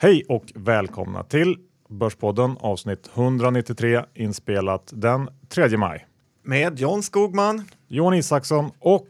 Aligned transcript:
Hej 0.00 0.24
och 0.28 0.44
välkomna 0.54 1.22
till 1.22 1.56
Börspodden 1.88 2.56
avsnitt 2.60 3.10
193 3.14 4.04
inspelat 4.14 4.90
den 4.94 5.28
3 5.48 5.76
maj. 5.76 6.06
Med 6.42 6.78
John 6.78 7.02
Skogman. 7.02 7.64
Johan 7.88 8.14
Isaksson 8.14 8.70
och 8.78 9.08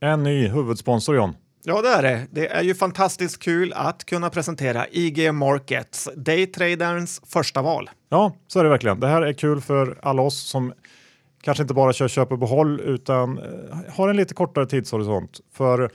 en 0.00 0.22
ny 0.22 0.48
huvudsponsor 0.48 1.16
John. 1.16 1.34
Ja, 1.62 1.82
det 1.82 1.88
är 1.88 2.02
det. 2.02 2.26
Det 2.30 2.48
är 2.48 2.62
ju 2.62 2.74
fantastiskt 2.74 3.42
kul 3.42 3.72
att 3.72 4.04
kunna 4.04 4.30
presentera 4.30 4.86
IG 4.90 5.34
Markets, 5.34 6.08
daytraderns 6.16 7.22
första 7.26 7.62
val. 7.62 7.90
Ja, 8.08 8.36
så 8.46 8.58
är 8.58 8.64
det 8.64 8.70
verkligen. 8.70 9.00
Det 9.00 9.08
här 9.08 9.22
är 9.22 9.32
kul 9.32 9.60
för 9.60 9.98
alla 10.02 10.22
oss 10.22 10.48
som 10.48 10.72
kanske 11.42 11.62
inte 11.62 11.74
bara 11.74 11.92
kör 11.92 12.08
köp 12.08 12.32
och 12.32 12.38
behåll 12.38 12.80
utan 12.80 13.38
eh, 13.38 13.44
har 13.94 14.08
en 14.08 14.16
lite 14.16 14.34
kortare 14.34 14.66
tidshorisont. 14.66 15.40
För 15.52 15.90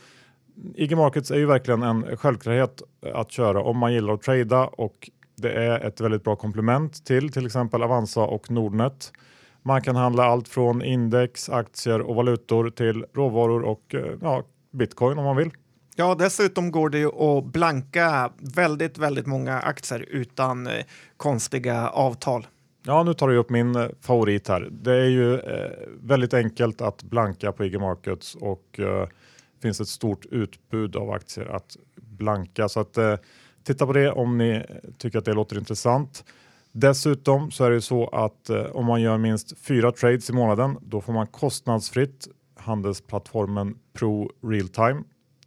IG 0.76 0.98
Markets 0.98 1.32
är 1.32 1.36
ju 1.36 1.46
verkligen 1.46 1.84
en 1.84 2.18
självklarhet 2.18 2.82
att 3.14 3.32
köra 3.32 3.62
om 3.64 3.78
man 3.78 3.94
gillar 3.94 4.14
att 4.14 4.22
trada 4.22 4.66
och 4.66 5.10
det 5.36 5.52
är 5.52 5.80
ett 5.80 6.02
väldigt 6.02 6.24
bra 6.24 6.36
komplement 6.36 7.06
till 7.06 7.32
till 7.32 7.46
exempel 7.46 7.84
Avanza 7.84 8.22
och 8.22 8.52
Nordnet. 8.52 9.12
Man 9.64 9.82
kan 9.82 9.96
handla 9.96 10.26
allt 10.26 10.48
från 10.48 10.82
index, 10.82 11.50
aktier 11.50 12.02
och 12.02 12.16
valutor 12.16 12.70
till 12.70 13.06
råvaror 13.14 13.62
och 13.62 13.96
eh, 13.96 14.18
ja, 14.22 14.44
bitcoin 14.72 15.18
om 15.18 15.26
man 15.26 15.36
vill. 15.36 15.52
Ja, 15.96 16.16
dessutom 16.16 16.72
går 16.72 16.90
det 16.90 16.98
ju 16.98 17.08
att 17.08 17.46
blanka 17.46 18.32
väldigt, 18.56 18.98
väldigt 18.98 19.26
många 19.26 19.60
aktier 19.60 20.06
utan 20.10 20.68
eh, 20.68 20.74
konstiga 21.18 21.90
avtal. 21.90 22.48
Ja, 22.86 23.04
nu 23.04 23.14
tar 23.14 23.28
du 23.28 23.38
upp 23.38 23.50
min 23.50 23.76
eh, 23.76 23.88
favorit 24.02 24.48
här. 24.48 24.70
Det 24.72 24.94
är 24.94 25.10
ju 25.10 25.34
eh, 25.40 25.72
väldigt 26.02 26.34
enkelt 26.34 26.82
att 26.82 27.04
blanka 27.04 27.52
på 27.52 27.66
IG 27.66 27.80
Markets 27.80 28.36
och 28.36 28.80
eh, 28.80 29.08
finns 29.62 29.82
ett 29.82 29.88
stort 29.88 30.26
utbud 30.26 30.96
av 30.96 31.12
aktier 31.12 31.46
att 31.46 31.78
blanka. 31.96 32.70
Så 32.70 32.80
att 32.80 32.98
eh, 32.98 33.16
titta 33.64 33.86
på 33.86 33.94
det 33.94 34.12
om 34.12 34.38
ni 34.38 34.64
tycker 34.98 35.20
att 35.20 35.26
det 35.26 35.34
låter 35.34 35.58
intressant. 35.58 36.24
Dessutom 36.72 37.52
så 37.52 37.64
är 37.64 37.72
det 37.72 37.82
så 37.82 38.08
att 38.08 38.50
eh, 38.50 38.64
om 38.64 38.86
man 38.86 39.02
gör 39.02 39.18
minst 39.18 39.58
fyra 39.60 39.92
trades 39.92 40.30
i 40.30 40.34
månaden, 40.34 40.78
då 40.82 41.02
får 41.02 41.14
man 41.14 41.28
kostnadsfritt 41.28 42.28
handelsplattformen 42.56 43.78
Pro 43.94 44.32
Realtime 44.44 45.04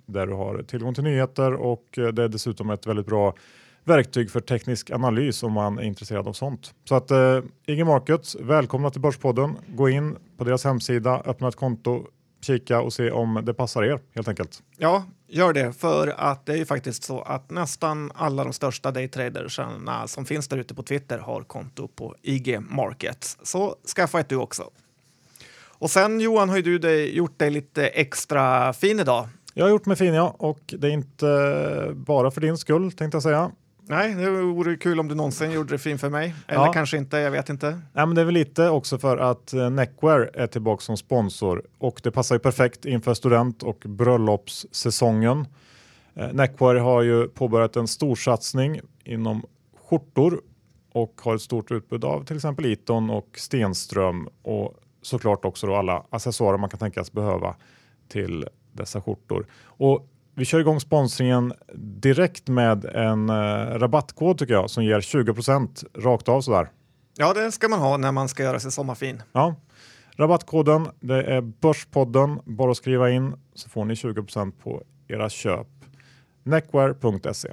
där 0.06 0.26
du 0.26 0.32
har 0.32 0.62
tillgång 0.62 0.94
till 0.94 1.04
nyheter 1.04 1.52
och 1.52 1.98
eh, 1.98 2.08
det 2.08 2.24
är 2.24 2.28
dessutom 2.28 2.70
ett 2.70 2.86
väldigt 2.86 3.06
bra 3.06 3.34
verktyg 3.84 4.30
för 4.30 4.40
teknisk 4.40 4.90
analys 4.90 5.42
om 5.42 5.52
man 5.52 5.78
är 5.78 5.82
intresserad 5.82 6.28
av 6.28 6.32
sånt. 6.32 6.74
Så 6.88 6.94
att 6.94 7.10
eh, 7.10 7.40
IG 7.66 7.86
Markets, 7.86 8.36
välkomna 8.40 8.90
till 8.90 9.00
Börspodden. 9.00 9.56
Gå 9.68 9.88
in 9.88 10.16
på 10.36 10.44
deras 10.44 10.64
hemsida, 10.64 11.22
öppna 11.24 11.48
ett 11.48 11.56
konto, 11.56 12.06
kika 12.44 12.80
och 12.80 12.92
se 12.92 13.10
om 13.10 13.42
det 13.44 13.54
passar 13.54 13.82
er 13.82 14.00
helt 14.14 14.28
enkelt. 14.28 14.62
Ja, 14.76 15.04
gör 15.28 15.52
det 15.52 15.72
för 15.72 16.14
att 16.16 16.46
det 16.46 16.52
är 16.52 16.56
ju 16.56 16.66
faktiskt 16.66 17.04
så 17.04 17.20
att 17.20 17.50
nästan 17.50 18.12
alla 18.14 18.44
de 18.44 18.52
största 18.52 18.90
daytradersarna 18.90 20.08
som 20.08 20.24
finns 20.24 20.48
där 20.48 20.56
ute 20.56 20.74
på 20.74 20.82
Twitter 20.82 21.18
har 21.18 21.42
konto 21.42 21.88
på 21.88 22.14
IG 22.22 22.60
Markets. 22.60 23.38
Så 23.42 23.76
skaffa 23.96 24.20
ett 24.20 24.28
du 24.28 24.36
också. 24.36 24.70
Och 25.78 25.90
sen 25.90 26.20
Johan 26.20 26.48
har 26.48 26.56
ju 26.56 26.78
du 26.78 27.04
gjort 27.04 27.38
dig 27.38 27.50
lite 27.50 27.86
extra 27.86 28.72
fin 28.72 29.00
idag. 29.00 29.28
Jag 29.54 29.64
har 29.64 29.70
gjort 29.70 29.86
mig 29.86 29.96
fin 29.96 30.14
ja, 30.14 30.36
och 30.38 30.74
det 30.78 30.88
är 30.88 30.92
inte 30.92 31.92
bara 31.94 32.30
för 32.30 32.40
din 32.40 32.58
skull 32.58 32.92
tänkte 32.92 33.16
jag 33.16 33.22
säga. 33.22 33.50
Nej, 33.86 34.14
det 34.14 34.30
vore 34.30 34.76
kul 34.76 35.00
om 35.00 35.08
du 35.08 35.14
någonsin 35.14 35.50
gjorde 35.50 35.74
det 35.74 35.78
fin 35.78 35.98
för 35.98 36.10
mig. 36.10 36.34
Eller 36.46 36.64
Ja. 36.66 36.72
kanske 36.72 36.96
inte, 36.96 37.16
jag 37.18 37.30
vet 37.30 37.48
inte. 37.48 37.70
Nej, 37.70 38.06
men 38.06 38.14
det 38.14 38.20
är 38.20 38.24
väl 38.24 38.34
lite 38.34 38.68
också 38.68 38.98
för 38.98 39.16
att 39.18 39.52
eh, 39.52 39.70
Neckwear 39.70 40.30
är 40.34 40.46
tillbaka 40.46 40.80
som 40.80 40.96
sponsor 40.96 41.62
och 41.78 42.00
det 42.02 42.10
passar 42.10 42.34
ju 42.34 42.38
perfekt 42.38 42.84
inför 42.84 43.14
student 43.14 43.62
och 43.62 43.82
bröllopssäsongen. 43.86 45.46
Eh, 46.14 46.32
Neckwear 46.32 46.74
har 46.74 47.02
ju 47.02 47.28
påbörjat 47.28 47.76
en 47.76 47.88
stor 47.88 48.16
satsning 48.16 48.80
inom 49.04 49.42
skjortor 49.88 50.40
och 50.92 51.20
har 51.24 51.34
ett 51.34 51.40
stort 51.42 51.70
utbud 51.70 52.04
av 52.04 52.24
till 52.24 52.36
exempel 52.36 52.66
Iton 52.66 53.10
och 53.10 53.28
Stenström 53.38 54.28
och 54.42 54.78
såklart 55.02 55.44
också 55.44 55.74
alla 55.74 56.04
accessoarer 56.10 56.58
man 56.58 56.70
kan 56.70 56.78
tänkas 56.80 57.12
behöva 57.12 57.54
till 58.08 58.48
dessa 58.72 59.00
skjortor. 59.00 59.46
Och 59.64 60.08
vi 60.34 60.44
kör 60.44 60.60
igång 60.60 60.80
sponsringen 60.80 61.52
direkt 61.76 62.48
med 62.48 62.84
en 62.84 63.28
eh, 63.28 63.34
rabattkod 63.78 64.38
tycker 64.38 64.54
jag 64.54 64.70
som 64.70 64.84
ger 64.84 65.00
20% 65.00 65.84
rakt 65.94 66.28
av 66.28 66.40
sådär. 66.40 66.70
Ja, 67.16 67.32
det 67.34 67.52
ska 67.52 67.68
man 67.68 67.80
ha 67.80 67.96
när 67.96 68.12
man 68.12 68.28
ska 68.28 68.42
göra 68.42 68.60
sig 68.60 68.72
sommarfin. 68.72 69.22
Ja. 69.32 69.56
Rabattkoden 70.16 70.88
det 71.00 71.22
är 71.22 71.40
Börspodden. 71.40 72.40
Bara 72.44 72.70
att 72.70 72.76
skriva 72.76 73.10
in 73.10 73.34
så 73.54 73.68
får 73.68 73.84
ni 73.84 73.94
20% 73.94 74.52
på 74.62 74.82
era 75.08 75.28
köp. 75.28 75.66
Neckwear.se. 76.42 77.48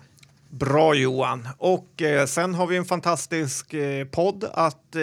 Bra 0.49 0.95
Johan! 0.95 1.47
Och 1.57 2.01
eh, 2.01 2.25
sen 2.25 2.53
har 2.53 2.67
vi 2.67 2.77
en 2.77 2.85
fantastisk 2.85 3.73
eh, 3.73 4.05
podd 4.05 4.45
att 4.53 4.95
eh, 4.95 5.01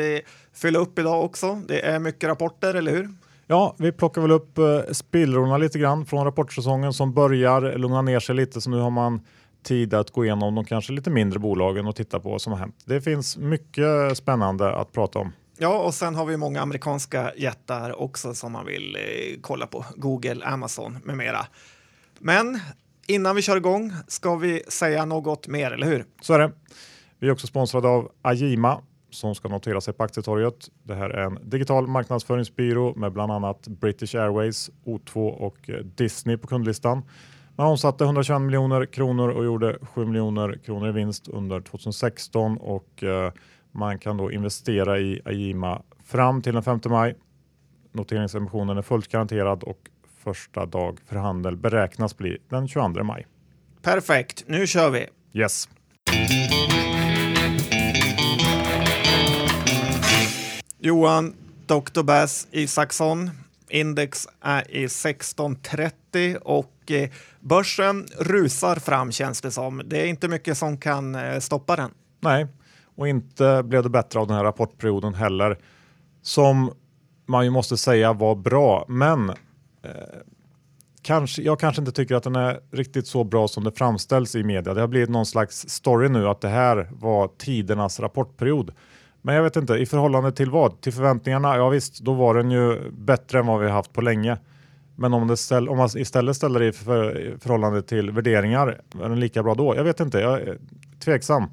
fylla 0.53 0.79
upp 0.79 0.99
idag 0.99 1.25
också. 1.25 1.63
Det 1.69 1.81
är 1.81 1.99
mycket 1.99 2.29
rapporter, 2.29 2.75
eller 2.75 2.93
hur? 2.93 3.09
Ja, 3.51 3.75
vi 3.79 3.93
plockar 3.93 4.23
väl 4.23 4.31
upp 4.31 4.59
eh, 4.59 4.81
spillrorna 4.93 5.59
lite 5.59 5.79
grann 5.79 6.07
från 6.07 6.25
rapportsäsongen 6.25 6.93
som 6.93 7.15
börjar 7.15 7.79
lugna 7.79 8.03
ner 8.03 8.21
sig 8.21 8.35
lite 8.35 8.61
så 8.61 8.71
nu 8.71 8.79
har 8.79 8.91
man 8.91 9.21
tid 9.63 9.95
att 9.95 10.11
gå 10.11 10.25
igenom 10.25 10.55
de 10.55 10.65
kanske 10.65 10.93
lite 10.93 11.11
mindre 11.11 11.39
bolagen 11.39 11.87
och 11.87 11.97
titta 11.97 12.21
på 12.21 12.31
vad 12.31 12.43
som 12.43 12.53
har 12.53 12.61
hänt. 12.61 12.83
Det 12.85 13.01
finns 13.01 13.37
mycket 13.37 14.17
spännande 14.17 14.75
att 14.75 14.93
prata 14.93 15.19
om. 15.19 15.33
Ja, 15.59 15.79
och 15.79 15.95
sen 15.95 16.15
har 16.15 16.25
vi 16.25 16.37
många 16.37 16.61
amerikanska 16.61 17.33
jättar 17.37 18.01
också 18.03 18.35
som 18.35 18.53
man 18.53 18.67
vill 18.67 18.97
eh, 18.97 19.41
kolla 19.41 19.67
på. 19.67 19.85
Google, 19.97 20.45
Amazon 20.45 20.99
med 21.05 21.17
mera. 21.17 21.47
Men 22.19 22.61
innan 23.07 23.37
vi 23.37 23.43
kör 23.43 23.57
igång 23.57 23.93
ska 24.09 24.37
vi 24.37 24.63
säga 24.69 25.05
något 25.05 25.49
mer, 25.49 25.71
eller 25.71 25.87
hur? 25.87 26.05
Så 26.21 26.35
är 26.35 26.39
det. 26.39 26.53
Vi 27.19 27.29
är 27.29 27.33
också 27.33 27.47
sponsrade 27.47 27.89
av 27.89 28.11
Agima 28.23 28.83
som 29.11 29.35
ska 29.35 29.49
notera 29.49 29.81
sig 29.81 29.95
på 29.95 30.05
Aktietorget. 30.05 30.69
Det 30.83 30.95
här 30.95 31.11
är 31.11 31.25
en 31.25 31.39
digital 31.43 31.87
marknadsföringsbyrå 31.87 32.95
med 32.95 33.13
bland 33.13 33.33
annat 33.33 33.69
British 33.69 34.15
Airways, 34.15 34.71
O2 34.85 35.29
och 35.29 35.71
eh, 35.71 35.77
Disney 35.77 36.37
på 36.37 36.47
kundlistan. 36.47 37.03
Man 37.57 37.67
omsatte 37.67 38.05
121 38.05 38.41
miljoner 38.41 38.87
kronor 38.87 39.29
och 39.29 39.45
gjorde 39.45 39.79
7 39.83 40.05
miljoner 40.05 40.59
kronor 40.65 40.89
i 40.89 40.93
vinst 40.93 41.29
under 41.29 41.61
2016 41.61 42.57
och 42.59 43.03
eh, 43.03 43.33
man 43.73 43.99
kan 43.99 44.17
då 44.17 44.33
investera 44.33 44.99
i 44.99 45.21
Agima 45.25 45.83
fram 46.05 46.43
till 46.43 46.55
den 46.55 46.63
5 46.63 46.81
maj. 46.85 47.15
Noteringsemissionen 47.93 48.79
är 48.79 48.83
fullt 48.83 49.09
garanterad 49.09 49.63
och 49.63 49.89
första 50.19 50.67
dag 50.67 50.99
för 51.07 51.17
handel 51.17 51.57
beräknas 51.57 52.17
bli 52.17 52.39
den 52.49 52.69
22 52.69 53.05
maj. 53.05 53.27
Perfekt, 53.83 54.45
nu 54.47 54.67
kör 54.67 54.91
vi! 54.91 55.07
Yes. 55.33 55.69
Johan, 60.81 61.35
Dr. 61.67 62.03
Bass 62.03 62.49
Isaksson. 62.51 63.31
Index 63.69 64.29
är 64.41 64.71
i 64.71 64.85
1630 64.85 66.37
och 66.43 66.91
eh, 66.91 67.11
börsen 67.41 68.07
rusar 68.19 68.77
fram 68.77 69.13
känns 69.13 69.41
det 69.41 69.51
som. 69.51 69.83
Det 69.85 70.01
är 70.01 70.07
inte 70.07 70.29
mycket 70.29 70.59
som 70.59 70.77
kan 70.77 71.15
eh, 71.15 71.39
stoppa 71.39 71.77
den. 71.77 71.91
Nej, 72.21 72.47
och 72.97 73.09
inte 73.09 73.63
blev 73.63 73.83
det 73.83 73.89
bättre 73.89 74.21
av 74.21 74.27
den 74.27 74.37
här 74.37 74.45
rapportperioden 74.45 75.15
heller. 75.15 75.59
Som 76.23 76.73
man 77.27 77.45
ju 77.45 77.51
måste 77.51 77.77
säga 77.77 78.13
var 78.13 78.35
bra, 78.35 78.85
men 78.89 79.31
eh, 79.31 79.37
kanske, 81.03 81.43
jag 81.43 81.61
kanske 81.61 81.83
inte 81.83 81.93
tycker 81.93 82.15
att 82.15 82.23
den 82.23 82.37
är 82.37 82.61
riktigt 82.71 83.07
så 83.07 83.25
bra 83.25 83.49
som 83.49 83.65
det 83.65 83.73
framställs 83.73 84.35
i 84.35 84.43
media. 84.43 84.75
Det 84.75 84.81
har 84.81 84.89
blivit 84.89 85.11
någon 85.11 85.27
slags 85.27 85.69
story 85.69 86.09
nu 86.09 86.29
att 86.29 86.41
det 86.41 86.49
här 86.49 86.89
var 86.93 87.29
tidernas 87.39 88.01
rapportperiod. 88.01 88.73
Men 89.23 89.35
jag 89.35 89.43
vet 89.43 89.57
inte, 89.57 89.75
i 89.75 89.87
förhållande 89.87 90.33
till 90.33 90.51
vad? 90.51 90.81
Till 90.81 90.93
förväntningarna? 90.93 91.57
Ja 91.57 91.69
visst, 91.69 92.01
då 92.01 92.13
var 92.13 92.35
den 92.35 92.51
ju 92.51 92.91
bättre 92.91 93.39
än 93.39 93.47
vad 93.47 93.61
vi 93.61 93.69
haft 93.69 93.93
på 93.93 94.01
länge. 94.01 94.39
Men 94.97 95.15
om, 95.15 95.29
det 95.29 95.37
ställ, 95.37 95.69
om 95.69 95.79
man 95.79 95.89
istället 95.97 96.37
ställer 96.37 96.61
det 96.61 96.67
i, 96.67 96.73
för, 96.73 97.19
i 97.19 97.39
förhållande 97.39 97.83
till 97.83 98.11
värderingar, 98.11 98.81
är 99.03 99.09
den 99.09 99.21
lika 99.21 99.43
bra 99.43 99.55
då? 99.55 99.77
Jag 99.77 99.85
vet 99.85 100.01
inte, 100.01 100.19
jag 100.19 100.41
är 100.41 100.59
tveksam. 101.01 101.45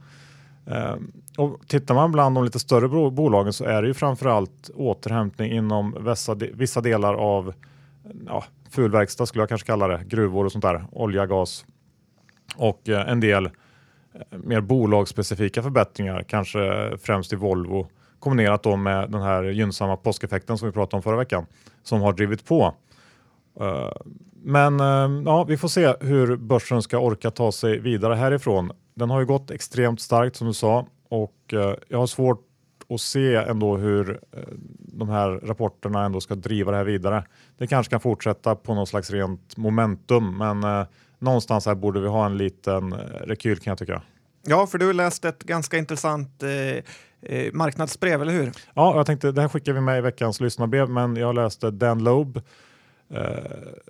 Eh, 0.66 0.96
och 1.38 1.68
tittar 1.68 1.96
man 1.96 2.12
bland 2.12 2.36
de 2.36 2.44
lite 2.44 2.60
större 2.60 3.12
bolagen 3.12 3.54
så 3.54 3.66
är 3.66 3.82
det 3.82 3.88
ju 3.88 3.94
framförallt 3.94 4.70
återhämtning 4.76 5.52
inom 5.52 5.96
vissa, 6.06 6.36
vissa 6.36 6.82
delar 6.82 7.14
av 7.14 7.54
ja, 8.28 8.44
fulverkstad 8.70 9.26
skulle 9.26 9.42
jag 9.42 9.50
kanske 9.50 9.68
kalla 9.68 9.88
det, 9.88 10.04
gruvor 10.08 10.46
och 10.46 10.52
sånt 10.52 10.62
där, 10.62 10.86
olja, 10.92 11.26
gas 11.26 11.66
och 12.56 12.90
eh, 12.90 13.10
en 13.10 13.20
del 13.20 13.46
eh, 13.46 13.52
Eh, 14.16 14.38
mer 14.44 14.62
bolagsspecifika 14.62 15.64
förbättringar, 15.64 16.24
kanske 16.28 16.92
främst 16.98 17.34
i 17.34 17.36
Volvo 17.36 17.88
kombinerat 18.20 18.64
då 18.64 18.76
med 18.76 19.12
den 19.12 19.22
här 19.22 19.44
gynnsamma 19.44 19.98
påskeffekten 19.98 20.58
som 20.58 20.68
vi 20.68 20.72
pratade 20.72 20.96
om 20.96 21.04
förra 21.04 21.18
veckan 21.18 21.46
som 21.84 22.02
har 22.02 22.14
drivit 22.14 22.46
på. 22.46 22.76
Eh, 23.60 23.92
men 24.44 24.80
eh, 24.80 25.24
ja, 25.26 25.44
vi 25.44 25.58
får 25.58 25.68
se 25.68 25.94
hur 26.00 26.36
börsen 26.36 26.82
ska 26.82 26.98
orka 26.98 27.32
ta 27.32 27.52
sig 27.52 27.80
vidare 27.80 28.16
härifrån. 28.16 28.72
Den 28.94 29.10
har 29.10 29.20
ju 29.20 29.26
gått 29.26 29.52
extremt 29.52 30.02
starkt 30.02 30.36
som 30.36 30.48
du 30.48 30.54
sa 30.54 30.88
och 31.10 31.54
jag 31.88 31.98
har 31.98 32.08
svårt 32.08 32.42
att 32.90 33.02
se 33.02 33.36
ändå 33.36 33.78
hur 33.78 34.20
de 34.80 35.10
här 35.10 35.30
rapporterna 35.30 36.06
ändå 36.06 36.22
ska 36.22 36.36
driva 36.36 36.72
det 36.72 36.78
här 36.78 36.84
vidare. 36.84 37.24
Det 37.58 37.68
kanske 37.68 37.90
kan 37.90 38.00
fortsätta 38.00 38.56
på 38.56 38.76
något 38.76 38.90
slags 38.90 39.12
rent 39.12 39.58
momentum, 39.58 40.38
men 40.38 40.86
någonstans 41.26 41.66
här 41.66 41.76
borde 41.76 42.00
vi 42.00 42.08
ha 42.08 42.26
en 42.26 42.38
liten 42.38 42.94
eh, 42.94 42.98
rekyl 43.24 43.60
kan 43.60 43.72
jag 43.72 43.78
tycka. 43.78 44.02
Ja, 44.48 44.68
för 44.68 44.78
du 44.78 44.86
har 44.86 44.94
läst 44.94 45.26
ett 45.26 45.44
ganska 45.44 45.78
intressant 45.78 46.44
eh, 46.44 46.50
eh, 47.32 47.54
marknadsbrev, 47.54 48.22
eller 48.22 48.34
hur? 48.34 48.52
Ja, 48.74 48.96
jag 48.96 49.06
tänkte 49.06 49.32
det 49.32 49.42
här 49.42 49.50
skickar 49.50 49.74
vi 49.74 49.82
med 49.82 49.98
i 49.98 50.02
veckans 50.02 50.42
lyssnarbrev, 50.42 50.90
men 50.90 51.16
jag 51.16 51.36
läste 51.36 51.72
Dan 51.72 52.04
Loeb 52.04 52.42
eh, 53.10 53.24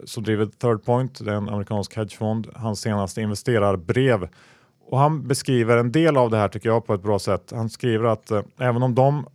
som 0.06 0.24
driver 0.24 0.46
Third 0.46 0.86
Point, 0.86 1.26
det 1.26 1.32
är 1.32 1.36
en 1.36 1.50
amerikansk 1.50 1.96
hedgefond, 1.96 2.48
hans 2.56 2.82
senaste 2.82 3.22
investerarbrev. 3.22 4.28
Och 4.88 5.00
han 5.00 5.28
beskriver 5.28 5.78
en 5.78 5.92
del 5.92 6.18
av 6.18 6.30
det 6.30 6.38
här 6.38 6.48
tycker 6.48 6.70
jag 6.70 6.86
på 6.86 6.94
ett 6.94 7.04
bra 7.04 7.20
sätt. 7.20 7.52
Han 7.56 7.70
skriver 7.70 8.06
att 8.06 8.32
eh, 8.32 8.42
även 8.58 8.84
om 8.84 8.96
de 8.96 9.26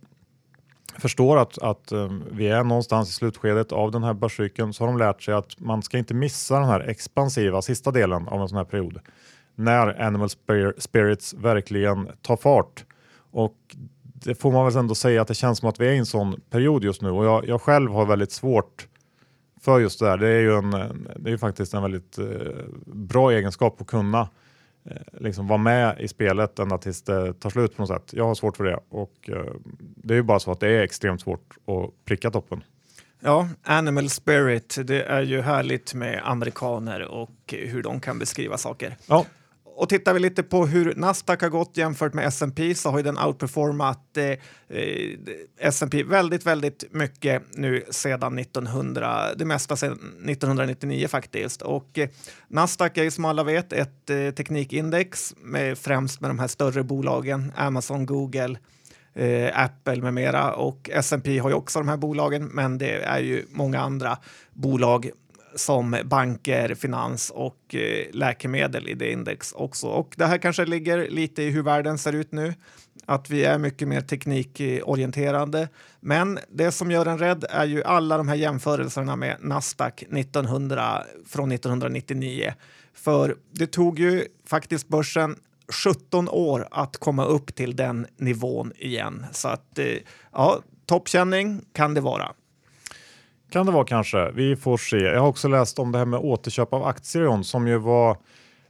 förstår 0.99 1.37
att, 1.37 1.57
att 1.57 1.91
ehm, 1.91 2.23
vi 2.31 2.47
är 2.47 2.63
någonstans 2.63 3.09
i 3.09 3.13
slutskedet 3.13 3.71
av 3.71 3.91
den 3.91 4.03
här 4.03 4.13
börscykeln 4.13 4.73
så 4.73 4.83
har 4.83 4.87
de 4.87 4.97
lärt 4.97 5.21
sig 5.21 5.33
att 5.33 5.59
man 5.59 5.83
ska 5.83 5.97
inte 5.97 6.13
missa 6.13 6.59
den 6.59 6.67
här 6.67 6.79
expansiva 6.79 7.61
sista 7.61 7.91
delen 7.91 8.27
av 8.27 8.41
en 8.41 8.49
sån 8.49 8.57
här 8.57 8.65
period. 8.65 8.99
När 9.55 10.01
Animal 10.01 10.29
Spirits 10.77 11.33
verkligen 11.33 12.09
tar 12.21 12.37
fart. 12.37 12.85
Och 13.31 13.55
det 14.03 14.35
får 14.35 14.51
man 14.51 14.65
väl 14.65 14.77
ändå 14.77 14.95
säga 14.95 15.21
att 15.21 15.27
det 15.27 15.35
känns 15.35 15.59
som 15.59 15.69
att 15.69 15.79
vi 15.79 15.87
är 15.87 15.91
i 15.91 15.97
en 15.97 16.05
sån 16.05 16.41
period 16.49 16.83
just 16.83 17.01
nu 17.01 17.09
och 17.09 17.25
jag, 17.25 17.47
jag 17.47 17.61
själv 17.61 17.91
har 17.91 18.05
väldigt 18.05 18.31
svårt 18.31 18.87
för 19.61 19.79
just 19.79 19.99
det 19.99 20.05
där. 20.05 20.17
Det 20.17 20.27
är 20.27 20.39
ju 20.39 20.55
en, 20.55 20.71
det 21.15 21.31
är 21.31 21.37
faktiskt 21.37 21.73
en 21.73 21.81
väldigt 21.81 22.17
eh, 22.17 22.25
bra 22.85 23.31
egenskap 23.31 23.81
att 23.81 23.87
kunna 23.87 24.29
liksom 25.11 25.47
vara 25.47 25.57
med 25.57 25.99
i 25.99 26.07
spelet 26.07 26.59
ända 26.59 26.77
tills 26.77 27.01
det 27.01 27.33
tar 27.33 27.49
slut 27.49 27.75
på 27.75 27.81
något 27.81 27.89
sätt. 27.89 28.13
Jag 28.13 28.25
har 28.25 28.35
svårt 28.35 28.57
för 28.57 28.63
det 28.63 28.79
och 28.89 29.29
eh, 29.29 29.53
det 29.79 30.13
är 30.13 30.15
ju 30.15 30.23
bara 30.23 30.39
så 30.39 30.51
att 30.51 30.59
det 30.59 30.69
är 30.69 30.81
extremt 30.81 31.21
svårt 31.21 31.57
att 31.65 32.05
pricka 32.05 32.31
toppen. 32.31 32.63
Ja, 33.19 33.47
Animal 33.63 34.09
Spirit, 34.09 34.77
det 34.83 35.03
är 35.03 35.21
ju 35.21 35.41
härligt 35.41 35.93
med 35.93 36.21
amerikaner 36.23 37.01
och 37.01 37.31
hur 37.47 37.83
de 37.83 37.99
kan 37.99 38.19
beskriva 38.19 38.57
saker. 38.57 38.95
Ja, 39.07 39.25
och 39.75 39.89
tittar 39.89 40.13
vi 40.13 40.19
lite 40.19 40.43
på 40.43 40.65
hur 40.65 40.95
Nasdaq 40.95 41.41
har 41.41 41.49
gått 41.49 41.77
jämfört 41.77 42.13
med 42.13 42.27
S&P 42.27 42.75
så 42.75 42.89
har 42.89 42.97
ju 42.97 43.03
den 43.03 43.17
outperformat 43.17 44.17
eh, 44.17 44.25
eh 44.25 45.17
S&P 45.59 46.03
väldigt, 46.03 46.45
väldigt 46.45 46.83
mycket 46.91 47.43
nu 47.53 47.83
sedan 47.89 48.39
1900, 48.39 49.35
det 49.35 49.45
mesta 49.45 49.75
sedan 49.75 49.91
1999 49.93 51.07
faktiskt. 51.07 51.61
Och 51.61 51.99
eh, 51.99 52.09
Nasdaq 52.47 52.97
är 52.97 53.03
ju 53.03 53.11
som 53.11 53.25
alla 53.25 53.43
vet 53.43 53.73
ett 53.73 54.09
eh, 54.09 54.31
teknikindex 54.31 55.35
med, 55.37 55.77
främst 55.77 56.21
med 56.21 56.29
de 56.29 56.39
här 56.39 56.47
större 56.47 56.83
bolagen, 56.83 57.51
Amazon, 57.55 58.05
Google, 58.05 58.57
eh, 59.13 59.61
Apple 59.63 60.01
med 60.01 60.13
mera 60.13 60.53
och 60.53 60.89
S&P 60.93 61.39
har 61.39 61.49
ju 61.49 61.55
också 61.55 61.79
de 61.79 61.87
här 61.87 61.97
bolagen, 61.97 62.45
men 62.45 62.77
det 62.77 63.03
är 63.03 63.19
ju 63.19 63.45
många 63.49 63.79
andra 63.79 64.17
bolag 64.53 65.09
som 65.55 65.97
banker, 66.05 66.75
finans 66.75 67.29
och 67.29 67.75
eh, 67.75 68.05
läkemedel 68.11 68.87
i 68.87 68.93
det 68.93 69.11
index 69.11 69.53
också. 69.53 69.87
Och 69.87 70.13
det 70.17 70.25
här 70.25 70.37
kanske 70.37 70.65
ligger 70.65 71.09
lite 71.09 71.43
i 71.43 71.49
hur 71.49 71.63
världen 71.63 71.97
ser 71.97 72.13
ut 72.13 72.31
nu, 72.31 72.53
att 73.05 73.29
vi 73.29 73.43
är 73.43 73.57
mycket 73.57 73.87
mer 73.87 74.01
teknikorienterade. 74.01 75.69
Men 75.99 76.39
det 76.49 76.71
som 76.71 76.91
gör 76.91 77.05
en 77.05 77.17
rädd 77.17 77.45
är 77.49 77.65
ju 77.65 77.83
alla 77.83 78.17
de 78.17 78.27
här 78.27 78.35
jämförelserna 78.35 79.15
med 79.15 79.37
Nasdaq 79.39 80.03
1900 80.03 81.03
från 81.27 81.51
1999. 81.51 82.53
För 82.93 83.35
det 83.51 83.67
tog 83.67 83.99
ju 83.99 84.25
faktiskt 84.45 84.87
börsen 84.87 85.35
17 85.71 86.29
år 86.29 86.67
att 86.71 86.97
komma 86.97 87.25
upp 87.25 87.55
till 87.55 87.75
den 87.75 88.07
nivån 88.17 88.73
igen. 88.77 89.25
Så 89.31 89.47
att 89.47 89.79
eh, 89.79 89.85
ja, 90.31 90.59
toppkänning 90.85 91.61
kan 91.73 91.93
det 91.93 92.01
vara. 92.01 92.31
Kan 93.51 93.65
det 93.65 93.71
vara 93.71 93.85
kanske. 93.85 94.31
Vi 94.31 94.55
får 94.55 94.77
se. 94.77 94.97
Jag 94.97 95.21
har 95.21 95.27
också 95.27 95.47
läst 95.47 95.79
om 95.79 95.91
det 95.91 95.97
här 95.97 96.05
med 96.05 96.19
återköp 96.19 96.73
av 96.73 96.83
aktier 96.83 97.43
som 97.43 97.67
ju 97.67 97.77
var 97.77 98.17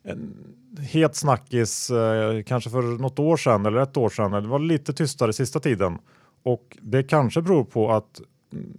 en 0.03 0.33
het 0.79 1.15
snackis 1.15 1.89
eh, 1.89 2.43
kanske 2.43 2.69
för 2.69 2.81
något 2.81 3.19
år 3.19 3.37
sedan 3.37 3.65
eller 3.65 3.81
ett 3.81 3.97
år 3.97 4.09
sedan. 4.09 4.31
Det 4.31 4.47
var 4.47 4.59
lite 4.59 4.93
tystare 4.93 5.33
sista 5.33 5.59
tiden 5.59 5.97
och 6.43 6.77
det 6.81 7.03
kanske 7.03 7.41
beror 7.41 7.63
på 7.63 7.91
att 7.91 8.21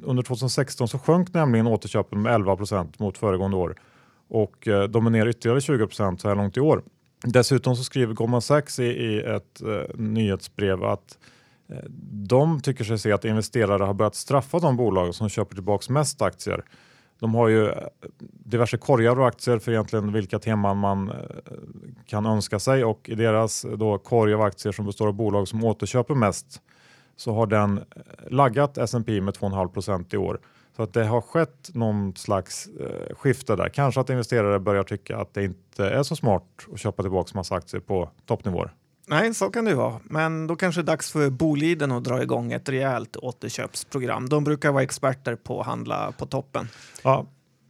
under 0.02 0.22
2016 0.22 0.88
så 0.88 0.98
sjönk 0.98 1.34
nämligen 1.34 1.66
återköpen 1.66 2.22
med 2.22 2.40
11% 2.40 2.94
mot 2.98 3.18
föregående 3.18 3.56
år 3.56 3.74
och 4.28 4.68
eh, 4.68 4.84
dominerar 4.88 5.28
ytterligare 5.28 5.60
20 5.60 5.88
så 5.90 6.28
här 6.28 6.34
långt 6.34 6.56
i 6.56 6.60
år. 6.60 6.82
Dessutom 7.24 7.76
så 7.76 7.84
skriver 7.84 8.14
Goldman 8.14 8.42
Sachs 8.42 8.78
i, 8.78 8.84
i 8.84 9.20
ett 9.20 9.62
eh, 9.62 9.94
nyhetsbrev 9.94 10.84
att 10.84 11.18
Eh, 11.72 11.84
de 12.10 12.60
tycker 12.60 12.84
sig 12.84 12.98
se 12.98 13.12
att 13.12 13.24
investerare 13.24 13.82
har 13.82 13.94
börjat 13.94 14.14
straffa 14.14 14.58
de 14.58 14.76
bolag 14.76 15.14
som 15.14 15.28
köper 15.28 15.54
tillbaka 15.54 15.92
mest 15.92 16.22
aktier. 16.22 16.64
De 17.20 17.34
har 17.34 17.48
ju 17.48 17.68
eh, 17.68 17.76
diverse 18.44 18.78
korgar 18.78 19.18
och 19.18 19.28
aktier 19.28 19.58
för 19.58 19.72
egentligen 19.72 20.12
vilka 20.12 20.38
teman 20.38 20.76
man 20.76 21.10
eh, 21.10 21.16
kan 22.06 22.26
önska 22.26 22.58
sig 22.58 22.84
och 22.84 23.08
i 23.08 23.14
deras 23.14 23.66
då 23.76 23.98
korg 23.98 24.34
av 24.34 24.42
aktier 24.42 24.72
som 24.72 24.86
består 24.86 25.06
av 25.06 25.14
bolag 25.14 25.48
som 25.48 25.64
återköper 25.64 26.14
mest 26.14 26.62
så 27.16 27.34
har 27.34 27.46
den 27.46 27.84
laggat 28.28 28.78
S&P 28.78 29.20
med 29.20 29.34
2,5% 29.34 30.14
i 30.14 30.16
år. 30.16 30.40
Så 30.76 30.82
att 30.82 30.92
det 30.92 31.04
har 31.04 31.20
skett 31.20 31.70
någon 31.74 32.16
slags 32.16 32.66
eh, 32.66 33.14
skifte 33.16 33.56
där. 33.56 33.68
Kanske 33.68 34.00
att 34.00 34.10
investerare 34.10 34.58
börjar 34.58 34.82
tycka 34.82 35.16
att 35.16 35.34
det 35.34 35.44
inte 35.44 35.90
är 35.90 36.02
så 36.02 36.16
smart 36.16 36.44
att 36.72 36.80
köpa 36.80 37.02
tillbaka 37.02 37.30
massa 37.34 37.54
aktier 37.54 37.80
på 37.80 38.10
toppnivåer. 38.26 38.72
Nej, 39.06 39.34
så 39.34 39.50
kan 39.50 39.64
det 39.64 39.74
vara. 39.74 40.00
Men 40.04 40.46
då 40.46 40.56
kanske 40.56 40.80
det 40.80 40.84
är 40.84 40.92
dags 40.92 41.12
för 41.12 41.30
Boliden 41.30 41.92
att 41.92 42.04
dra 42.04 42.22
igång 42.22 42.52
ett 42.52 42.68
rejält 42.68 43.16
återköpsprogram. 43.16 44.28
De 44.28 44.44
brukar 44.44 44.72
vara 44.72 44.82
experter 44.82 45.36
på 45.36 45.60
att 45.60 45.66
handla 45.66 46.12
på 46.12 46.26
toppen. 46.26 46.68
Ja, 47.02 47.26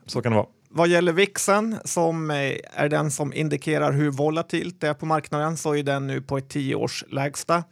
så 0.07 0.23
kan 0.23 0.33
det 0.33 0.37
vara. 0.37 0.49
Vad 0.69 0.89
gäller 0.89 1.13
VIXen, 1.13 1.77
som 1.85 2.31
eh, 2.31 2.57
är 2.75 2.89
den 2.89 3.11
som 3.11 3.33
indikerar 3.33 3.93
hur 3.93 4.11
volatilt 4.11 4.81
det 4.81 4.89
är 4.89 4.95
på 4.95 5.07
marknaden, 5.07 5.57
så 5.57 5.77
är 5.77 5.83
den 5.83 6.07
nu 6.07 6.23
på 6.23 6.39
ett 6.39 6.49
tioårs 6.49 7.05
lägsta. 7.09 7.65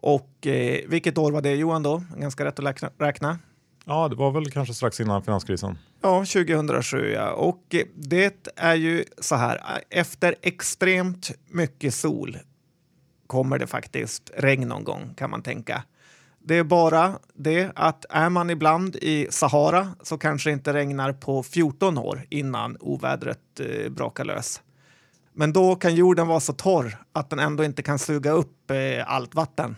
Och 0.00 0.46
eh, 0.46 0.80
vilket 0.88 1.18
år 1.18 1.32
var 1.32 1.42
det 1.42 1.54
Johan 1.54 1.82
då? 1.82 2.02
Ganska 2.16 2.44
rätt 2.44 2.58
att 2.58 2.92
räkna. 2.98 3.38
Ja, 3.84 4.08
det 4.08 4.16
var 4.16 4.30
väl 4.30 4.50
kanske 4.50 4.74
strax 4.74 5.00
innan 5.00 5.22
finanskrisen. 5.22 5.78
Ja, 6.02 6.18
2007 6.18 7.12
ja. 7.12 7.30
Och 7.30 7.74
eh, 7.74 7.82
det 7.94 8.48
är 8.56 8.74
ju 8.74 9.04
så 9.18 9.34
här, 9.36 9.60
efter 9.90 10.34
extremt 10.42 11.30
mycket 11.48 11.94
sol 11.94 12.38
kommer 13.28 13.58
det 13.58 13.66
faktiskt 13.66 14.30
regn 14.36 14.68
någon 14.68 14.84
gång 14.84 15.14
kan 15.16 15.30
man 15.30 15.42
tänka. 15.42 15.82
Det 16.38 16.54
är 16.54 16.64
bara 16.64 17.18
det 17.34 17.70
att 17.74 18.04
är 18.10 18.28
man 18.28 18.50
ibland 18.50 18.96
i 18.96 19.26
Sahara 19.30 19.88
så 20.02 20.18
kanske 20.18 20.50
det 20.50 20.52
inte 20.52 20.72
regnar 20.72 21.12
på 21.12 21.42
14 21.42 21.98
år 21.98 22.26
innan 22.28 22.76
ovädret 22.80 23.60
eh, 23.60 23.90
brakar 23.90 24.24
lös. 24.24 24.62
Men 25.32 25.52
då 25.52 25.76
kan 25.76 25.94
jorden 25.94 26.26
vara 26.26 26.40
så 26.40 26.52
torr 26.52 26.98
att 27.12 27.30
den 27.30 27.38
ändå 27.38 27.64
inte 27.64 27.82
kan 27.82 27.98
suga 27.98 28.30
upp 28.30 28.70
eh, 28.70 29.12
allt 29.12 29.34
vatten. 29.34 29.76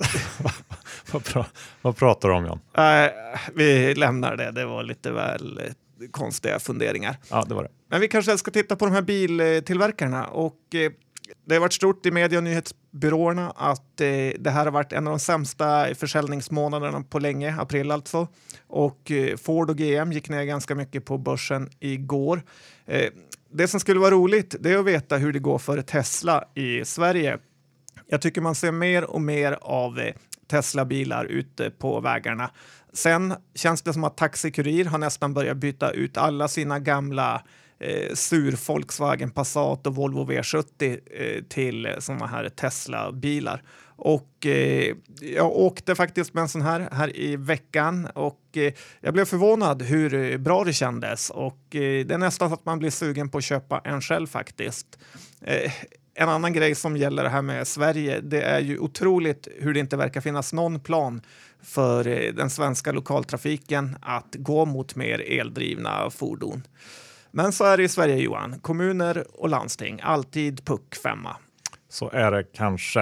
vad, 1.12 1.24
pra 1.24 1.46
vad, 1.82 1.96
pratar 1.96 2.28
du 2.28 2.34
om 2.34 2.46
Jan? 2.46 2.60
Eh, 2.74 3.10
vi 3.54 3.94
lämnar 3.94 4.36
det, 4.36 4.50
det 4.50 4.66
var 4.66 4.82
lite 4.82 5.10
väl 5.12 5.58
eh, 5.58 6.08
konstiga 6.10 6.58
funderingar. 6.58 7.16
Ja, 7.30 7.44
det 7.48 7.54
var 7.54 7.62
det. 7.62 7.70
Men 7.88 8.00
vi 8.00 8.08
kanske 8.08 8.38
ska 8.38 8.50
titta 8.50 8.76
på 8.76 8.86
de 8.86 8.94
här 8.94 9.02
biltillverkarna 9.02 10.26
och 10.26 10.74
eh, 10.74 10.92
det 11.44 11.54
har 11.54 11.60
varit 11.60 11.72
stort 11.72 12.06
i 12.06 12.10
media 12.10 12.38
och 12.38 12.44
nyhetsbyråerna 12.44 13.50
att 13.50 14.00
eh, 14.00 14.06
det 14.38 14.50
här 14.50 14.64
har 14.64 14.70
varit 14.70 14.92
en 14.92 15.06
av 15.06 15.10
de 15.10 15.20
sämsta 15.20 15.94
försäljningsmånaderna 15.94 17.02
på 17.02 17.18
länge, 17.18 17.56
april 17.58 17.90
alltså. 17.90 18.28
Och 18.66 19.10
eh, 19.10 19.36
Ford 19.36 19.70
och 19.70 19.76
GM 19.76 20.12
gick 20.12 20.28
ner 20.28 20.44
ganska 20.44 20.74
mycket 20.74 21.04
på 21.04 21.18
börsen 21.18 21.70
igår. 21.80 22.42
Eh, 22.86 23.10
det 23.52 23.68
som 23.68 23.80
skulle 23.80 24.00
vara 24.00 24.10
roligt 24.10 24.54
det 24.60 24.70
är 24.70 24.78
att 24.78 24.84
veta 24.84 25.16
hur 25.16 25.32
det 25.32 25.38
går 25.38 25.58
för 25.58 25.82
Tesla 25.82 26.44
i 26.54 26.84
Sverige. 26.84 27.38
Jag 28.06 28.22
tycker 28.22 28.40
man 28.40 28.54
ser 28.54 28.72
mer 28.72 29.04
och 29.04 29.20
mer 29.20 29.58
av 29.60 29.98
eh, 29.98 30.14
Tesla-bilar 30.50 31.24
ute 31.24 31.70
på 31.70 32.00
vägarna. 32.00 32.50
Sen 32.92 33.34
känns 33.54 33.82
det 33.82 33.92
som 33.92 34.04
att 34.04 34.16
Taxi 34.16 34.50
Kurir 34.50 34.84
har 34.84 34.98
nästan 34.98 35.34
börjat 35.34 35.56
byta 35.56 35.90
ut 35.90 36.16
alla 36.16 36.48
sina 36.48 36.78
gamla 36.78 37.42
eh, 37.80 38.14
sur 38.14 38.66
Volkswagen 38.66 39.30
Passat 39.30 39.86
och 39.86 39.94
Volvo 39.94 40.24
V70 40.24 41.00
eh, 41.10 41.42
till 41.44 41.94
sådana 41.98 42.26
här 42.26 42.48
Tesla-bilar. 42.48 43.62
Och 44.02 44.46
eh, 44.46 44.94
jag 45.20 45.50
åkte 45.56 45.94
faktiskt 45.94 46.34
med 46.34 46.42
en 46.42 46.48
sån 46.48 46.62
här 46.62 46.88
här 46.92 47.16
i 47.16 47.36
veckan 47.36 48.06
och 48.14 48.40
eh, 48.52 48.72
jag 49.00 49.14
blev 49.14 49.24
förvånad 49.24 49.82
hur 49.82 50.38
bra 50.38 50.64
det 50.64 50.72
kändes 50.72 51.30
och 51.30 51.76
eh, 51.76 52.06
det 52.06 52.14
är 52.14 52.18
nästan 52.18 52.48
så 52.48 52.54
att 52.54 52.64
man 52.64 52.78
blir 52.78 52.90
sugen 52.90 53.28
på 53.28 53.38
att 53.38 53.44
köpa 53.44 53.80
en 53.84 54.00
själv 54.00 54.26
faktiskt. 54.26 54.98
Eh, 55.40 55.72
en 56.14 56.28
annan 56.28 56.52
grej 56.52 56.74
som 56.74 56.96
gäller 56.96 57.22
det 57.22 57.28
här 57.28 57.42
med 57.42 57.66
Sverige, 57.66 58.20
det 58.20 58.42
är 58.42 58.60
ju 58.60 58.78
otroligt 58.78 59.48
hur 59.58 59.74
det 59.74 59.80
inte 59.80 59.96
verkar 59.96 60.20
finnas 60.20 60.52
någon 60.52 60.80
plan 60.80 61.22
för 61.62 62.06
eh, 62.06 62.32
den 62.34 62.50
svenska 62.50 62.92
lokaltrafiken 62.92 63.96
att 64.02 64.34
gå 64.38 64.64
mot 64.64 64.96
mer 64.96 65.18
eldrivna 65.18 66.10
fordon. 66.10 66.62
Men 67.30 67.52
så 67.52 67.64
är 67.64 67.76
det 67.76 67.82
i 67.82 67.88
Sverige 67.88 68.16
Johan, 68.16 68.58
kommuner 68.60 69.24
och 69.34 69.48
landsting, 69.48 70.00
alltid 70.02 70.64
puck 70.64 70.94
femma. 70.94 71.36
Så 71.88 72.10
är 72.10 72.30
det 72.30 72.44
kanske. 72.44 73.00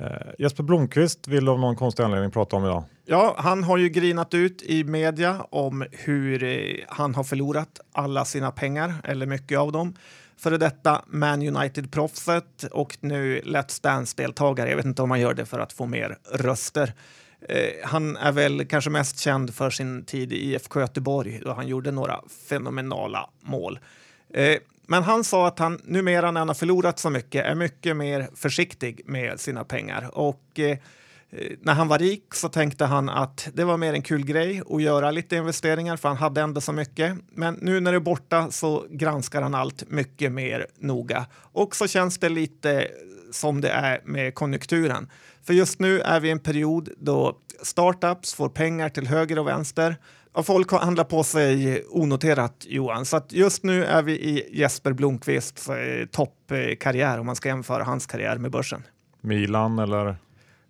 Eh, 0.00 0.06
Jesper 0.38 0.62
Blomqvist 0.62 1.28
vill 1.28 1.48
av 1.48 1.58
någon 1.58 1.76
konstig 1.76 2.02
anledning 2.02 2.30
prata 2.30 2.56
om 2.56 2.64
idag. 2.64 2.84
Ja, 3.04 3.34
han 3.38 3.64
har 3.64 3.78
ju 3.78 3.88
grinat 3.88 4.34
ut 4.34 4.62
i 4.62 4.84
media 4.84 5.46
om 5.50 5.84
hur 5.92 6.44
eh, 6.44 6.84
han 6.88 7.14
har 7.14 7.24
förlorat 7.24 7.80
alla 7.92 8.24
sina 8.24 8.50
pengar, 8.50 8.94
eller 9.04 9.26
mycket 9.26 9.58
av 9.58 9.72
dem. 9.72 9.94
Före 10.36 10.56
detta 10.56 11.02
Man 11.06 11.42
United-proffset 11.42 12.64
och 12.72 12.98
nu 13.00 13.40
Let's 13.44 13.82
Dance-deltagare. 13.82 14.68
Jag 14.68 14.76
vet 14.76 14.86
inte 14.86 15.02
om 15.02 15.10
han 15.10 15.20
gör 15.20 15.34
det 15.34 15.46
för 15.46 15.58
att 15.58 15.72
få 15.72 15.86
mer 15.86 16.18
röster. 16.32 16.92
Eh, 17.48 17.70
han 17.84 18.16
är 18.16 18.32
väl 18.32 18.66
kanske 18.66 18.90
mest 18.90 19.18
känd 19.18 19.54
för 19.54 19.70
sin 19.70 20.04
tid 20.04 20.32
i 20.32 20.36
IFK 20.36 20.80
Göteborg 20.80 21.40
då 21.44 21.52
han 21.52 21.68
gjorde 21.68 21.90
några 21.90 22.20
fenomenala 22.48 23.30
mål. 23.40 23.78
Eh, 24.34 24.56
men 24.90 25.02
han 25.02 25.24
sa 25.24 25.46
att 25.46 25.58
han 25.58 25.80
numera 25.84 26.30
när 26.30 26.40
han 26.40 26.48
har 26.48 26.54
förlorat 26.54 26.98
så 26.98 27.10
mycket 27.10 27.46
är 27.46 27.54
mycket 27.54 27.96
mer 27.96 28.28
försiktig 28.34 29.00
med 29.06 29.40
sina 29.40 29.64
pengar. 29.64 30.10
Och 30.12 30.42
eh, 30.54 30.78
eh, 31.30 31.52
när 31.60 31.74
han 31.74 31.88
var 31.88 31.98
rik 31.98 32.34
så 32.34 32.48
tänkte 32.48 32.84
han 32.84 33.08
att 33.08 33.48
det 33.52 33.64
var 33.64 33.76
mer 33.76 33.92
en 33.92 34.02
kul 34.02 34.24
grej 34.24 34.62
att 34.70 34.82
göra 34.82 35.10
lite 35.10 35.36
investeringar 35.36 35.96
för 35.96 36.08
han 36.08 36.16
hade 36.16 36.40
ändå 36.40 36.60
så 36.60 36.72
mycket. 36.72 37.16
Men 37.34 37.54
nu 37.54 37.80
när 37.80 37.92
det 37.92 37.98
är 37.98 38.00
borta 38.00 38.50
så 38.50 38.86
granskar 38.90 39.42
han 39.42 39.54
allt 39.54 39.90
mycket 39.90 40.32
mer 40.32 40.66
noga. 40.78 41.26
Och 41.34 41.76
så 41.76 41.86
känns 41.86 42.18
det 42.18 42.28
lite 42.28 42.88
som 43.30 43.60
det 43.60 43.70
är 43.70 44.00
med 44.04 44.34
konjunkturen. 44.34 45.08
För 45.48 45.54
just 45.54 45.78
nu 45.78 46.00
är 46.00 46.20
vi 46.20 46.28
i 46.28 46.30
en 46.30 46.38
period 46.38 46.88
då 46.98 47.38
startups 47.62 48.34
får 48.34 48.48
pengar 48.48 48.88
till 48.88 49.06
höger 49.06 49.38
och 49.38 49.46
vänster 49.46 49.96
och 50.32 50.46
folk 50.46 50.72
handlar 50.72 51.04
på 51.04 51.24
sig 51.24 51.84
onoterat, 51.90 52.66
Johan. 52.68 53.04
Så 53.04 53.20
just 53.28 53.62
nu 53.62 53.84
är 53.84 54.02
vi 54.02 54.12
i 54.12 54.58
Jesper 54.58 54.92
Blomqvists 54.92 55.68
eh, 55.68 56.06
toppkarriär 56.06 57.20
om 57.20 57.26
man 57.26 57.36
ska 57.36 57.48
jämföra 57.48 57.84
hans 57.84 58.06
karriär 58.06 58.38
med 58.38 58.50
börsen. 58.50 58.82
Milan 59.20 59.78
eller? 59.78 60.16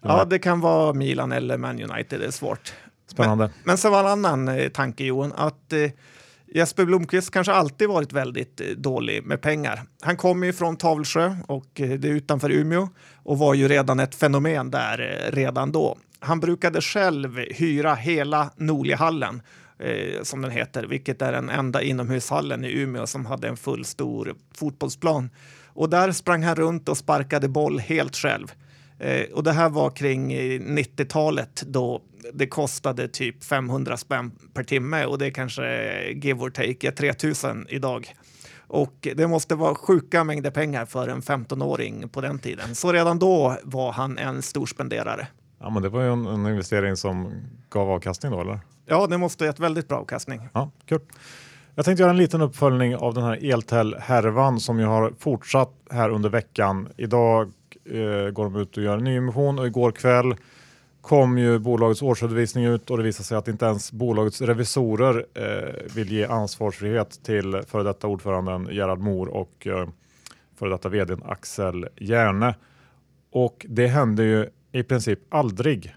Ja, 0.03 0.25
det 0.25 0.39
kan 0.39 0.61
vara 0.61 0.93
Milan 0.93 1.33
eller 1.33 1.59
Man 1.59 1.83
United. 1.83 2.21
Det 2.21 2.27
är 2.27 2.31
svårt. 2.31 2.73
Spännande. 3.07 3.45
Men, 3.45 3.53
men 3.65 3.79
så 3.79 3.91
var 3.91 4.01
en 4.01 4.07
annan 4.07 4.49
eh, 4.49 4.69
tanke, 4.69 5.05
Johan, 5.05 5.33
att 5.37 5.73
eh, 5.73 5.91
Jesper 6.55 6.85
Blomqvist 6.85 7.31
kanske 7.31 7.52
alltid 7.52 7.88
varit 7.88 8.12
väldigt 8.12 8.61
eh, 8.61 8.67
dålig 8.67 9.26
med 9.26 9.40
pengar. 9.40 9.83
Han 10.02 10.17
kommer 10.17 10.47
ju 10.47 10.52
från 10.52 10.76
Tavelsjö 10.76 11.37
och 11.47 11.81
eh, 11.81 11.90
det 11.90 12.09
är 12.09 12.12
utanför 12.12 12.50
Umeå 12.50 12.88
och 13.23 13.38
var 13.38 13.55
ju 13.55 13.69
redan 13.69 14.00
ett 14.00 14.14
fenomen 14.14 14.71
där 14.71 15.26
eh, 15.28 15.33
redan 15.33 15.73
då. 15.73 15.99
Han 16.21 16.40
brukade 16.40 16.81
själv 16.81 17.38
hyra 17.38 17.95
hela 17.95 18.50
Nolihallen 18.57 19.43
eh, 19.78 20.23
som 20.23 20.43
den 20.43 20.50
heter, 20.50 20.85
vilket 20.85 21.23
är 21.23 21.33
den 21.33 21.50
enda 21.50 21.83
inomhushallen 21.83 22.64
i 22.64 22.73
Umeå 22.73 23.07
som 23.07 23.26
hade 23.26 23.49
en 23.49 23.57
full 23.57 23.85
stor 23.85 24.35
fotbollsplan. 24.55 25.31
Och 25.67 25.90
där 25.90 26.12
sprang 26.12 26.43
han 26.43 26.57
runt 26.57 26.88
och 26.88 26.99
sparkade 26.99 27.49
boll 27.49 27.78
helt 27.78 28.17
själv. 28.17 28.47
Eh, 28.99 29.25
och 29.35 29.43
det 29.43 29.52
här 29.52 29.71
var 29.71 29.90
kring 29.90 30.33
90-talet 30.61 31.62
då 31.67 32.02
det 32.33 32.47
kostade 32.47 33.09
typ 33.09 33.45
500 33.45 33.97
spänn 33.97 34.31
per 34.55 34.64
timme 34.64 35.05
och 35.05 35.19
det 35.19 35.26
är 35.26 35.31
kanske 35.31 35.64
give 36.12 36.40
or 36.40 36.50
take 36.50 36.93
3000 36.93 37.67
idag. 37.69 38.14
Och 38.67 39.09
det 39.17 39.26
måste 39.26 39.55
vara 39.55 39.75
sjuka 39.75 40.25
mängder 40.25 40.50
pengar 40.50 40.85
för 40.85 41.09
en 41.09 41.23
15-åring 41.23 42.09
på 42.09 42.21
den 42.21 42.38
tiden. 42.38 42.75
Så 42.75 42.93
redan 42.93 43.19
då 43.19 43.57
var 43.62 43.93
han 43.93 44.19
en 44.19 44.43
stor 44.43 44.67
spenderare. 44.67 45.26
Ja, 45.61 45.71
men 45.71 45.83
det 45.83 45.88
var 45.88 46.02
ju 46.02 46.12
en, 46.12 46.26
en 46.26 46.47
investering 46.47 46.97
som 46.97 47.33
gav 47.71 47.90
avkastning 47.90 48.33
då, 48.33 48.40
eller? 48.40 48.61
Ja, 48.87 49.07
det 49.07 49.19
måste 49.19 49.45
ha 49.45 49.47
gett 49.47 49.61
väldigt 49.61 49.88
bra 49.88 49.99
avkastning. 49.99 50.49
Ja, 50.52 50.71
kul. 50.87 51.00
Jag 51.75 51.85
tänkte 51.85 52.02
göra 52.02 52.11
en 52.11 52.17
liten 52.17 52.40
uppföljning 52.40 52.97
av 52.97 53.14
den 53.14 53.25
här 53.25 53.52
Eltel-härvan 53.52 54.61
som 54.61 54.78
ju 54.78 54.85
har 54.85 55.12
fortsatt 55.19 55.73
här 55.90 56.11
under 56.11 56.28
veckan. 56.28 56.88
Idag 56.97 57.52
eh, 57.90 58.30
går 58.30 58.45
de 58.45 58.57
ut 58.57 58.76
och 58.76 58.83
gör 58.83 58.99
en 58.99 59.04
nyemission 59.04 59.59
och 59.59 59.66
igår 59.66 59.90
kväll 59.90 60.35
kom 61.00 61.38
ju 61.38 61.59
bolagets 61.59 62.02
årsredovisning 62.02 62.64
ut 62.64 62.90
och 62.90 62.97
det 62.97 63.02
visar 63.02 63.25
sig 63.25 63.37
att 63.37 63.49
inte 63.49 63.66
ens 63.66 63.92
bolagets 63.92 64.40
revisorer 64.40 65.26
eh, 65.35 65.95
vill 65.95 66.12
ge 66.12 66.25
ansvarsfrihet 66.25 67.21
till 67.25 67.62
före 67.66 67.83
detta 67.83 68.07
ordföranden 68.07 68.68
Gerhard 68.71 68.99
Mor 68.99 69.28
och 69.28 69.66
eh, 69.66 69.88
före 70.54 70.71
detta 70.71 70.88
vdn 70.88 71.23
Axel 71.25 71.88
Järne. 71.97 72.54
Och 73.30 73.66
det 73.68 73.87
händer 73.87 74.25
ju 74.25 74.47
i 74.73 74.83
princip 74.83 75.18
aldrig. 75.28 75.95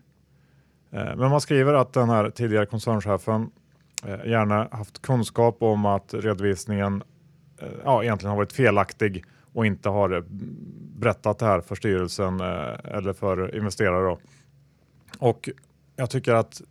Eh, 0.92 1.16
men 1.16 1.30
man 1.30 1.42
skriver 1.42 1.74
att 1.74 1.94
den 1.94 2.10
här 2.10 2.30
tidigare 2.30 2.66
koncernchefen 2.66 3.52
eh, 4.06 4.30
gärna 4.30 4.68
haft 4.72 5.02
kunskap 5.02 5.58
om 5.60 5.86
att 5.86 6.14
redovisningen 6.14 7.04
eh, 7.62 7.68
ja, 7.84 8.04
egentligen 8.04 8.30
har 8.30 8.38
varit 8.38 8.54
felaktig 8.54 9.24
och 9.54 9.66
inte 9.66 9.90
har 9.90 10.26
berättat 11.00 11.40
det 11.40 11.46
här 11.46 11.62
för 11.62 11.76
styrelsen 11.76 12.40
eller 12.84 13.14
för 13.14 13.56
investerare. 13.56 14.04
Då. 14.04 14.20
Och 15.20 15.50
jag 15.96 16.10
tycker 16.10 16.34
att 16.34 16.62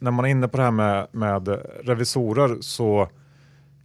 när 0.00 0.10
man 0.10 0.24
är 0.24 0.28
inne 0.28 0.48
på 0.48 0.56
det 0.56 0.62
här 0.62 0.70
med, 0.70 1.06
med 1.12 1.48
revisorer 1.84 2.56
så 2.60 3.08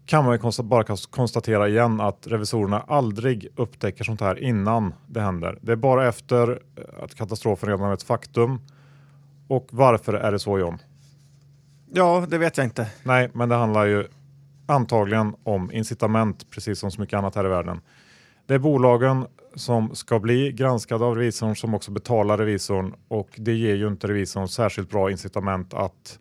kan 0.05 0.25
man 0.25 0.33
ju 0.33 0.63
bara 0.63 0.83
konstatera 1.09 1.67
igen 1.67 2.01
att 2.01 2.27
revisorerna 2.27 2.79
aldrig 2.79 3.47
upptäcker 3.55 4.03
sånt 4.03 4.21
här 4.21 4.39
innan 4.39 4.93
det 5.07 5.21
händer. 5.21 5.57
Det 5.61 5.71
är 5.71 5.75
bara 5.75 6.07
efter 6.07 6.61
att 7.03 7.15
katastrofen 7.15 7.69
redan 7.69 7.89
är 7.89 7.93
ett 7.93 8.03
faktum. 8.03 8.59
Och 9.47 9.67
varför 9.71 10.13
är 10.13 10.31
det 10.31 10.39
så 10.39 10.59
John? 10.59 10.77
Ja, 11.93 12.25
det 12.29 12.37
vet 12.37 12.57
jag 12.57 12.65
inte. 12.65 12.87
Nej, 13.03 13.29
men 13.33 13.49
det 13.49 13.55
handlar 13.55 13.85
ju 13.85 14.07
antagligen 14.65 15.35
om 15.43 15.71
incitament, 15.71 16.51
precis 16.51 16.79
som 16.79 16.91
så 16.91 17.01
mycket 17.01 17.17
annat 17.17 17.35
här 17.35 17.45
i 17.45 17.49
världen. 17.49 17.81
Det 18.51 18.55
är 18.55 18.59
bolagen 18.59 19.25
som 19.55 19.95
ska 19.95 20.19
bli 20.19 20.51
granskade 20.51 21.05
av 21.05 21.15
revisorn 21.15 21.55
som 21.55 21.73
också 21.73 21.91
betalar 21.91 22.37
revisorn 22.37 22.95
och 23.07 23.29
det 23.35 23.53
ger 23.53 23.75
ju 23.75 23.87
inte 23.87 24.07
revisorn 24.07 24.47
särskilt 24.47 24.89
bra 24.89 25.11
incitament 25.11 25.73
att 25.73 26.19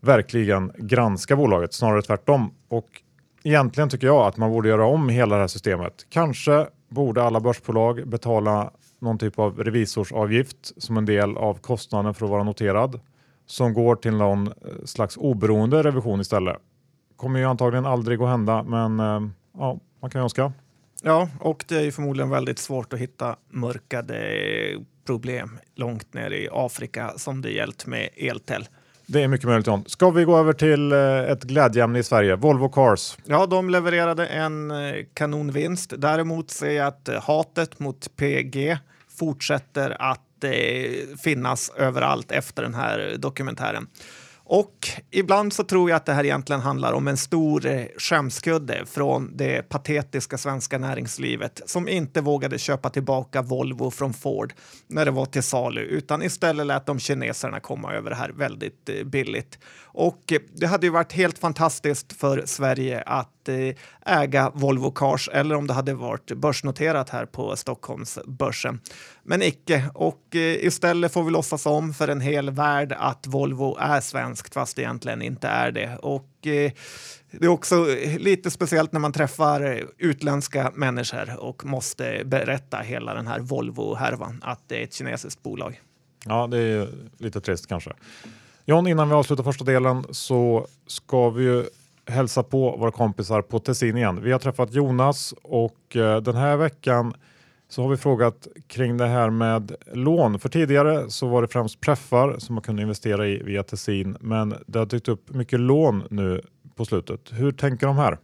verkligen 0.00 0.72
granska 0.78 1.36
bolaget, 1.36 1.74
snarare 1.74 2.02
tvärtom. 2.02 2.54
Och 2.68 2.86
egentligen 3.42 3.88
tycker 3.88 4.06
jag 4.06 4.26
att 4.26 4.36
man 4.36 4.50
borde 4.50 4.68
göra 4.68 4.86
om 4.86 5.08
hela 5.08 5.34
det 5.34 5.40
här 5.40 5.48
systemet. 5.48 6.06
Kanske 6.08 6.66
borde 6.88 7.22
alla 7.22 7.40
börsbolag 7.40 8.08
betala 8.08 8.70
någon 8.98 9.18
typ 9.18 9.38
av 9.38 9.58
revisorsavgift 9.58 10.82
som 10.82 10.96
en 10.96 11.04
del 11.04 11.36
av 11.36 11.54
kostnaden 11.54 12.14
för 12.14 12.24
att 12.24 12.30
vara 12.30 12.44
noterad 12.44 13.00
som 13.46 13.74
går 13.74 13.96
till 13.96 14.16
någon 14.16 14.46
eh, 14.46 14.52
slags 14.84 15.16
oberoende 15.16 15.82
revision 15.82 16.20
istället. 16.20 16.56
Kommer 17.16 17.38
ju 17.38 17.44
antagligen 17.44 17.86
aldrig 17.86 18.22
att 18.22 18.28
hända, 18.28 18.62
men 18.62 19.00
eh, 19.00 19.20
ja, 19.58 19.78
man 20.00 20.10
kan 20.10 20.20
ju 20.20 20.22
önska. 20.22 20.52
Ja, 21.06 21.28
och 21.40 21.64
det 21.68 21.76
är 21.76 21.82
ju 21.82 21.92
förmodligen 21.92 22.30
väldigt 22.30 22.58
svårt 22.58 22.92
att 22.92 22.98
hitta 22.98 23.36
mörkade 23.50 24.18
problem 25.04 25.58
långt 25.74 26.14
ner 26.14 26.30
i 26.30 26.48
Afrika 26.52 27.12
som 27.16 27.42
det 27.42 27.50
gällt 27.50 27.86
med 27.86 28.08
Eltel. 28.16 28.68
Det 29.06 29.22
är 29.22 29.28
mycket 29.28 29.46
möjligt. 29.46 29.66
John. 29.66 29.84
Ska 29.86 30.10
vi 30.10 30.24
gå 30.24 30.38
över 30.38 30.52
till 30.52 30.92
eh, 30.92 31.18
ett 31.18 31.42
glädjeämne 31.42 31.98
i 31.98 32.02
Sverige? 32.02 32.36
Volvo 32.36 32.68
Cars. 32.68 33.16
Ja, 33.24 33.46
de 33.46 33.70
levererade 33.70 34.26
en 34.26 34.72
kanonvinst. 35.14 35.92
Däremot 35.98 36.50
ser 36.50 36.70
jag 36.70 36.86
att 36.86 37.08
hatet 37.24 37.78
mot 37.78 38.16
PG 38.16 38.78
fortsätter 39.18 39.96
att 40.02 40.44
eh, 40.44 40.50
finnas 41.18 41.70
överallt 41.76 42.32
efter 42.32 42.62
den 42.62 42.74
här 42.74 43.14
dokumentären. 43.18 43.86
Och 44.48 44.88
ibland 45.10 45.52
så 45.52 45.64
tror 45.64 45.90
jag 45.90 45.96
att 45.96 46.06
det 46.06 46.12
här 46.12 46.24
egentligen 46.24 46.62
handlar 46.62 46.92
om 46.92 47.08
en 47.08 47.16
stor 47.16 47.66
eh, 47.66 47.86
skämskudde 47.98 48.86
från 48.86 49.36
det 49.36 49.68
patetiska 49.68 50.38
svenska 50.38 50.78
näringslivet 50.78 51.60
som 51.66 51.88
inte 51.88 52.20
vågade 52.20 52.58
köpa 52.58 52.90
tillbaka 52.90 53.42
Volvo 53.42 53.90
från 53.90 54.12
Ford 54.12 54.54
när 54.86 55.04
det 55.04 55.10
var 55.10 55.26
till 55.26 55.42
salu 55.42 55.80
utan 55.80 56.22
istället 56.22 56.66
lät 56.66 56.86
de 56.86 56.98
kineserna 56.98 57.60
komma 57.60 57.92
över 57.92 58.10
det 58.10 58.16
här 58.16 58.30
väldigt 58.30 58.88
eh, 58.88 59.04
billigt. 59.04 59.58
Och 59.84 60.32
eh, 60.32 60.38
det 60.52 60.66
hade 60.66 60.86
ju 60.86 60.92
varit 60.92 61.12
helt 61.12 61.38
fantastiskt 61.38 62.12
för 62.12 62.42
Sverige 62.46 63.02
att 63.02 63.35
Eh, 63.48 63.74
äga 64.06 64.50
Volvo 64.54 64.90
Cars 64.90 65.28
eller 65.32 65.54
om 65.54 65.66
det 65.66 65.72
hade 65.72 65.94
varit 65.94 66.32
börsnoterat 66.32 67.10
här 67.10 67.26
på 67.26 67.56
Stockholmsbörsen. 67.56 68.80
Men 69.22 69.42
icke. 69.42 69.84
Och 69.94 70.36
eh, 70.36 70.64
istället 70.64 71.12
får 71.12 71.22
vi 71.22 71.30
låtsas 71.30 71.66
om 71.66 71.94
för 71.94 72.08
en 72.08 72.20
hel 72.20 72.50
värld 72.50 72.94
att 72.98 73.26
Volvo 73.26 73.76
är 73.80 74.00
svenskt 74.00 74.54
fast 74.54 74.76
det 74.76 74.82
egentligen 74.82 75.22
inte 75.22 75.48
är 75.48 75.72
det. 75.72 75.98
Och 76.02 76.46
eh, 76.46 76.72
det 77.30 77.46
är 77.46 77.48
också 77.48 77.86
lite 78.18 78.50
speciellt 78.50 78.92
när 78.92 79.00
man 79.00 79.12
träffar 79.12 79.84
utländska 79.98 80.72
människor 80.74 81.40
och 81.40 81.64
måste 81.64 82.22
berätta 82.24 82.78
hela 82.78 83.14
den 83.14 83.26
här 83.26 83.40
Volvo-härvan, 83.40 84.40
att 84.42 84.60
det 84.66 84.80
är 84.80 84.84
ett 84.84 84.94
kinesiskt 84.94 85.42
bolag. 85.42 85.80
Ja, 86.24 86.46
det 86.46 86.58
är 86.58 86.88
lite 87.18 87.40
trist 87.40 87.66
kanske. 87.66 87.92
John, 88.64 88.86
innan 88.86 89.08
vi 89.08 89.14
avslutar 89.14 89.44
första 89.44 89.64
delen 89.64 90.04
så 90.10 90.66
ska 90.86 91.30
vi 91.30 91.44
ju 91.44 91.64
hälsa 92.06 92.42
på 92.42 92.76
våra 92.76 92.90
kompisar 92.90 93.42
på 93.42 93.58
Tessin 93.58 93.96
igen. 93.96 94.22
Vi 94.22 94.32
har 94.32 94.38
träffat 94.38 94.74
Jonas 94.74 95.34
och 95.42 95.96
eh, 95.96 96.22
den 96.22 96.36
här 96.36 96.56
veckan 96.56 97.14
så 97.68 97.82
har 97.82 97.88
vi 97.88 97.96
frågat 97.96 98.48
kring 98.66 98.96
det 98.96 99.06
här 99.06 99.30
med 99.30 99.72
lån. 99.92 100.38
För 100.38 100.48
tidigare 100.48 101.10
så 101.10 101.26
var 101.26 101.42
det 101.42 101.48
främst 101.48 101.80
preffar 101.80 102.38
som 102.38 102.54
man 102.54 102.62
kunde 102.62 102.82
investera 102.82 103.26
i 103.26 103.42
via 103.42 103.62
Tessin, 103.62 104.16
men 104.20 104.54
det 104.66 104.78
har 104.78 104.86
dykt 104.86 105.08
upp 105.08 105.30
mycket 105.30 105.60
lån 105.60 106.02
nu 106.10 106.40
på 106.74 106.84
slutet. 106.84 107.20
Hur 107.32 107.52
tänker 107.52 107.86
de 107.86 107.96
här? 107.96 108.18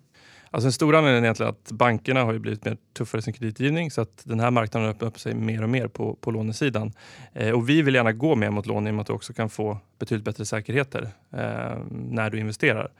Alltså 0.50 0.66
den 0.66 0.72
stora 0.72 0.98
anledningen 0.98 1.24
är 1.24 1.26
egentligen 1.26 1.50
att 1.50 1.72
bankerna 1.72 2.24
har 2.24 2.32
ju 2.32 2.38
blivit 2.38 2.64
mer 2.64 2.76
tuffare 2.96 3.18
i 3.18 3.22
sin 3.22 3.32
kreditgivning 3.32 3.90
så 3.90 4.00
att 4.00 4.22
den 4.24 4.40
här 4.40 4.50
marknaden 4.50 4.88
öppnar 4.88 5.08
upp 5.08 5.20
sig 5.20 5.34
mer 5.34 5.62
och 5.62 5.68
mer 5.68 5.88
på, 5.88 6.14
på 6.14 6.30
lånesidan. 6.30 6.92
Eh, 7.32 7.50
och 7.50 7.68
vi 7.68 7.82
vill 7.82 7.94
gärna 7.94 8.12
gå 8.12 8.34
mer 8.34 8.50
mot 8.50 8.66
lån 8.66 8.86
i 8.86 8.90
och 8.90 8.94
med 8.94 9.00
att 9.00 9.06
du 9.06 9.12
också 9.12 9.32
kan 9.32 9.50
få 9.50 9.78
betydligt 9.98 10.24
bättre 10.24 10.44
säkerheter 10.44 11.08
eh, 11.30 11.78
när 11.90 12.30
du 12.30 12.38
investerar. 12.38 12.90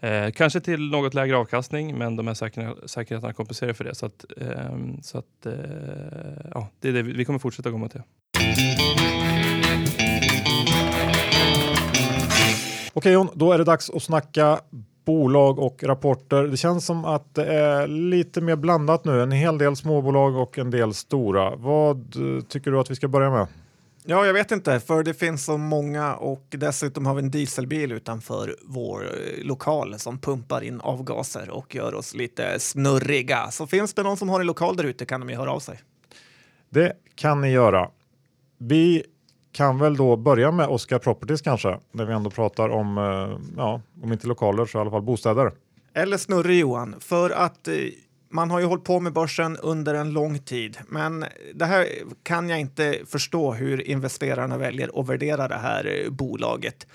Eh, 0.00 0.30
kanske 0.30 0.60
till 0.60 0.90
något 0.90 1.14
lägre 1.14 1.36
avkastning, 1.36 1.98
men 1.98 2.16
de 2.16 2.26
här 2.26 2.34
säker 2.34 2.74
säkerheterna 2.86 3.32
kompenserar 3.32 3.72
för 3.72 3.84
det. 3.84 3.94
Så, 3.94 4.06
att, 4.06 4.24
eh, 4.36 4.76
så 5.02 5.18
att, 5.18 5.46
eh, 5.46 5.52
ja, 6.54 6.68
det 6.80 6.88
är 6.88 6.92
det. 6.92 7.02
vi 7.02 7.24
kommer 7.24 7.38
fortsätta 7.38 7.70
gå 7.70 7.78
mot 7.78 7.92
det. 7.92 8.02
Okej 12.92 13.12
Jon, 13.12 13.28
då 13.34 13.52
är 13.52 13.58
det 13.58 13.64
dags 13.64 13.90
att 13.90 14.02
snacka 14.02 14.60
bolag 15.04 15.58
och 15.58 15.82
rapporter. 15.84 16.42
Det 16.42 16.56
känns 16.56 16.86
som 16.86 17.04
att 17.04 17.34
det 17.34 17.44
är 17.44 17.86
lite 17.86 18.40
mer 18.40 18.56
blandat 18.56 19.04
nu. 19.04 19.22
En 19.22 19.32
hel 19.32 19.58
del 19.58 19.76
småbolag 19.76 20.36
och 20.36 20.58
en 20.58 20.70
del 20.70 20.94
stora. 20.94 21.56
Vad 21.56 21.96
eh, 21.96 22.42
tycker 22.42 22.70
du 22.70 22.80
att 22.80 22.90
vi 22.90 22.96
ska 22.96 23.08
börja 23.08 23.30
med? 23.30 23.46
Ja, 24.08 24.26
jag 24.26 24.32
vet 24.32 24.52
inte, 24.52 24.80
för 24.80 25.02
det 25.02 25.14
finns 25.14 25.44
så 25.44 25.56
många 25.56 26.14
och 26.14 26.44
dessutom 26.48 27.06
har 27.06 27.14
vi 27.14 27.22
en 27.22 27.30
dieselbil 27.30 27.92
utanför 27.92 28.56
vår 28.62 29.04
eh, 29.04 29.44
lokal 29.44 29.98
som 29.98 30.18
pumpar 30.18 30.64
in 30.64 30.80
avgaser 30.80 31.50
och 31.50 31.74
gör 31.74 31.94
oss 31.94 32.14
lite 32.14 32.58
snurriga. 32.58 33.50
Så 33.50 33.66
finns 33.66 33.94
det 33.94 34.02
någon 34.02 34.16
som 34.16 34.28
har 34.28 34.40
en 34.40 34.46
lokal 34.46 34.76
där 34.76 34.84
ute 34.84 35.06
kan 35.06 35.20
de 35.20 35.30
ju 35.30 35.36
höra 35.36 35.52
av 35.52 35.60
sig. 35.60 35.78
Det 36.70 36.92
kan 37.14 37.40
ni 37.40 37.50
göra. 37.50 37.90
Vi 38.58 39.04
kan 39.52 39.78
väl 39.78 39.96
då 39.96 40.16
börja 40.16 40.50
med 40.50 40.68
Oscar 40.68 40.98
Properties 40.98 41.40
kanske, 41.40 41.78
när 41.92 42.04
vi 42.04 42.12
ändå 42.12 42.30
pratar 42.30 42.68
om, 42.68 42.98
eh, 42.98 43.38
ja, 43.56 43.80
om 44.02 44.12
inte 44.12 44.26
lokaler 44.26 44.66
så 44.66 44.78
i 44.78 44.80
alla 44.80 44.90
fall 44.90 45.02
bostäder. 45.02 45.52
Eller 45.94 46.16
snurrig 46.16 46.58
Johan, 46.58 46.94
för 47.00 47.30
att 47.30 47.68
eh, 47.68 47.74
man 48.28 48.50
har 48.50 48.60
ju 48.60 48.66
hållit 48.66 48.84
på 48.84 49.00
med 49.00 49.12
börsen 49.12 49.56
under 49.56 49.94
en 49.94 50.12
lång 50.12 50.38
tid, 50.38 50.78
men 50.88 51.24
det 51.54 51.64
här 51.64 51.86
kan 52.22 52.48
jag 52.48 52.60
inte 52.60 52.98
förstå 53.06 53.52
hur 53.52 53.88
investerarna 53.88 54.58
väljer 54.58 55.00
att 55.00 55.08
värdera 55.08 55.48
det 55.48 55.58
här 55.58 56.04
eh, 56.04 56.10
bolaget. 56.10 56.86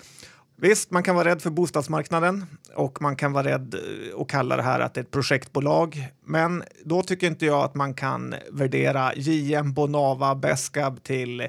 Visst, 0.56 0.90
man 0.90 1.02
kan 1.02 1.14
vara 1.14 1.28
rädd 1.28 1.42
för 1.42 1.50
bostadsmarknaden 1.50 2.46
och 2.74 3.02
man 3.02 3.16
kan 3.16 3.32
vara 3.32 3.44
rädd 3.44 3.74
eh, 3.74 4.14
och 4.14 4.30
kalla 4.30 4.56
det 4.56 4.62
här 4.62 4.80
att 4.80 4.94
det 4.94 5.00
är 5.00 5.04
ett 5.04 5.10
projektbolag. 5.10 6.08
Men 6.24 6.62
då 6.84 7.02
tycker 7.02 7.26
inte 7.26 7.46
jag 7.46 7.64
att 7.64 7.74
man 7.74 7.94
kan 7.94 8.34
värdera 8.50 9.14
JM, 9.14 9.72
Bonava, 9.72 10.34
Besqab 10.34 11.02
till 11.02 11.40
eh, 11.40 11.48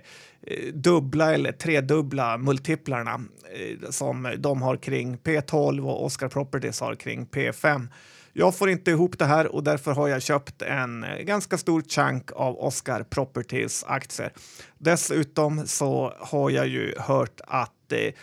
dubbla 0.73 1.33
eller 1.33 1.51
tredubbla 1.51 2.37
multiplarna 2.37 3.21
som 3.89 4.33
de 4.37 4.61
har 4.61 4.77
kring 4.77 5.17
P12 5.17 5.81
och 5.85 6.05
Oscar 6.05 6.27
Properties 6.27 6.79
har 6.79 6.95
kring 6.95 7.25
P5. 7.25 7.87
Jag 8.35 8.55
får 8.55 8.69
inte 8.69 8.91
ihop 8.91 9.19
det 9.19 9.25
här 9.25 9.55
och 9.55 9.63
därför 9.63 9.91
har 9.91 10.07
jag 10.07 10.21
köpt 10.21 10.61
en 10.61 11.03
eh, 11.03 11.17
ganska 11.17 11.57
stor 11.57 11.81
chunk 11.81 12.31
av 12.31 12.59
Oscar 12.59 13.03
Properties 13.03 13.83
aktier. 13.87 14.33
Dessutom 14.77 15.67
så 15.67 16.13
har 16.19 16.49
jag 16.49 16.67
ju 16.67 16.95
hört 16.97 17.41
att 17.47 17.91
eh, 17.91 18.13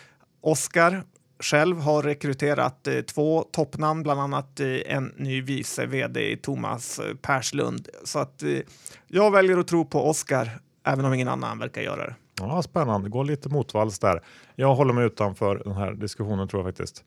Oscar 0.41 1.03
själv 1.39 1.79
har 1.79 2.03
rekryterat 2.03 2.87
eh, 2.87 3.01
två 3.01 3.43
toppnamn, 3.51 4.03
bland 4.03 4.19
annat 4.19 4.59
eh, 4.59 4.67
en 4.67 5.13
ny 5.17 5.41
vice 5.41 5.85
vd, 5.85 6.37
Thomas 6.37 6.99
eh, 6.99 7.15
Perslund. 7.15 7.87
Så 8.03 8.19
att 8.19 8.43
eh, 8.43 8.59
jag 9.07 9.31
väljer 9.31 9.57
att 9.57 9.67
tro 9.67 9.85
på 9.85 10.09
Oscar 10.09 10.49
även 10.83 11.05
om 11.05 11.13
ingen 11.13 11.27
annan 11.27 11.59
verkar 11.59 11.81
göra 11.81 12.05
det. 12.05 12.15
Ja, 12.39 12.61
spännande, 12.61 13.09
går 13.09 13.23
lite 13.23 13.49
motvalls 13.49 13.99
där. 13.99 14.21
Jag 14.55 14.75
håller 14.75 14.93
mig 14.93 15.05
utanför 15.05 15.61
den 15.65 15.73
här 15.73 15.93
diskussionen 15.93 16.47
tror 16.47 16.63
jag 16.63 16.73
faktiskt. 16.73 17.03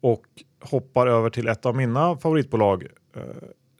Och 0.00 0.24
hoppar 0.60 1.06
över 1.06 1.30
till 1.30 1.48
ett 1.48 1.66
av 1.66 1.76
mina 1.76 2.16
favoritbolag 2.16 2.86
eh, 3.16 3.22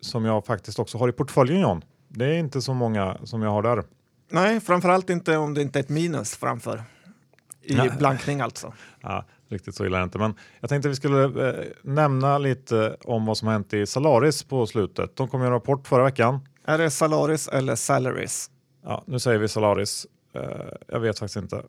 som 0.01 0.25
jag 0.25 0.47
faktiskt 0.47 0.79
också 0.79 0.99
har 0.99 1.09
i 1.09 1.13
portföljen 1.13 1.61
John. 1.61 1.85
Det 2.09 2.25
är 2.25 2.39
inte 2.39 2.63
så 2.63 2.75
många 2.75 3.17
som 3.25 3.43
jag 3.43 3.51
har 3.51 3.63
där. 3.63 3.85
Nej, 4.31 4.61
framförallt 4.61 5.11
inte 5.11 5.37
om 5.37 5.55
det 5.55 5.63
inte 5.63 5.79
är 5.79 5.83
ett 5.83 5.89
minus 5.89 6.37
framför. 6.37 6.83
I 7.63 7.75
Nej. 7.75 7.91
blankning 7.99 8.41
alltså. 8.41 8.73
Ja, 9.01 9.25
riktigt 9.49 9.75
så 9.75 9.87
illa 9.87 9.97
är 9.97 10.01
det 10.01 10.05
inte. 10.05 10.19
Men 10.19 10.35
jag 10.61 10.71
tänkte 10.71 10.89
att 10.89 10.93
vi 10.93 10.97
skulle 10.97 11.49
eh, 11.49 11.65
nämna 11.83 12.39
lite 12.39 12.97
om 13.05 13.27
vad 13.27 13.39
som 13.39 13.49
har 13.49 13.53
hänt 13.53 13.75
i 13.75 13.87
Salaris 13.87 14.43
på 14.43 14.67
slutet. 14.67 15.17
De 15.17 15.29
kom 15.29 15.41
ju 15.41 15.47
en 15.47 15.53
rapport 15.53 15.89
förra 15.89 16.05
veckan. 16.05 16.41
Är 16.65 16.79
det 16.79 16.91
Salaris 16.91 17.49
eller 17.49 17.75
Salaris? 17.75 18.51
Ja, 18.85 19.05
nu 19.07 19.19
säger 19.19 19.39
vi 19.39 19.49
Solaris. 19.49 20.07
Uh, 20.37 20.43
jag 20.87 21.01
vet 21.01 21.19
faktiskt 21.19 21.37
inte. 21.37 21.63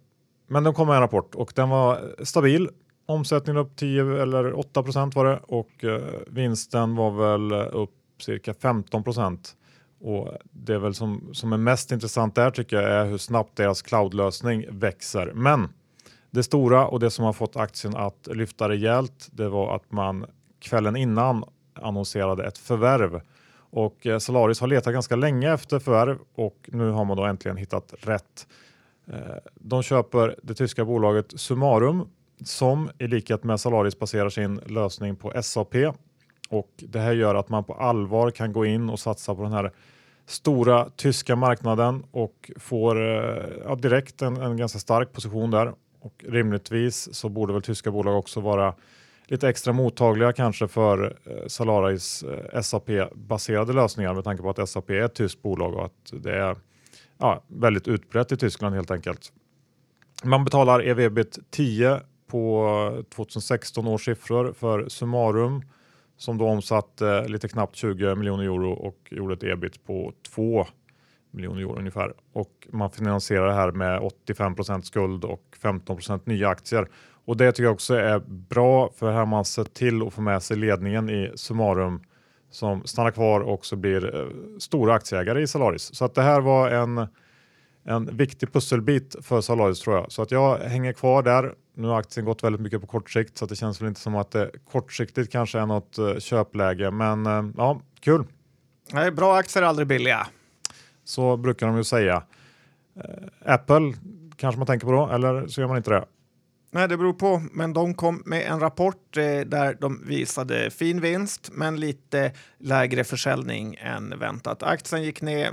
Men 0.48 0.64
den 0.64 0.74
kom 0.74 0.88
med 0.88 0.96
en 0.96 1.02
rapport 1.02 1.36
och 1.36 1.52
den 1.56 1.70
var 1.70 2.16
stabil. 2.24 2.70
Omsättningen 3.10 3.62
upp 3.62 3.76
10 3.76 4.22
eller 4.22 4.60
8 4.60 4.84
procent 4.84 5.16
var 5.16 5.26
det 5.26 5.40
och 5.44 5.84
eh, 5.84 6.02
vinsten 6.28 6.96
var 6.96 7.12
väl 7.12 7.52
upp 7.52 7.92
cirka 8.20 8.54
15 8.54 9.04
procent. 9.04 9.56
Och 10.00 10.38
det 10.52 10.74
är 10.74 10.80
väl 10.80 10.94
som, 10.94 11.30
som 11.34 11.54
är 11.54 11.58
mest 11.58 11.92
intressant 11.92 12.36
där 12.36 12.52
tycker 12.52 12.76
jag 12.76 12.92
är 12.92 13.06
hur 13.06 13.18
snabbt 13.18 13.56
deras 13.56 13.82
cloudlösning 13.82 14.66
växer. 14.70 15.32
Men 15.36 15.68
det 16.32 16.44
stora 16.44 16.88
och 16.88 17.00
det 17.00 17.12
som 17.12 17.26
har 17.26 17.34
fått 17.34 17.56
aktien 17.56 17.96
att 17.96 18.28
lyfta 18.32 18.70
rejält, 18.70 19.30
det 19.32 19.50
var 19.50 19.76
att 19.76 19.92
man 19.92 20.26
kvällen 20.60 20.96
innan 20.96 21.44
annonserade 21.74 22.48
ett 22.48 22.58
förvärv 22.58 23.22
och 23.56 24.08
eh, 24.08 24.18
Solaris 24.18 24.60
har 24.60 24.68
letat 24.68 24.94
ganska 24.94 25.16
länge 25.16 25.54
efter 25.54 25.80
förvärv 25.80 26.18
och 26.36 26.70
nu 26.72 26.90
har 26.90 27.06
man 27.06 27.18
då 27.18 27.26
äntligen 27.26 27.58
hittat 27.58 27.94
rätt. 28.00 28.48
Eh, 29.08 29.18
de 29.56 29.84
köper 29.84 30.36
det 30.44 30.54
tyska 30.54 30.86
bolaget 30.86 31.40
Sumarum 31.40 32.08
som 32.44 32.90
i 32.98 33.08
likhet 33.08 33.44
med 33.44 33.60
Salaris 33.60 34.00
baserar 34.00 34.30
sin 34.30 34.60
lösning 34.66 35.16
på 35.16 35.42
SAP 35.42 35.76
och 36.50 36.70
det 36.78 37.00
här 37.00 37.14
gör 37.14 37.36
att 37.36 37.50
man 37.50 37.64
på 37.64 37.74
allvar 37.74 38.32
kan 38.32 38.54
gå 38.54 38.66
in 38.66 38.90
och 38.90 39.00
satsa 39.00 39.36
på 39.36 39.44
den 39.44 39.52
här 39.52 39.72
stora 40.26 40.90
tyska 40.96 41.36
marknaden 41.36 42.04
och 42.12 42.52
får 42.58 43.02
eh, 43.02 43.44
ja, 43.66 43.76
direkt 43.76 44.22
en, 44.22 44.38
en 44.38 44.58
ganska 44.58 44.80
stark 44.80 45.14
position 45.14 45.52
där 45.52 45.74
och 46.02 46.26
rimligtvis 46.28 47.16
så 47.16 47.30
borde 47.30 47.54
väl 47.54 47.62
tyska 47.62 47.92
bolag 47.92 48.18
också 48.18 48.40
vara 48.40 48.76
lite 49.26 49.50
extra 49.50 49.74
mottagliga 49.74 50.34
kanske 50.34 50.68
för 50.68 51.18
eh, 51.26 51.48
Salaris 51.48 52.24
eh, 52.24 52.62
SAP-baserade 52.62 53.74
lösningar 53.74 54.14
med 54.14 54.24
tanke 54.24 54.44
på 54.44 54.50
att 54.50 54.70
SAP 54.70 54.90
är 54.90 55.02
ett 55.02 55.16
tyskt 55.16 55.42
bolag 55.42 55.74
och 55.74 55.86
att 55.86 56.14
det 56.24 56.36
är 56.36 56.56
ja, 57.18 57.44
väldigt 57.48 57.88
utbrett 57.88 58.32
i 58.32 58.38
Tyskland 58.38 58.76
helt 58.76 58.92
enkelt. 58.92 59.32
Man 60.24 60.46
betalar 60.46 60.88
ev-ebit 60.88 61.40
10 61.50 62.02
på 62.30 63.04
2016 63.16 63.88
års 63.88 64.06
siffror 64.06 64.54
för 64.54 64.90
Summarum 64.90 65.62
som 66.20 66.38
då 66.38 66.48
omsatte 66.48 67.08
eh, 67.08 67.28
lite 67.28 67.48
knappt 67.48 67.76
20 67.76 68.16
miljoner 68.16 68.44
euro 68.44 68.72
och 68.72 68.98
gjorde 69.10 69.34
ett 69.34 69.44
ebit 69.44 69.86
på 69.86 70.14
2 70.36 70.68
miljoner 71.32 71.62
euro 71.62 71.76
ungefär. 71.78 72.14
Och 72.34 72.68
man 72.72 72.92
finansierar 72.92 73.48
det 73.48 73.54
här 73.54 73.72
med 73.72 74.00
85% 74.28 74.82
skuld 74.82 75.24
och 75.24 75.44
15% 75.62 76.22
nya 76.26 76.50
aktier. 76.50 76.88
Och 77.26 77.38
det 77.38 77.52
tycker 77.52 77.64
jag 77.64 77.74
också 77.74 77.94
är 77.96 78.20
bra 78.28 78.92
för 78.96 79.12
här 79.12 79.20
har 79.20 79.26
man 79.26 79.46
sett 79.46 79.74
till 79.74 80.08
att 80.08 80.14
få 80.14 80.22
med 80.22 80.44
sig 80.44 80.58
ledningen 80.58 81.10
i 81.10 81.32
Sumarum 81.36 82.02
som 82.52 82.84
stannar 82.86 83.12
kvar 83.12 83.42
och 83.42 83.54
också 83.54 83.76
blir 83.76 84.16
eh, 84.16 84.28
stora 84.60 84.94
aktieägare 84.94 85.42
i 85.42 85.48
Salaris. 85.48 85.96
Så 85.96 86.06
att 86.06 86.16
det 86.16 86.22
här 86.22 86.42
var 86.42 86.70
en, 86.70 87.08
en 87.84 88.18
viktig 88.18 88.54
pusselbit 88.54 89.16
för 89.22 89.42
Salaris 89.42 89.80
tror 89.80 89.96
jag. 89.96 90.12
Så 90.12 90.22
att 90.22 90.32
jag 90.32 90.58
hänger 90.58 90.94
kvar 90.94 91.24
där. 91.24 91.54
Nu 91.80 91.88
har 91.88 92.00
aktien 92.00 92.26
gått 92.26 92.44
väldigt 92.44 92.62
mycket 92.62 92.82
på 92.82 92.88
kort 92.88 93.10
sikt 93.10 93.38
så 93.38 93.46
det 93.46 93.56
känns 93.56 93.82
väl 93.82 93.88
inte 93.88 94.02
som 94.02 94.16
att 94.16 94.32
det 94.32 94.52
kortsiktigt 94.72 95.32
kanske 95.32 95.60
är 95.60 95.66
något 95.66 96.00
uh, 96.00 96.20
köpläge. 96.20 96.92
Men 96.92 97.28
uh, 97.28 97.52
ja, 97.58 97.82
kul. 98.00 98.24
Nej, 98.94 99.12
bra 99.12 99.38
aktier 99.38 99.64
är 99.64 99.68
aldrig 99.68 99.88
billiga. 99.88 100.28
Så 101.04 101.38
brukar 101.38 101.68
de 101.68 101.78
ju 101.78 101.84
säga. 101.84 102.24
Apple 103.46 103.94
kanske 104.36 104.58
man 104.58 104.68
tänker 104.68 104.88
på 104.88 104.92
då, 104.92 105.10
eller 105.10 105.48
så 105.48 105.62
gör 105.62 105.68
man 105.68 105.78
inte 105.78 105.90
det. 105.90 106.06
Nej, 106.72 106.88
det 106.88 106.98
beror 106.98 107.14
på, 107.14 107.44
men 107.52 107.74
de 107.74 107.94
kom 107.94 108.24
med 108.26 108.52
en 108.52 108.60
rapport 108.60 109.18
eh, 109.18 109.24
där 109.24 109.78
de 109.82 110.04
visade 110.08 110.70
fin 110.70 111.02
vinst, 111.02 111.50
men 111.54 111.80
lite 111.80 112.32
lägre 112.58 113.04
försäljning 113.04 113.76
än 113.80 114.20
väntat. 114.20 114.64
Aktien 114.64 115.04
gick 115.04 115.22
ner 115.22 115.52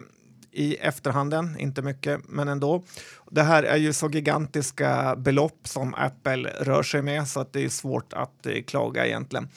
i 0.57 0.75
efterhanden, 0.75 1.57
inte 1.59 1.83
mycket, 1.83 2.21
men 2.29 2.49
ändå. 2.49 2.83
Det 3.31 3.43
här 3.43 3.63
är 3.63 3.77
ju 3.77 3.93
så 3.93 4.11
gigantiska 4.11 5.17
belopp 5.17 5.69
som 5.69 5.95
Apple 5.95 6.51
rör 6.61 6.83
sig 6.83 7.03
med 7.03 7.29
så 7.29 7.41
att 7.41 7.53
det 7.53 7.65
är 7.65 7.69
svårt 7.69 8.13
att 8.13 8.47
eh, 8.47 8.63
klaga 8.63 9.07
egentligen. 9.07 9.49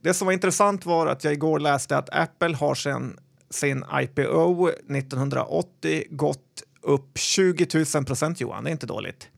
Det 0.00 0.14
som 0.14 0.26
var 0.26 0.32
intressant 0.32 0.86
var 0.86 1.06
att 1.06 1.24
jag 1.24 1.32
igår 1.32 1.58
läste 1.58 1.96
att 1.96 2.08
Apple 2.12 2.56
har 2.56 2.74
sedan 2.74 3.18
sin 3.50 3.84
IPO 3.94 4.68
1980 4.68 6.04
gått 6.10 6.62
upp 6.82 7.18
20 7.18 7.84
000 7.94 8.04
procent, 8.04 8.40
Johan. 8.40 8.64
Det 8.64 8.70
är 8.70 8.72
inte 8.72 8.86
dåligt. 8.86 9.28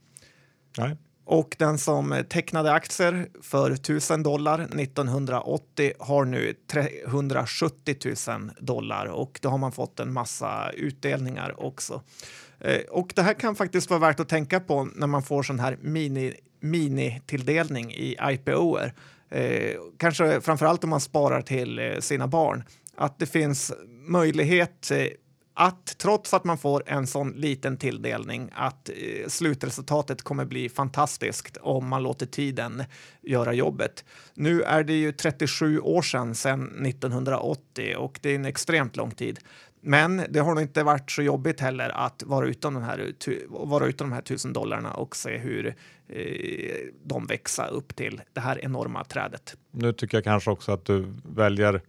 Nej. 0.77 0.97
Och 1.25 1.55
den 1.59 1.77
som 1.77 2.23
tecknade 2.29 2.73
aktier 2.73 3.27
för 3.41 3.71
1000 3.71 4.23
dollar 4.23 4.59
1980 4.59 5.93
har 5.99 6.25
nu 6.25 6.53
370 6.71 7.95
000 8.27 8.51
dollar 8.59 9.05
och 9.05 9.39
då 9.41 9.49
har 9.49 9.57
man 9.57 9.71
fått 9.71 9.99
en 9.99 10.13
massa 10.13 10.71
utdelningar 10.71 11.65
också. 11.65 12.01
Eh, 12.59 12.81
och 12.91 13.13
det 13.15 13.21
här 13.21 13.33
kan 13.33 13.55
faktiskt 13.55 13.89
vara 13.89 13.99
värt 13.99 14.19
att 14.19 14.29
tänka 14.29 14.59
på 14.59 14.87
när 14.95 15.07
man 15.07 15.23
får 15.23 15.43
sån 15.43 15.59
här 15.59 15.77
mini, 15.81 16.33
mini-tilldelning 16.59 17.91
i 17.91 18.17
IPOer. 18.21 18.93
eh, 19.29 19.75
kanske 19.97 20.41
framförallt 20.41 20.83
om 20.83 20.89
man 20.89 21.01
sparar 21.01 21.41
till 21.41 21.79
eh, 21.79 21.99
sina 21.99 22.27
barn, 22.27 22.63
att 22.97 23.19
det 23.19 23.25
finns 23.25 23.71
möjlighet 24.07 24.91
eh, 24.91 25.07
att 25.57 25.97
trots 25.97 26.33
att 26.33 26.43
man 26.43 26.57
får 26.57 26.83
en 26.85 27.07
sån 27.07 27.31
liten 27.31 27.77
tilldelning 27.77 28.49
att 28.53 28.89
eh, 28.89 29.27
slutresultatet 29.27 30.21
kommer 30.21 30.45
bli 30.45 30.69
fantastiskt 30.69 31.57
om 31.57 31.87
man 31.87 32.03
låter 32.03 32.25
tiden 32.25 32.83
göra 33.21 33.53
jobbet. 33.53 34.05
Nu 34.33 34.61
är 34.61 34.83
det 34.83 34.93
ju 34.93 35.11
37 35.11 35.79
år 35.79 36.01
sedan, 36.01 36.35
sedan 36.35 36.85
1980 36.85 37.95
och 37.97 38.19
det 38.21 38.29
är 38.29 38.35
en 38.35 38.45
extremt 38.45 38.95
lång 38.95 39.11
tid. 39.11 39.39
Men 39.81 40.25
det 40.29 40.39
har 40.39 40.53
nog 40.53 40.63
inte 40.63 40.83
varit 40.83 41.11
så 41.11 41.21
jobbigt 41.21 41.59
heller 41.59 41.89
att 41.89 42.23
vara 42.25 42.47
utan, 42.47 42.73
den 42.73 42.83
här, 42.83 43.13
vara 43.47 43.85
utan 43.85 44.09
de 44.09 44.13
här 44.13 44.21
tusen 44.21 44.53
dollarna 44.53 44.93
och 44.93 45.15
se 45.15 45.37
hur 45.37 45.75
eh, 46.07 46.75
de 47.03 47.25
växa 47.25 47.67
upp 47.67 47.95
till 47.95 48.21
det 48.33 48.39
här 48.39 48.65
enorma 48.65 49.03
trädet. 49.03 49.57
Nu 49.71 49.93
tycker 49.93 50.17
jag 50.17 50.23
kanske 50.23 50.51
också 50.51 50.71
att 50.71 50.85
du 50.85 51.13
väljer 51.23 51.81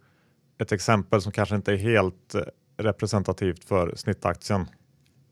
ett 0.57 0.71
exempel 0.71 1.21
som 1.21 1.31
kanske 1.31 1.55
inte 1.55 1.73
är 1.73 1.77
helt 1.77 2.35
eh, 2.35 2.41
representativt 2.77 3.63
för 3.63 3.95
snittaktien. 3.95 4.65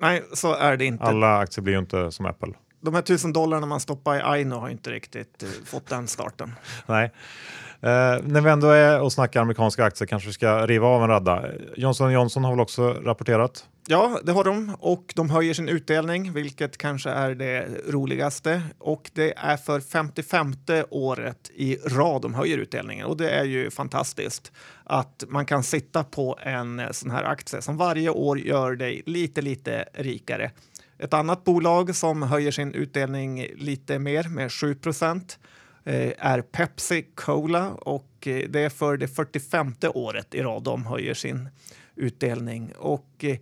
Nej, 0.01 0.23
så 0.33 0.53
är 0.53 0.77
det 0.77 0.85
inte. 0.85 1.03
Alla 1.03 1.37
aktier 1.37 1.63
blir 1.63 1.73
ju 1.73 1.79
inte 1.79 2.11
som 2.11 2.25
Apple. 2.25 2.53
De 2.81 2.93
här 2.93 3.01
tusen 3.01 3.33
dollarna 3.33 3.65
man 3.65 3.79
stoppar 3.79 4.15
i 4.15 4.21
Aino 4.21 4.55
har 4.55 4.69
inte 4.69 4.91
riktigt 4.91 5.43
uh, 5.43 5.65
fått 5.65 5.87
den 5.87 6.07
starten. 6.07 6.53
Nej. 6.85 7.05
Uh, 7.05 7.89
när 8.23 8.41
vi 8.41 8.49
ändå 8.49 8.67
är 8.67 9.01
och 9.01 9.13
snackar 9.13 9.41
amerikanska 9.41 9.83
aktier 9.83 10.07
kanske 10.07 10.29
vi 10.29 10.33
ska 10.33 10.67
riva 10.67 10.87
av 10.87 11.03
en 11.03 11.09
radda. 11.09 11.45
Johnson 11.77 12.11
Johnson 12.11 12.43
har 12.43 12.51
väl 12.51 12.59
också 12.59 12.93
rapporterat? 12.93 13.65
Ja, 13.87 14.19
det 14.23 14.31
har 14.31 14.43
de 14.43 14.75
och 14.79 15.13
de 15.15 15.29
höjer 15.29 15.53
sin 15.53 15.69
utdelning, 15.69 16.33
vilket 16.33 16.77
kanske 16.77 17.09
är 17.09 17.35
det 17.35 17.67
roligaste. 17.87 18.61
Och 18.77 19.11
det 19.13 19.33
är 19.37 19.57
för 19.57 19.79
55 19.79 20.53
året 20.89 21.51
i 21.55 21.75
rad 21.75 22.21
de 22.21 22.33
höjer 22.33 22.57
utdelningen 22.57 23.05
och 23.05 23.17
det 23.17 23.29
är 23.29 23.43
ju 23.43 23.71
fantastiskt 23.71 24.51
att 24.83 25.23
man 25.27 25.45
kan 25.45 25.63
sitta 25.63 26.03
på 26.03 26.37
en 26.41 26.81
sån 26.91 27.11
här 27.11 27.23
aktie 27.23 27.61
som 27.61 27.77
varje 27.77 28.09
år 28.09 28.39
gör 28.39 28.75
dig 28.75 29.03
lite, 29.05 29.41
lite 29.41 29.85
rikare. 29.93 30.51
Ett 30.97 31.13
annat 31.13 31.43
bolag 31.43 31.95
som 31.95 32.21
höjer 32.21 32.51
sin 32.51 32.73
utdelning 32.73 33.47
lite 33.55 33.99
mer 33.99 34.23
med 34.23 34.51
7 34.51 34.75
procent 34.75 35.39
eh, 35.83 36.13
är 36.17 36.41
Pepsi 36.41 37.05
Cola 37.15 37.69
och 37.69 38.27
eh, 38.27 38.49
det 38.49 38.59
är 38.59 38.69
för 38.69 38.97
det 38.97 39.07
45 39.07 39.73
året 39.93 40.35
i 40.35 40.41
rad 40.41 40.63
de 40.63 40.85
höjer 40.85 41.13
sin 41.13 41.49
utdelning. 41.95 42.73
Och 42.77 43.09
eh, 43.19 43.37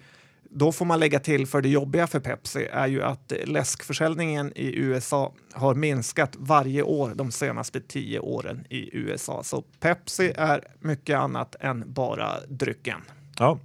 då 0.55 0.71
får 0.71 0.85
man 0.85 0.99
lägga 0.99 1.19
till 1.19 1.47
för 1.47 1.61
det 1.61 1.69
jobbiga 1.69 2.07
för 2.07 2.19
Pepsi 2.19 2.67
är 2.71 2.87
ju 2.87 3.03
att 3.03 3.33
läskförsäljningen 3.45 4.51
i 4.55 4.75
USA 4.75 5.33
har 5.53 5.75
minskat 5.75 6.35
varje 6.39 6.83
år 6.83 7.13
de 7.15 7.31
senaste 7.31 7.81
tio 7.81 8.19
åren 8.19 8.65
i 8.69 8.89
USA. 8.97 9.43
Så 9.43 9.61
Pepsi 9.61 10.33
är 10.37 10.63
mycket 10.79 11.17
annat 11.17 11.55
än 11.59 11.93
bara 11.93 12.29
drycken. 12.47 13.01
Ja. 13.39 13.59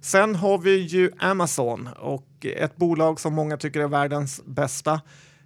Sen 0.00 0.34
har 0.34 0.58
vi 0.58 0.76
ju 0.76 1.10
Amazon 1.18 1.88
och 1.98 2.46
ett 2.46 2.76
bolag 2.76 3.20
som 3.20 3.34
många 3.34 3.56
tycker 3.56 3.80
är 3.80 3.88
världens 3.88 4.42
bästa 4.44 5.00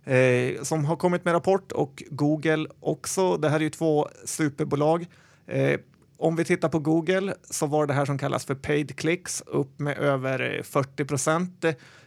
eh, 0.04 0.62
som 0.62 0.84
har 0.84 0.96
kommit 0.96 1.24
med 1.24 1.34
rapport 1.34 1.72
och 1.72 2.02
Google 2.10 2.66
också. 2.80 3.36
Det 3.36 3.48
här 3.48 3.56
är 3.56 3.64
ju 3.64 3.70
två 3.70 4.08
superbolag. 4.24 5.06
Eh, 5.46 5.80
om 6.18 6.36
vi 6.36 6.44
tittar 6.44 6.68
på 6.68 6.78
Google 6.78 7.34
så 7.50 7.66
var 7.66 7.86
det 7.86 7.94
här 7.94 8.04
som 8.04 8.18
kallas 8.18 8.44
för 8.44 8.54
paid 8.54 8.96
clicks 8.96 9.42
upp 9.46 9.78
med 9.78 9.98
över 9.98 10.62
40 10.64 11.04
procent. 11.04 11.64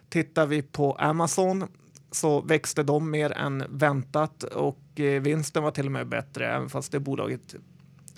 Tittar 0.10 0.46
vi 0.46 0.62
på 0.62 0.94
Amazon 0.94 1.68
så 2.12 2.42
växte 2.42 2.84
de 2.84 3.12
mer 3.12 3.32
än 3.32 3.64
väntat 3.70 4.44
och 4.44 5.00
eh, 5.00 5.22
vinsten 5.22 5.64
var 5.64 5.72
till 5.72 5.86
och 5.86 5.92
med 5.92 6.08
bättre, 6.08 6.56
även 6.56 6.70
fast 6.70 6.92
det 6.92 7.00
bolaget 7.00 7.56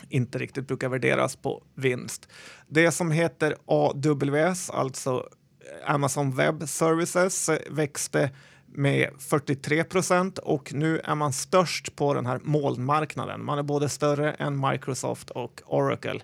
inte 0.09 0.37
riktigt 0.37 0.67
brukar 0.67 0.89
värderas 0.89 1.35
på 1.35 1.63
vinst. 1.75 2.27
Det 2.67 2.91
som 2.91 3.11
heter 3.11 3.55
AWS, 3.65 4.69
alltså 4.69 5.27
Amazon 5.85 6.35
Web 6.35 6.69
Services, 6.69 7.49
växte 7.69 8.31
med 8.73 9.09
43 9.19 9.83
procent 9.83 10.37
och 10.37 10.73
nu 10.73 10.99
är 10.99 11.15
man 11.15 11.33
störst 11.33 11.95
på 11.95 12.13
den 12.13 12.25
här 12.25 12.39
molnmarknaden. 12.43 13.45
Man 13.45 13.59
är 13.59 13.63
både 13.63 13.89
större 13.89 14.33
än 14.33 14.69
Microsoft 14.69 15.29
och 15.29 15.61
Oracle. 15.65 16.19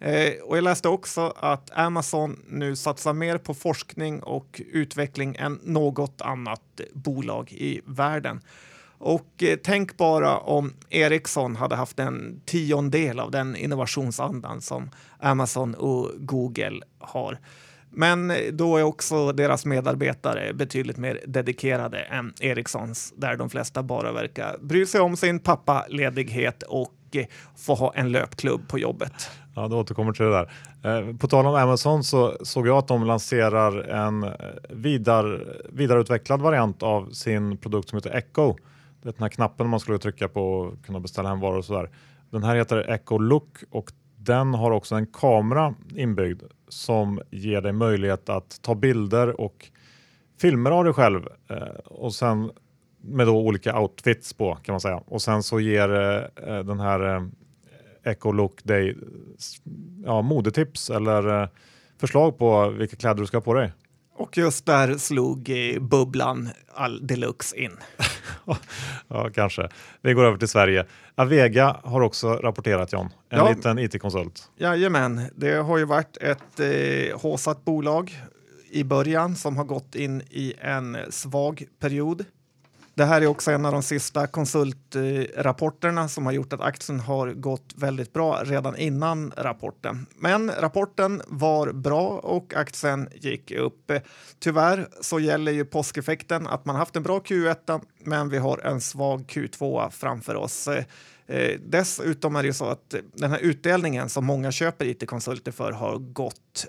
Eh, 0.00 0.32
och 0.42 0.56
jag 0.56 0.64
läste 0.64 0.88
också 0.88 1.34
att 1.36 1.70
Amazon 1.74 2.42
nu 2.48 2.76
satsar 2.76 3.12
mer 3.12 3.38
på 3.38 3.54
forskning 3.54 4.22
och 4.22 4.62
utveckling 4.72 5.36
än 5.38 5.60
något 5.62 6.20
annat 6.20 6.80
bolag 6.92 7.52
i 7.52 7.80
världen. 7.84 8.40
Och 8.98 9.42
eh, 9.42 9.58
tänk 9.62 9.96
bara 9.96 10.38
om 10.38 10.72
Ericsson 10.90 11.56
hade 11.56 11.76
haft 11.76 11.98
en 11.98 12.40
tiondel 12.44 13.20
av 13.20 13.30
den 13.30 13.56
innovationsandan 13.56 14.60
som 14.60 14.90
Amazon 15.18 15.74
och 15.74 16.10
Google 16.16 16.80
har. 16.98 17.38
Men 17.94 18.32
då 18.52 18.76
är 18.76 18.82
också 18.82 19.32
deras 19.32 19.66
medarbetare 19.66 20.52
betydligt 20.52 20.96
mer 20.96 21.20
dedikerade 21.26 21.98
än 21.98 22.32
Ericssons, 22.40 23.12
där 23.16 23.36
de 23.36 23.50
flesta 23.50 23.82
bara 23.82 24.12
verkar 24.12 24.56
bry 24.60 24.86
sig 24.86 25.00
om 25.00 25.16
sin 25.16 25.38
pappaledighet 25.38 26.62
och 26.62 26.92
få 27.56 27.74
ha 27.74 27.92
en 27.94 28.12
löpklubb 28.12 28.68
på 28.68 28.78
jobbet. 28.78 29.30
Ja, 29.54 29.68
du 29.68 29.76
återkommer 29.76 30.12
till 30.12 30.24
det 30.24 30.32
där. 30.32 30.50
Eh, 30.98 31.16
på 31.16 31.28
tal 31.28 31.46
om 31.46 31.54
Amazon 31.54 32.04
så 32.04 32.36
såg 32.42 32.68
jag 32.68 32.78
att 32.78 32.88
de 32.88 33.04
lanserar 33.04 33.82
en 33.82 34.22
eh, 34.22 34.30
vidar, 34.70 35.56
vidareutvecklad 35.68 36.40
variant 36.40 36.82
av 36.82 37.10
sin 37.10 37.56
produkt 37.56 37.88
som 37.88 37.96
heter 37.96 38.16
Echo. 38.16 38.56
Det 39.02 39.08
är 39.08 39.12
den 39.12 39.22
här 39.22 39.28
knappen 39.28 39.68
man 39.68 39.80
skulle 39.80 39.98
trycka 39.98 40.28
på 40.28 40.52
och 40.52 40.84
kunna 40.86 41.00
beställa 41.00 41.28
hem 41.28 41.40
varor 41.40 41.58
och 41.58 41.64
sådär. 41.64 41.90
Den 42.30 42.42
här 42.42 42.56
heter 42.56 42.90
Echo 42.90 43.18
Look 43.18 43.58
och 43.70 43.92
den 44.24 44.54
har 44.54 44.70
också 44.70 44.94
en 44.94 45.06
kamera 45.06 45.74
inbyggd 45.96 46.42
som 46.68 47.20
ger 47.30 47.60
dig 47.60 47.72
möjlighet 47.72 48.28
att 48.28 48.62
ta 48.62 48.74
bilder 48.74 49.40
och 49.40 49.68
filmer 50.40 50.70
av 50.70 50.84
dig 50.84 50.92
själv 50.92 51.28
eh, 51.48 51.58
och 51.84 52.14
sen 52.14 52.50
med 53.00 53.26
då 53.26 53.36
olika 53.36 53.78
outfits 53.78 54.32
på 54.32 54.54
kan 54.54 54.72
man 54.72 54.80
säga. 54.80 55.02
Och 55.06 55.22
sen 55.22 55.42
så 55.42 55.60
ger 55.60 55.92
eh, 56.48 56.58
den 56.58 56.80
här 56.80 57.16
eh, 57.16 57.22
Echo 58.04 58.32
Look 58.32 58.64
dig 58.64 58.96
ja, 60.04 60.22
modetips 60.22 60.90
eller 60.90 61.42
eh, 61.42 61.48
förslag 61.98 62.38
på 62.38 62.68
vilka 62.68 62.96
kläder 62.96 63.20
du 63.20 63.26
ska 63.26 63.36
ha 63.36 63.42
på 63.42 63.54
dig. 63.54 63.72
Och 64.14 64.38
just 64.38 64.66
där 64.66 64.98
slog 64.98 65.50
bubblan 65.80 66.48
all 66.74 67.06
deluxe 67.06 67.56
in. 67.56 67.76
ja, 69.08 69.30
kanske. 69.34 69.68
Vi 70.00 70.12
går 70.12 70.24
över 70.24 70.38
till 70.38 70.48
Sverige. 70.48 70.86
Avega 71.14 71.76
har 71.84 72.00
också 72.00 72.32
rapporterat 72.32 72.92
John, 72.92 73.10
en 73.28 73.38
ja. 73.38 73.48
liten 73.48 73.78
it-konsult. 73.78 74.50
Jajamän, 74.56 75.30
det 75.36 75.54
har 75.54 75.78
ju 75.78 75.84
varit 75.84 76.16
ett 76.16 76.60
eh, 76.60 77.20
håsat 77.20 77.64
bolag 77.64 78.22
i 78.70 78.84
början 78.84 79.36
som 79.36 79.56
har 79.56 79.64
gått 79.64 79.94
in 79.94 80.20
i 80.30 80.54
en 80.60 80.96
svag 81.10 81.64
period. 81.80 82.24
Det 82.94 83.04
här 83.04 83.20
är 83.20 83.26
också 83.26 83.50
en 83.50 83.66
av 83.66 83.72
de 83.72 83.82
sista 83.82 84.26
konsultrapporterna 84.26 86.08
som 86.08 86.26
har 86.26 86.32
gjort 86.32 86.52
att 86.52 86.60
aktien 86.60 87.00
har 87.00 87.32
gått 87.32 87.74
väldigt 87.76 88.12
bra 88.12 88.42
redan 88.44 88.76
innan 88.76 89.32
rapporten. 89.36 90.06
Men 90.16 90.50
rapporten 90.50 91.22
var 91.26 91.72
bra 91.72 92.08
och 92.08 92.54
aktien 92.54 93.08
gick 93.14 93.50
upp. 93.50 93.92
Tyvärr 94.38 94.88
så 95.00 95.20
gäller 95.20 95.52
ju 95.52 95.64
påskeffekten 95.64 96.46
att 96.46 96.64
man 96.64 96.76
haft 96.76 96.96
en 96.96 97.02
bra 97.02 97.18
Q1 97.18 97.80
men 97.98 98.28
vi 98.28 98.38
har 98.38 98.58
en 98.58 98.80
svag 98.80 99.24
Q2 99.28 99.90
framför 99.90 100.34
oss. 100.34 100.68
Eh, 101.26 101.58
dessutom 101.66 102.36
är 102.36 102.42
det 102.42 102.46
ju 102.46 102.52
så 102.52 102.64
att 102.64 102.94
den 103.14 103.30
här 103.30 103.38
utdelningen 103.38 104.08
som 104.08 104.24
många 104.24 104.52
köper 104.52 104.84
it-konsulter 104.84 105.52
för 105.52 105.72
har 105.72 105.98
gått 105.98 106.66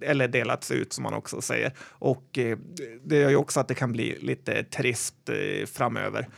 eller 0.00 0.28
delats 0.28 0.70
ut 0.70 0.92
som 0.92 1.02
man 1.02 1.14
också 1.14 1.40
säger. 1.40 1.72
Och 1.88 2.38
eh, 2.38 2.58
det 3.04 3.16
gör 3.16 3.30
ju 3.30 3.36
också 3.36 3.60
att 3.60 3.68
det 3.68 3.74
kan 3.74 3.92
bli 3.92 4.18
lite 4.20 4.64
trist 4.64 5.28
eh, 5.28 5.66
framöver. 5.66 6.28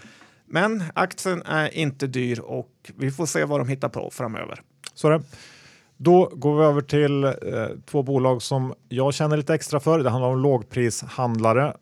Men 0.46 0.84
aktien 0.94 1.42
är 1.42 1.74
inte 1.74 2.06
dyr 2.06 2.40
och 2.40 2.92
vi 2.96 3.10
får 3.10 3.26
se 3.26 3.44
vad 3.44 3.60
de 3.60 3.68
hittar 3.68 3.88
på 3.88 4.10
framöver. 4.10 4.60
Så 4.94 5.08
det. 5.08 5.22
Då 5.96 6.32
går 6.34 6.58
vi 6.58 6.64
över 6.64 6.80
till 6.80 7.24
eh, 7.24 7.32
två 7.86 8.02
bolag 8.02 8.42
som 8.42 8.74
jag 8.88 9.14
känner 9.14 9.36
lite 9.36 9.54
extra 9.54 9.80
för. 9.80 9.98
Det 9.98 10.10
handlar 10.10 10.28
om 10.28 10.42
lågprishandlare. 10.42 11.76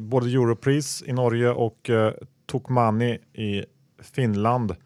Både 0.00 0.26
Europris 0.30 1.02
i 1.06 1.12
Norge 1.12 1.50
och 1.50 1.90
eh, 1.90 2.12
Tokmanni 2.46 3.18
i 3.32 3.64
Finland 4.02 4.76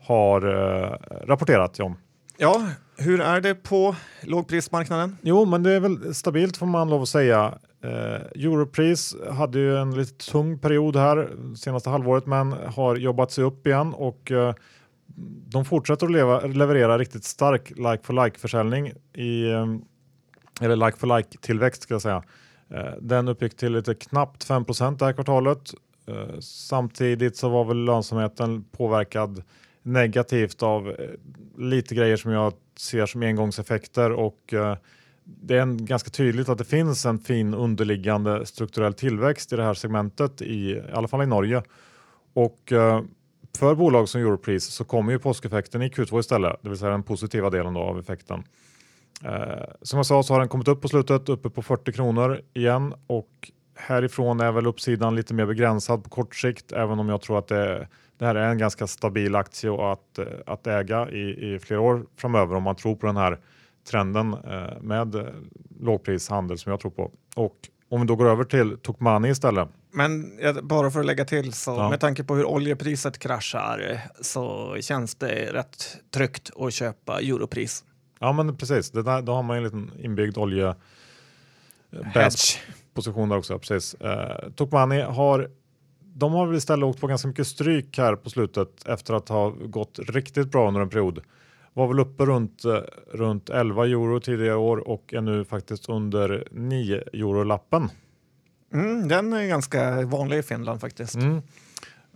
har 0.00 0.42
eh, 0.42 0.96
rapporterat 1.26 1.80
om. 1.80 1.96
Ja, 2.36 2.68
hur 2.96 3.20
är 3.20 3.40
det 3.40 3.54
på 3.54 3.96
lågprismarknaden? 4.22 5.16
Jo, 5.22 5.44
men 5.44 5.62
det 5.62 5.72
är 5.72 5.80
väl 5.80 6.14
stabilt 6.14 6.56
får 6.56 6.66
man 6.66 6.90
lov 6.90 7.02
att 7.02 7.08
säga. 7.08 7.58
Eh, 7.84 8.44
Europris 8.44 9.16
hade 9.30 9.58
ju 9.58 9.76
en 9.76 9.94
lite 9.94 10.30
tung 10.30 10.58
period 10.58 10.96
här 10.96 11.30
senaste 11.56 11.90
halvåret, 11.90 12.26
men 12.26 12.52
har 12.52 12.96
jobbat 12.96 13.30
sig 13.30 13.44
upp 13.44 13.66
igen 13.66 13.94
och 13.94 14.30
eh, 14.30 14.54
de 15.48 15.64
fortsätter 15.64 16.06
att 16.06 16.12
leva, 16.12 16.40
leverera 16.40 16.98
riktigt 16.98 17.24
stark 17.24 17.70
like 17.70 18.00
for 18.02 18.24
like 18.24 18.38
försäljning 18.38 18.92
i 19.12 19.50
eh, 19.50 19.66
eller 20.60 20.76
like 20.76 20.98
for 20.98 21.16
like 21.16 21.38
tillväxt 21.40 21.82
ska 21.82 21.94
jag 21.94 22.02
säga. 22.02 22.22
Eh, 22.70 22.92
den 23.00 23.28
uppgick 23.28 23.56
till 23.56 23.72
lite 23.72 23.94
knappt 23.94 24.44
5 24.44 24.64
det 24.98 25.04
här 25.04 25.12
kvartalet. 25.12 25.74
Eh, 26.06 26.38
samtidigt 26.40 27.36
så 27.36 27.48
var 27.48 27.64
väl 27.64 27.84
lönsamheten 27.84 28.64
påverkad 28.64 29.42
negativt 29.84 30.62
av 30.62 30.88
eh, 30.88 30.94
lite 31.58 31.94
grejer 31.94 32.16
som 32.16 32.32
jag 32.32 32.52
ser 32.76 33.06
som 33.06 33.22
engångseffekter 33.22 34.12
och 34.12 34.54
eh, 34.54 34.76
det 35.24 35.56
är 35.56 35.60
en, 35.60 35.86
ganska 35.86 36.10
tydligt 36.10 36.48
att 36.48 36.58
det 36.58 36.64
finns 36.64 37.06
en 37.06 37.18
fin 37.18 37.54
underliggande 37.54 38.46
strukturell 38.46 38.94
tillväxt 38.94 39.52
i 39.52 39.56
det 39.56 39.62
här 39.62 39.74
segmentet, 39.74 40.42
i, 40.42 40.70
i 40.70 40.82
alla 40.92 41.08
fall 41.08 41.22
i 41.22 41.26
Norge. 41.26 41.62
Och 42.32 42.72
eh, 42.72 43.02
för 43.58 43.74
bolag 43.74 44.08
som 44.08 44.20
Europris 44.20 44.64
så 44.64 44.84
kommer 44.84 45.12
ju 45.12 45.18
påskeffekten 45.18 45.82
i 45.82 45.88
Q2 45.88 46.20
istället, 46.20 46.56
det 46.62 46.68
vill 46.68 46.78
säga 46.78 46.90
den 46.90 47.02
positiva 47.02 47.50
delen 47.50 47.76
av 47.76 47.98
effekten. 47.98 48.44
Eh, 49.24 49.64
som 49.82 49.96
jag 49.96 50.06
sa 50.06 50.22
så 50.22 50.34
har 50.34 50.40
den 50.40 50.48
kommit 50.48 50.68
upp 50.68 50.82
på 50.82 50.88
slutet, 50.88 51.28
uppe 51.28 51.50
på 51.50 51.62
40 51.62 51.92
kronor 51.92 52.40
igen 52.54 52.94
och 53.06 53.50
härifrån 53.76 54.40
är 54.40 54.52
väl 54.52 54.66
uppsidan 54.66 55.14
lite 55.14 55.34
mer 55.34 55.46
begränsad 55.46 56.04
på 56.04 56.10
kort 56.10 56.34
sikt, 56.34 56.72
även 56.72 56.98
om 56.98 57.08
jag 57.08 57.20
tror 57.20 57.38
att 57.38 57.48
det, 57.48 57.88
det 58.18 58.24
här 58.24 58.34
är 58.34 58.48
en 58.48 58.58
ganska 58.58 58.86
stabil 58.86 59.34
aktie 59.34 59.92
att, 59.92 60.18
eh, 60.18 60.26
att 60.46 60.66
äga 60.66 61.10
i, 61.10 61.54
i 61.54 61.58
flera 61.58 61.80
år 61.80 62.06
framöver 62.16 62.56
om 62.56 62.62
man 62.62 62.76
tror 62.76 62.96
på 62.96 63.06
den 63.06 63.16
här 63.16 63.38
trenden 63.90 64.32
eh, 64.32 64.80
med 64.80 65.26
lågprishandel 65.80 66.58
som 66.58 66.70
jag 66.70 66.80
tror 66.80 66.90
på. 66.90 67.10
Och 67.34 67.56
om 67.88 68.00
vi 68.00 68.06
då 68.06 68.16
går 68.16 68.28
över 68.28 68.44
till 68.44 68.78
Tokmani 68.82 69.28
istället. 69.28 69.68
Men 69.90 70.38
bara 70.62 70.90
för 70.90 71.00
att 71.00 71.06
lägga 71.06 71.24
till 71.24 71.52
så 71.52 71.70
ja. 71.70 71.90
med 71.90 72.00
tanke 72.00 72.24
på 72.24 72.34
hur 72.34 72.44
oljepriset 72.44 73.18
kraschar 73.18 74.00
så 74.20 74.76
känns 74.80 75.14
det 75.14 75.52
rätt 75.52 75.96
tryggt 76.10 76.50
att 76.56 76.72
köpa 76.72 77.20
europris. 77.20 77.84
Ja 78.18 78.32
men 78.32 78.56
precis, 78.56 78.90
det 78.90 79.02
där, 79.02 79.22
då 79.22 79.32
har 79.32 79.42
man 79.42 79.56
en 79.56 79.64
liten 79.64 79.90
inbyggd 79.98 80.38
olje 80.38 80.74
position 82.94 83.28
där 83.28 83.36
också. 83.36 83.58
Precis. 83.58 83.94
Eh, 83.94 84.50
Tokmani 84.56 85.00
har 85.00 85.50
de 86.16 86.32
har 86.32 86.46
väl 86.46 86.56
istället 86.56 86.84
åkt 86.84 87.00
på 87.00 87.06
ganska 87.06 87.28
mycket 87.28 87.46
stryk 87.46 87.98
här 87.98 88.16
på 88.16 88.30
slutet 88.30 88.88
efter 88.88 89.14
att 89.14 89.28
ha 89.28 89.50
gått 89.50 89.98
riktigt 89.98 90.50
bra 90.50 90.68
under 90.68 90.80
en 90.80 90.88
period. 90.88 91.20
Var 91.72 91.88
väl 91.88 92.00
uppe 92.00 92.24
runt, 92.24 92.64
eh, 92.64 92.78
runt 93.12 93.50
11 93.50 93.84
euro 93.84 94.20
tidigare 94.20 94.56
år 94.56 94.88
och 94.88 95.14
är 95.14 95.20
nu 95.20 95.44
faktiskt 95.44 95.88
under 95.88 96.48
9 96.50 97.02
euro-lappen. 97.12 97.88
Mm, 98.72 99.08
den 99.08 99.32
är 99.32 99.46
ganska 99.46 100.02
vanlig 100.06 100.38
i 100.38 100.42
Finland 100.42 100.80
faktiskt. 100.80 101.14
Mm. 101.14 101.42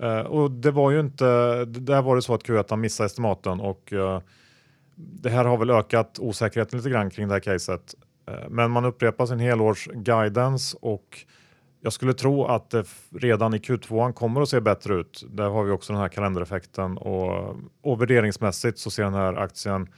Uh, 0.02 0.18
och 0.18 0.50
det 0.50 0.70
var 0.70 0.90
ju 0.90 1.00
inte, 1.00 1.64
där 1.64 2.02
var 2.02 2.16
det 2.16 2.22
så 2.22 2.34
att 2.34 2.42
Q1 2.42 2.76
missade 2.76 3.06
estimaten 3.06 3.61
och 3.61 3.92
uh, 3.92 4.20
det 4.94 5.30
här 5.30 5.44
har 5.44 5.56
väl 5.56 5.70
ökat 5.70 6.18
osäkerheten 6.18 6.76
lite 6.76 6.90
grann 6.90 7.11
kring 7.11 7.28
det 7.28 7.34
här 7.34 7.40
caset. 7.40 7.94
Uh, 8.30 8.48
men 8.48 8.70
man 8.70 8.84
upprepar 8.84 9.26
sin 9.26 9.38
helårs 9.38 9.88
guidance 9.92 10.76
och 10.80 11.24
jag 11.80 11.92
skulle 11.92 12.14
tro 12.14 12.44
att 12.44 12.74
eh, 12.74 12.82
det 13.10 13.18
redan 13.18 13.54
i 13.54 13.58
Q2 13.58 14.12
kommer 14.12 14.40
att 14.40 14.48
se 14.48 14.60
bättre 14.60 14.94
ut. 14.94 15.24
Där 15.28 15.48
har 15.48 15.64
vi 15.64 15.70
också 15.70 15.92
den 15.92 16.02
här 16.02 16.08
kalendereffekten 16.08 16.98
och, 16.98 17.56
och 17.82 18.00
värderingsmässigt 18.00 18.78
så 18.78 18.90
ser 18.90 19.04
den 19.04 19.14
här 19.14 19.34
aktien 19.34 19.88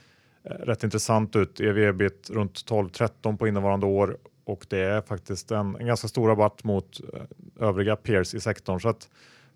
eh, 0.43 0.51
rätt 0.51 0.83
intressant 0.83 1.35
ut. 1.35 1.59
EV-ebit 1.59 2.29
runt 2.29 2.53
12-13 2.53 3.37
på 3.37 3.47
innevarande 3.47 3.85
år 3.85 4.17
och 4.45 4.65
det 4.69 4.79
är 4.79 5.01
faktiskt 5.01 5.51
en, 5.51 5.75
en 5.75 5.87
ganska 5.87 6.07
stor 6.07 6.27
rabatt 6.27 6.63
mot 6.63 7.01
eh, 7.13 7.67
övriga 7.67 7.95
peers 7.95 8.33
i 8.33 8.39
sektorn. 8.39 8.79
Så 8.79 8.89
att 8.89 9.09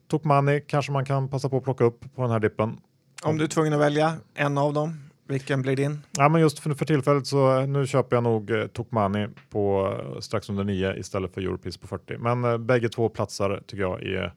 Tokmanni 0.07 0.61
kanske 0.67 0.91
man 0.91 1.05
kan 1.05 1.29
passa 1.29 1.49
på 1.49 1.57
att 1.57 1.63
plocka 1.63 1.83
upp 1.83 2.15
på 2.15 2.21
den 2.21 2.31
här 2.31 2.39
dippen. 2.39 2.77
Om 3.23 3.37
du 3.37 3.43
är 3.43 3.47
tvungen 3.47 3.73
att 3.73 3.79
välja 3.79 4.13
en 4.33 4.57
av 4.57 4.73
dem, 4.73 5.04
vilken 5.27 5.61
blir 5.61 5.75
din? 5.75 6.01
Ja, 6.11 6.29
men 6.29 6.41
just 6.41 6.59
för, 6.59 6.73
för 6.73 6.85
tillfället 6.85 7.27
så 7.27 7.59
eh, 7.59 7.67
nu 7.67 7.87
köper 7.87 8.15
jag 8.15 8.23
nog 8.23 8.51
eh, 8.51 8.67
Tokmanni 8.67 9.27
på 9.49 9.93
eh, 9.99 10.19
strax 10.19 10.49
under 10.49 10.63
9 10.63 10.95
istället 10.95 11.33
för 11.33 11.41
Europris 11.41 11.77
på 11.77 11.87
40. 11.87 12.17
Men 12.17 12.43
eh, 12.43 12.57
bägge 12.57 12.89
två 12.89 13.09
platsar 13.09 13.63
tycker 13.67 13.81
jag 13.81 14.01
i 14.03 14.29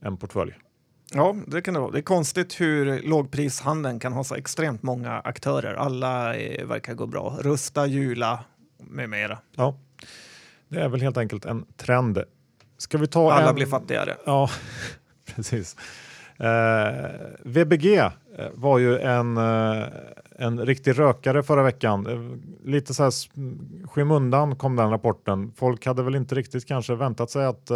en 0.00 0.16
portfölj. 0.16 0.54
Ja, 1.12 1.36
det 1.46 1.62
kan 1.62 1.74
det 1.74 1.80
vara. 1.80 1.90
Det 1.90 1.98
är 1.98 2.02
konstigt 2.02 2.60
hur 2.60 3.02
lågprishandeln 3.02 3.98
kan 4.00 4.12
ha 4.12 4.24
så 4.24 4.34
extremt 4.34 4.82
många 4.82 5.20
aktörer. 5.20 5.74
Alla 5.74 6.36
eh, 6.36 6.66
verkar 6.66 6.94
gå 6.94 7.06
bra. 7.06 7.38
Rusta, 7.40 7.86
Jula 7.86 8.44
med 8.78 9.10
mera. 9.10 9.38
Ja, 9.56 9.78
det 10.68 10.80
är 10.80 10.88
väl 10.88 11.00
helt 11.00 11.16
enkelt 11.16 11.44
en 11.44 11.64
trend. 11.76 12.22
Ska 12.78 12.98
vi 12.98 13.06
ta 13.06 13.32
Alla 13.32 13.48
en... 13.48 13.54
blir 13.54 13.66
fattigare. 13.66 14.16
Ja, 14.26 14.50
precis. 15.34 15.76
Eh, 16.38 17.10
VBG 17.44 17.96
eh, 17.96 18.10
var 18.54 18.78
ju 18.78 18.98
en, 18.98 19.36
eh, 19.36 19.86
en 20.38 20.66
riktig 20.66 20.98
rökare 20.98 21.42
förra 21.42 21.62
veckan. 21.62 22.06
Lite 22.64 22.94
så 22.94 23.02
här 23.02 23.12
skymundan 23.86 24.56
kom 24.56 24.76
den 24.76 24.90
rapporten. 24.90 25.52
Folk 25.56 25.86
hade 25.86 26.02
väl 26.02 26.14
inte 26.14 26.34
riktigt 26.34 26.66
kanske 26.66 26.94
väntat 26.94 27.30
sig 27.30 27.46
att 27.46 27.70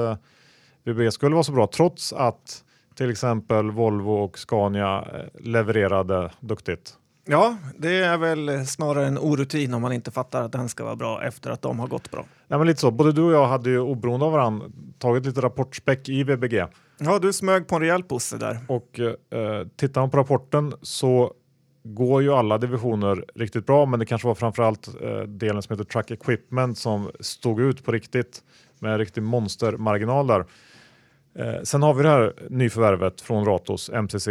VBG 0.85 1.11
skulle 1.13 1.35
vara 1.35 1.45
så 1.45 1.53
bra 1.53 1.67
trots 1.67 2.13
att 2.13 2.65
till 2.95 3.11
exempel 3.11 3.71
Volvo 3.71 4.13
och 4.13 4.39
Scania 4.39 5.05
levererade 5.41 6.31
duktigt. 6.41 6.95
Ja, 7.31 7.57
det 7.77 7.99
är 7.99 8.19
väl 8.19 8.67
snarare 8.67 9.07
en 9.07 9.19
orutin 9.19 9.75
om 9.75 9.83
man 9.83 9.93
inte 9.93 10.11
fattar 10.11 10.43
att 10.43 10.53
den 10.53 10.69
ska 10.69 10.85
vara 10.85 10.97
bra 10.97 11.25
efter 11.25 11.51
att 11.51 11.63
de 11.63 11.79
har 11.79 11.87
gått 11.87 12.11
bra. 12.11 12.25
Ja, 12.49 12.59
men 12.59 12.67
lite 12.67 12.81
så. 12.81 12.91
Både 12.91 13.13
du 13.13 13.23
och 13.23 13.33
jag 13.33 13.47
hade 13.47 13.71
ju 13.71 13.81
oberoende 13.81 14.27
av 14.27 14.33
varandra 14.33 14.67
tagit 14.99 15.27
lite 15.27 15.41
rapportspäck 15.41 16.09
i 16.09 16.25
VBG. 16.25 16.65
Ja, 16.99 17.19
du 17.19 17.33
smög 17.33 17.69
på 17.69 17.75
en 17.75 17.81
rejäl 17.81 18.03
pusse 18.03 18.37
där. 18.39 18.59
Och 18.69 19.01
eh, 19.01 19.67
tittar 19.77 20.01
man 20.01 20.11
på 20.11 20.17
rapporten 20.17 20.75
så 20.83 21.35
går 21.83 22.23
ju 22.23 22.33
alla 22.33 22.59
divisioner 22.59 23.25
riktigt 23.35 23.67
bra, 23.67 23.87
men 23.87 24.01
det 24.01 24.07
kanske 24.07 24.29
var 24.29 24.35
framförallt 24.35 24.89
eh, 25.03 25.21
delen 25.21 25.63
som 25.63 25.73
heter 25.73 25.85
Truck 25.85 26.11
Equipment 26.11 26.79
som 26.79 27.11
stod 27.21 27.61
ut 27.61 27.85
på 27.85 27.93
riktigt 27.93 28.43
med 28.79 28.93
en 28.93 28.99
riktig 28.99 29.23
monstermarginal 29.23 30.27
där. 30.27 30.45
Eh, 31.35 31.63
sen 31.63 31.83
har 31.83 31.95
vi 31.95 32.03
det 32.03 32.09
här 32.09 32.35
nyförvärvet 32.51 33.21
från 33.21 33.45
Ratos, 33.45 33.91
MCC, 33.91 34.29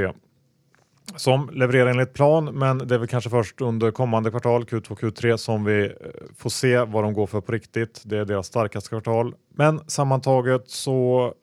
som 1.16 1.50
levererar 1.54 1.90
enligt 1.90 2.14
plan, 2.14 2.46
men 2.46 2.78
det 2.78 2.96
är 2.96 3.00
väl 3.00 3.08
kanske 3.08 3.30
först 3.30 3.62
under 3.62 3.92
kommande 3.92 4.32
kvartal, 4.32 4.64
Q2 4.64 4.96
Q3, 4.96 5.38
som 5.38 5.64
vi 5.64 5.86
eh, 5.86 5.92
får 6.38 6.50
se 6.50 6.78
vad 6.78 7.04
de 7.04 7.14
går 7.14 7.28
för 7.28 7.42
på 7.42 7.52
riktigt. 7.52 8.02
Det 8.06 8.18
är 8.18 8.26
deras 8.26 8.48
starkaste 8.48 8.90
kvartal. 8.90 9.36
Men 9.56 9.82
sammantaget 9.88 10.70
så 10.70 11.34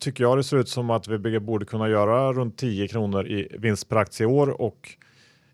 tycker 0.00 0.24
jag 0.24 0.38
det 0.38 0.44
ser 0.44 0.56
ut 0.56 0.68
som 0.68 0.90
att 0.90 1.08
vi 1.08 1.40
borde 1.40 1.64
kunna 1.64 1.88
göra 1.88 2.32
runt 2.32 2.58
10 2.58 2.88
kronor 2.88 3.26
i 3.26 3.56
vinst 3.58 3.88
per 3.88 3.96
aktie 3.96 4.24
i 4.24 4.26
år 4.26 4.60
och 4.60 4.96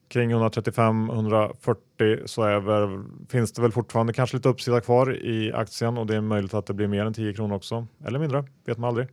kring 0.09 0.35
135-140 0.35 2.27
så 2.27 2.43
är 2.43 2.61
väl, 2.61 3.05
finns 3.29 3.53
det 3.53 3.63
väl 3.63 3.73
fortfarande 3.73 4.13
kanske 4.13 4.37
lite 4.37 4.49
uppsida 4.49 4.81
kvar 4.81 5.17
i 5.17 5.53
aktien 5.53 5.99
och 5.99 6.07
det 6.07 6.17
är 6.17 6.21
möjligt 6.21 6.55
att 6.55 6.67
det 6.67 6.75
blir 6.75 6.87
mer 6.87 7.07
än 7.07 7.15
10 7.15 7.35
kronor 7.35 7.57
också. 7.57 7.87
Eller 8.07 8.19
mindre, 8.19 8.45
vet 8.67 8.79
man 8.79 8.89
aldrig. 8.89 9.09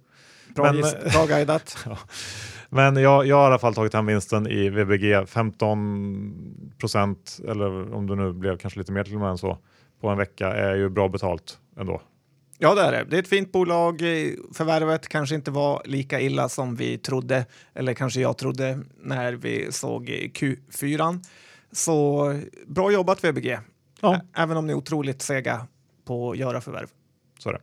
Bra, 0.56 0.74
Men, 0.74 0.82
bra 1.14 1.26
guidat. 1.28 1.78
ja. 1.86 1.98
Men 2.70 2.96
jag, 2.96 3.26
jag 3.26 3.36
har 3.36 3.44
i 3.44 3.48
alla 3.48 3.60
fall 3.60 3.74
tagit 3.74 3.94
hem 3.94 4.06
vinsten 4.06 4.48
i 4.48 4.70
VBG 4.70 5.28
15 5.28 6.74
procent 6.80 7.40
eller 7.48 7.94
om 7.94 8.08
det 8.08 8.16
nu 8.16 8.34
blev 8.34 8.58
kanske 8.58 8.80
lite 8.80 8.92
mer 8.92 9.04
till 9.04 9.16
och 9.16 9.22
med 9.22 9.30
än 9.30 9.38
så 9.38 9.58
på 10.02 10.10
en 10.10 10.18
vecka 10.18 10.48
är 10.48 10.76
ju 10.76 10.90
bra 10.90 11.10
betalt 11.10 11.60
ändå. 11.78 12.02
Ja, 12.58 12.76
det 12.76 12.82
är 12.82 12.92
det. 12.92 13.04
Det 13.04 13.16
är 13.16 13.20
ett 13.20 13.28
fint 13.28 13.52
bolag. 13.52 14.00
Förvärvet 14.54 15.08
kanske 15.08 15.36
inte 15.36 15.52
var 15.52 15.82
lika 15.86 16.22
illa 16.22 16.50
som 16.50 16.76
vi 16.76 16.98
trodde, 16.98 17.46
eller 17.74 17.94
kanske 17.94 18.22
jag 18.22 18.38
trodde 18.38 18.80
när 19.02 19.34
vi 19.34 19.72
såg 19.72 20.10
Q4. 20.10 21.26
Så 21.72 22.40
bra 22.68 22.92
jobbat 22.92 23.24
VBG, 23.24 23.60
ja. 24.02 24.22
även 24.36 24.58
om 24.58 24.68
ni 24.68 24.74
är 24.74 24.78
otroligt 24.78 25.22
sega 25.22 25.68
på 26.06 26.32
att 26.32 26.38
göra 26.38 26.62
förvärv. 26.62 26.88
Så 27.40 27.50
är 27.50 27.54
det. 27.54 27.62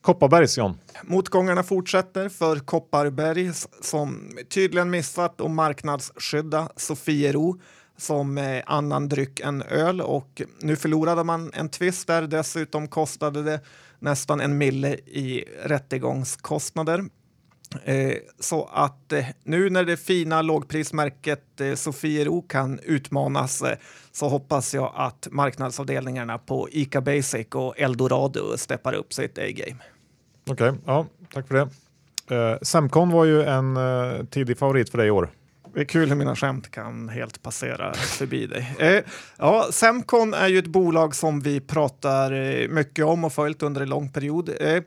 Kopparbergs 0.00 0.58
John. 0.58 0.78
Motgångarna 1.02 1.62
fortsätter 1.62 2.28
för 2.28 2.56
Kopparberg 2.56 3.52
som 3.80 4.30
tydligen 4.48 4.90
missat 4.90 5.40
att 5.40 5.50
marknadsskydda 5.50 6.68
Sofiero 6.76 7.60
som 7.96 8.38
eh, 8.38 8.62
annan 8.66 9.08
dryck 9.08 9.40
än 9.40 9.62
öl 9.62 10.00
och 10.00 10.42
nu 10.60 10.76
förlorade 10.76 11.24
man 11.24 11.50
en 11.54 11.68
tvist 11.68 12.06
där. 12.06 12.22
Dessutom 12.22 12.88
kostade 12.88 13.42
det 13.42 13.60
nästan 14.06 14.40
en 14.40 14.58
mille 14.58 14.88
i 14.94 15.44
rättegångskostnader. 15.64 17.04
Eh, 17.84 18.14
så 18.40 18.68
att 18.72 19.12
eh, 19.12 19.26
nu 19.44 19.70
när 19.70 19.84
det 19.84 19.96
fina 19.96 20.42
lågprismärket 20.42 21.60
eh, 21.60 21.74
Sofiero 21.74 22.42
kan 22.42 22.78
utmanas 22.78 23.62
eh, 23.62 23.78
så 24.12 24.28
hoppas 24.28 24.74
jag 24.74 24.92
att 24.94 25.28
marknadsavdelningarna 25.30 26.38
på 26.38 26.68
Ica 26.72 27.00
Basic 27.00 27.46
och 27.54 27.78
Eldorado 27.78 28.56
steppar 28.56 28.92
upp 28.92 29.12
sitt 29.12 29.38
A-game. 29.38 29.82
Okej, 30.50 30.70
okay, 30.70 30.80
ja, 30.86 31.06
tack 31.32 31.48
för 31.48 31.54
det. 31.54 31.68
Eh, 32.36 32.58
Semcon 32.62 33.10
var 33.10 33.24
ju 33.24 33.42
en 33.42 33.76
eh, 33.76 34.24
tidig 34.30 34.58
favorit 34.58 34.90
för 34.90 34.98
dig 34.98 35.06
i 35.06 35.10
år. 35.10 35.30
Det 35.76 35.82
är 35.82 35.84
kul 35.84 36.08
hur 36.08 36.16
mina 36.16 36.36
skämt 36.36 36.70
kan 36.70 37.08
helt 37.08 37.42
passera 37.42 37.94
förbi 37.94 38.46
dig. 38.46 38.74
Eh, 38.78 39.04
ja, 39.38 39.68
Semcon 39.70 40.34
är 40.34 40.48
ju 40.48 40.58
ett 40.58 40.66
bolag 40.66 41.14
som 41.14 41.40
vi 41.40 41.60
pratar 41.60 42.32
eh, 42.32 42.68
mycket 42.68 43.04
om 43.04 43.24
och 43.24 43.32
följt 43.32 43.62
under 43.62 43.80
en 43.80 43.88
lång 43.88 44.08
period. 44.08 44.50
Eh, 44.60 44.82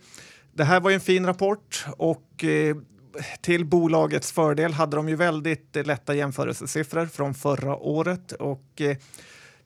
det 0.54 0.64
här 0.64 0.80
var 0.80 0.90
ju 0.90 0.94
en 0.94 1.02
fin 1.02 1.26
rapport 1.26 1.86
och 1.98 2.44
eh, 2.44 2.76
till 3.42 3.66
bolagets 3.66 4.32
fördel 4.32 4.74
hade 4.74 4.96
de 4.96 5.10
ju 5.10 5.16
väldigt 5.16 5.76
eh, 5.76 5.86
lätta 5.86 6.16
jämförelsesiffror 6.16 7.06
från 7.06 7.34
förra 7.34 7.76
året 7.76 8.32
och 8.32 8.82
eh, 8.82 8.98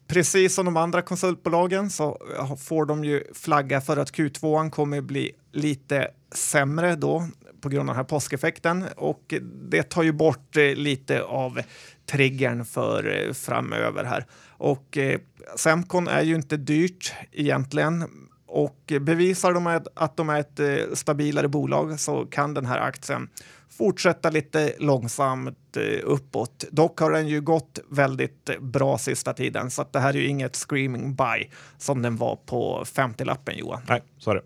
precis 0.07 0.55
som 0.55 0.65
de 0.65 0.77
andra 0.77 1.01
konsultbolagen 1.01 1.89
så 1.89 2.17
eh, 2.39 2.55
får 2.55 2.85
de 2.85 3.05
ju 3.05 3.23
flagga 3.33 3.81
för 3.81 3.97
att 3.97 4.11
Q2 4.11 4.69
kommer 4.69 5.01
bli 5.01 5.31
lite 5.51 6.07
sämre 6.31 6.95
då 6.95 7.27
på 7.63 7.69
grund 7.69 7.89
av 7.89 7.95
den 7.95 7.95
här 7.95 8.09
påskeffekten 8.09 8.85
och 8.95 9.33
det 9.69 9.83
tar 9.83 10.03
ju 10.03 10.11
bort 10.11 10.57
eh, 10.57 10.63
lite 10.63 11.23
av 11.23 11.61
triggern 12.05 12.65
för 12.65 13.27
eh, 13.27 13.33
framöver 13.33 14.03
här. 14.03 14.25
Och 14.47 14.97
eh, 14.97 15.19
Semcon 15.55 16.07
är 16.07 16.21
ju 16.21 16.35
inte 16.35 16.57
dyrt 16.57 17.13
egentligen 17.31 18.03
och 18.47 18.93
bevisar 19.01 19.53
de 19.53 19.81
att 19.95 20.17
de 20.17 20.29
är 20.29 20.39
ett 20.39 20.97
stabilare 20.97 21.47
bolag 21.47 21.99
så 21.99 22.25
kan 22.25 22.53
den 22.53 22.65
här 22.65 22.79
aktien 22.79 23.29
fortsätta 23.69 24.29
lite 24.29 24.73
långsamt 24.79 25.77
uppåt. 26.03 26.65
Dock 26.71 26.99
har 26.99 27.11
den 27.11 27.27
ju 27.27 27.41
gått 27.41 27.79
väldigt 27.89 28.59
bra 28.59 28.97
sista 28.97 29.33
tiden 29.33 29.71
så 29.71 29.81
att 29.81 29.93
det 29.93 29.99
här 29.99 30.09
är 30.09 30.17
ju 30.17 30.27
inget 30.27 30.55
screaming 30.55 31.15
buy 31.15 31.49
som 31.77 32.01
den 32.01 32.17
var 32.17 32.35
på 32.35 32.83
50-lappen 32.85 33.57
Johan. 33.57 33.81
Nej, 33.87 34.03
så 34.17 34.31
är 34.31 34.35
det. 34.35 34.43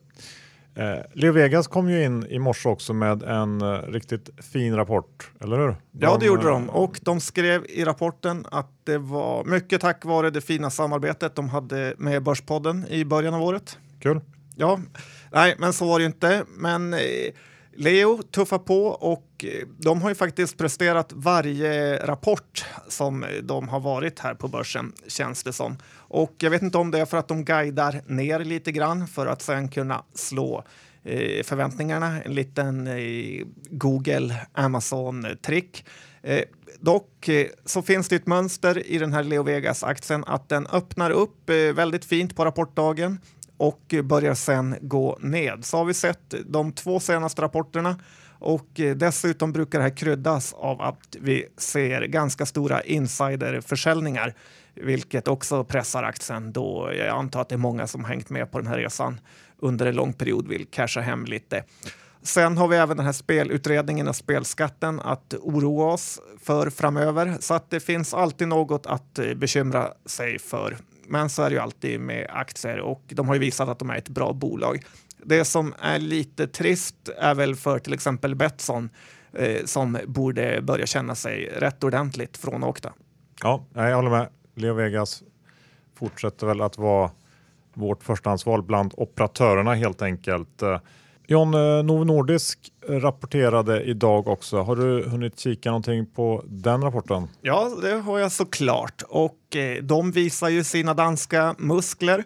Eh, 0.78 1.00
Leo 1.14 1.32
Vegas 1.32 1.68
kom 1.68 1.90
ju 1.90 2.04
in 2.04 2.26
i 2.30 2.40
morse 2.40 2.70
också 2.70 2.94
med 2.94 3.24
en 3.24 3.62
eh, 3.62 3.68
riktigt 3.68 4.30
fin 4.52 4.76
rapport, 4.76 5.32
eller 5.40 5.58
hur? 5.58 5.68
De, 5.68 5.78
ja, 5.92 6.18
det 6.20 6.26
gjorde 6.26 6.50
de. 6.50 6.70
Och 6.70 7.00
de 7.02 7.20
skrev 7.20 7.66
i 7.70 7.86
rapporten 7.86 8.46
att 8.52 8.72
det 8.84 8.98
var 8.98 9.44
mycket 9.44 9.82
tack 9.82 10.06
vare 10.06 10.30
det 10.30 10.42
fina 10.42 10.70
samarbetet 10.70 11.36
de 11.36 11.50
hade 11.50 11.94
med 11.98 12.24
Börspodden 12.24 12.88
i 12.90 13.06
början 13.06 13.34
av 13.34 13.42
året. 13.42 13.78
Kul. 14.00 14.22
Ja, 14.56 14.80
nej, 15.32 15.56
men 15.60 15.74
så 15.74 15.88
var 15.88 16.00
det 16.00 16.06
inte. 16.06 16.44
Men 16.48 16.94
eh, 16.94 17.00
Leo 17.76 18.22
tuffar 18.24 18.60
på 18.60 18.86
och 18.86 19.46
eh, 19.46 19.68
de 19.78 20.02
har 20.02 20.10
ju 20.10 20.16
faktiskt 20.16 20.58
presterat 20.58 21.12
varje 21.16 22.06
rapport 22.08 22.66
som 22.88 23.26
de 23.44 23.70
har 23.70 23.80
varit 23.80 24.20
här 24.20 24.34
på 24.34 24.48
börsen, 24.48 24.94
känns 25.08 25.44
det 25.44 25.54
som. 25.54 25.78
Och 26.10 26.36
jag 26.38 26.50
vet 26.50 26.62
inte 26.62 26.78
om 26.78 26.92
det 26.92 27.00
är 27.00 27.06
för 27.06 27.18
att 27.18 27.28
de 27.28 27.46
guidar 27.46 28.02
ner 28.06 28.40
lite 28.40 28.72
grann 28.72 29.08
för 29.08 29.28
att 29.28 29.42
sen 29.42 29.70
kunna 29.70 30.04
slå 30.14 30.64
eh, 31.04 31.44
förväntningarna. 31.44 32.24
En 32.24 32.34
liten 32.34 32.88
eh, 32.88 33.46
Google, 33.70 34.36
Amazon-trick. 34.54 35.86
Eh, 36.24 36.44
dock 36.80 37.28
eh, 37.28 37.48
så 37.66 37.82
finns 37.82 38.08
det 38.08 38.16
ett 38.16 38.28
mönster 38.28 38.88
i 38.88 38.98
den 38.98 39.14
här 39.14 39.24
Leo 39.24 39.44
Vegas-aktien 39.44 40.24
att 40.28 40.50
den 40.50 40.68
öppnar 40.68 41.12
upp 41.12 41.50
eh, 41.50 41.56
väldigt 41.56 42.06
fint 42.06 42.36
på 42.36 42.46
rapportdagen 42.46 43.20
och 43.58 43.96
börjar 44.04 44.34
sen 44.34 44.76
gå 44.82 45.18
ned. 45.22 45.66
Så 45.66 45.78
har 45.78 45.86
vi 45.86 45.94
sett 45.94 46.34
de 46.46 46.72
två 46.72 47.00
senaste 47.00 47.42
rapporterna 47.42 48.00
och 48.40 48.80
eh, 48.80 48.96
dessutom 48.96 49.52
brukar 49.52 49.80
det 49.80 49.84
här 49.84 49.98
kryddas 49.98 50.54
av 50.54 50.82
att 50.82 51.16
vi 51.20 51.46
ser 51.58 52.02
ganska 52.02 52.46
stora 52.46 52.82
insiderförsäljningar, 52.82 54.34
vilket 54.82 55.28
också 55.28 55.64
pressar 55.64 56.04
aktien 56.04 56.54
då 56.54 56.92
jag 56.98 57.08
antar 57.08 57.42
att 57.42 57.50
det 57.50 57.56
är 57.56 57.58
många 57.58 57.88
som 57.88 58.06
hängt 58.06 58.30
med 58.30 58.52
på 58.52 58.58
den 58.58 58.68
här 58.68 58.78
resan 58.78 59.20
under 59.60 59.86
en 59.86 59.96
lång 59.96 60.14
period 60.14 60.48
vill 60.48 60.66
casha 60.66 61.02
hem 61.02 61.26
lite. 61.26 61.64
Sen 62.22 62.58
har 62.58 62.68
vi 62.68 62.78
även 62.78 62.98
den 62.98 63.06
här 63.06 63.14
spelutredningen 63.14 64.08
och 64.08 64.16
spelskatten 64.16 65.00
att 65.00 65.34
oroa 65.34 65.94
oss 65.94 66.20
för 66.44 66.70
framöver, 66.70 67.38
så 67.40 67.54
att 67.54 67.70
det 67.70 67.80
finns 67.80 68.14
alltid 68.14 68.48
något 68.48 68.86
att 68.86 69.20
eh, 69.20 69.34
bekymra 69.34 69.94
sig 70.06 70.40
för 70.40 70.78
men 71.08 71.30
så 71.30 71.44
är 71.44 71.50
det 71.50 71.56
ju 71.56 71.62
alltid 71.62 72.00
med 72.00 72.28
aktier 72.30 72.80
och 72.80 73.04
de 73.08 73.28
har 73.28 73.36
ju 73.36 73.40
visat 73.40 73.70
att 73.70 73.80
de 73.80 73.90
är 73.90 73.96
ett 73.96 74.10
bra 74.10 74.34
bolag. 74.34 74.84
Det 75.24 75.46
som 75.46 75.74
är 75.80 76.00
lite 76.00 76.48
trist 76.48 77.10
är 77.18 77.36
väl 77.36 77.56
för 77.56 77.80
till 77.80 77.94
exempel 77.94 78.36
Betsson 78.36 78.90
eh, 79.34 79.66
som 79.66 79.98
borde 80.08 80.62
börja 80.62 80.86
känna 80.86 81.16
sig 81.16 81.46
rätt 81.46 81.84
ordentligt 81.84 82.38
frånåkta. 82.38 82.94
Ja, 83.44 83.66
jag 83.74 83.96
håller 83.96 84.10
med. 84.10 84.30
Leo 84.58 84.74
Vegas 84.74 85.24
fortsätter 85.96 86.48
väl 86.48 86.62
att 86.62 86.78
vara 86.78 87.12
vårt 87.74 88.04
förstahandsval 88.04 88.64
bland 88.64 88.94
operatörerna 88.98 89.74
helt 89.74 90.02
enkelt. 90.02 90.62
Eh, 90.62 90.80
John, 91.30 91.54
eh, 91.54 91.84
Novo 91.84 92.04
Nordisk 92.04 92.72
rapporterade 92.88 93.84
idag 93.84 94.28
också. 94.28 94.62
Har 94.62 94.76
du 94.76 95.10
hunnit 95.10 95.40
kika 95.40 95.70
någonting 95.70 96.06
på 96.06 96.44
den 96.48 96.82
rapporten? 96.82 97.28
Ja, 97.42 97.72
det 97.82 97.92
har 97.92 98.20
jag 98.20 98.32
såklart. 98.32 99.04
Och 99.10 99.56
eh, 99.56 99.84
de 99.84 100.12
visar 100.12 100.50
ju 100.50 100.64
sina 100.64 100.94
danska 100.94 101.56
muskler. 101.58 102.24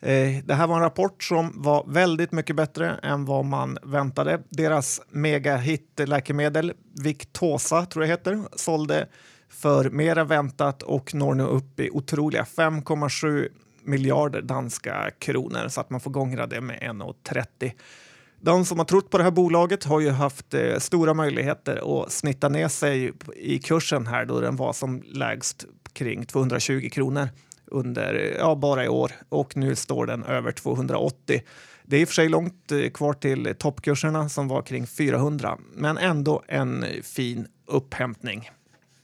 Eh, 0.00 0.44
det 0.44 0.54
här 0.54 0.66
var 0.66 0.76
en 0.76 0.82
rapport 0.82 1.22
som 1.22 1.52
var 1.62 1.84
väldigt 1.86 2.32
mycket 2.32 2.56
bättre 2.56 3.00
än 3.02 3.24
vad 3.24 3.44
man 3.44 3.78
väntade. 3.82 4.42
Deras 4.48 5.00
megahit-läkemedel 5.10 6.72
Victosa, 7.02 7.86
tror 7.86 8.04
jag 8.04 8.10
heter, 8.10 8.42
sålde 8.56 9.08
för 9.54 9.90
mer 9.90 10.18
än 10.18 10.26
väntat 10.26 10.82
och 10.82 11.14
når 11.14 11.34
nu 11.34 11.42
upp 11.42 11.80
i 11.80 11.90
otroliga 11.90 12.42
5,7 12.42 13.48
miljarder 13.82 14.42
danska 14.42 15.10
kronor 15.18 15.68
så 15.68 15.80
att 15.80 15.90
man 15.90 16.00
får 16.00 16.10
gångra 16.10 16.46
det 16.46 16.60
med 16.60 16.78
1,30. 16.80 17.72
De 18.40 18.64
som 18.64 18.78
har 18.78 18.84
trott 18.84 19.10
på 19.10 19.18
det 19.18 19.24
här 19.24 19.30
bolaget 19.30 19.84
har 19.84 20.00
ju 20.00 20.10
haft 20.10 20.54
eh, 20.54 20.78
stora 20.78 21.14
möjligheter 21.14 22.02
att 22.02 22.12
snitta 22.12 22.48
ner 22.48 22.68
sig 22.68 23.12
i 23.36 23.58
kursen 23.58 24.06
här 24.06 24.24
då 24.24 24.40
den 24.40 24.56
var 24.56 24.72
som 24.72 25.02
lägst 25.06 25.64
kring 25.92 26.26
220 26.26 26.88
kronor 26.92 27.28
under 27.66 28.36
ja, 28.38 28.54
bara 28.54 28.84
i 28.84 28.88
år 28.88 29.12
och 29.28 29.56
nu 29.56 29.76
står 29.76 30.06
den 30.06 30.24
över 30.24 30.52
280. 30.52 31.42
Det 31.82 31.96
är 31.96 32.00
i 32.00 32.04
och 32.04 32.08
för 32.08 32.14
sig 32.14 32.28
långt 32.28 32.72
eh, 32.72 32.90
kvar 32.90 33.12
till 33.12 33.54
toppkurserna 33.58 34.28
som 34.28 34.48
var 34.48 34.62
kring 34.62 34.86
400, 34.86 35.58
men 35.72 35.98
ändå 35.98 36.42
en 36.48 36.84
fin 37.02 37.46
upphämtning. 37.66 38.50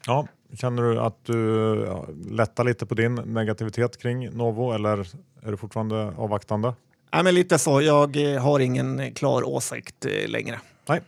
Ja, 0.06 0.28
känner 0.54 0.82
du 0.82 1.00
att 1.00 1.24
du 1.24 1.86
lättar 2.30 2.64
lite 2.64 2.86
på 2.86 2.94
din 2.94 3.14
negativitet 3.14 4.02
kring 4.02 4.30
Novo 4.30 4.72
eller 4.72 5.06
är 5.42 5.50
du 5.50 5.56
fortfarande 5.56 6.12
avvaktande? 6.16 6.74
Ja, 7.10 7.22
men 7.22 7.34
lite 7.34 7.58
så. 7.58 7.80
Jag 7.80 8.34
eh, 8.34 8.42
har 8.42 8.60
ingen 8.60 9.14
klar 9.14 9.48
åsikt 9.48 10.04
eh, 10.04 10.28
längre. 10.28 10.60
Nej, 10.88 11.00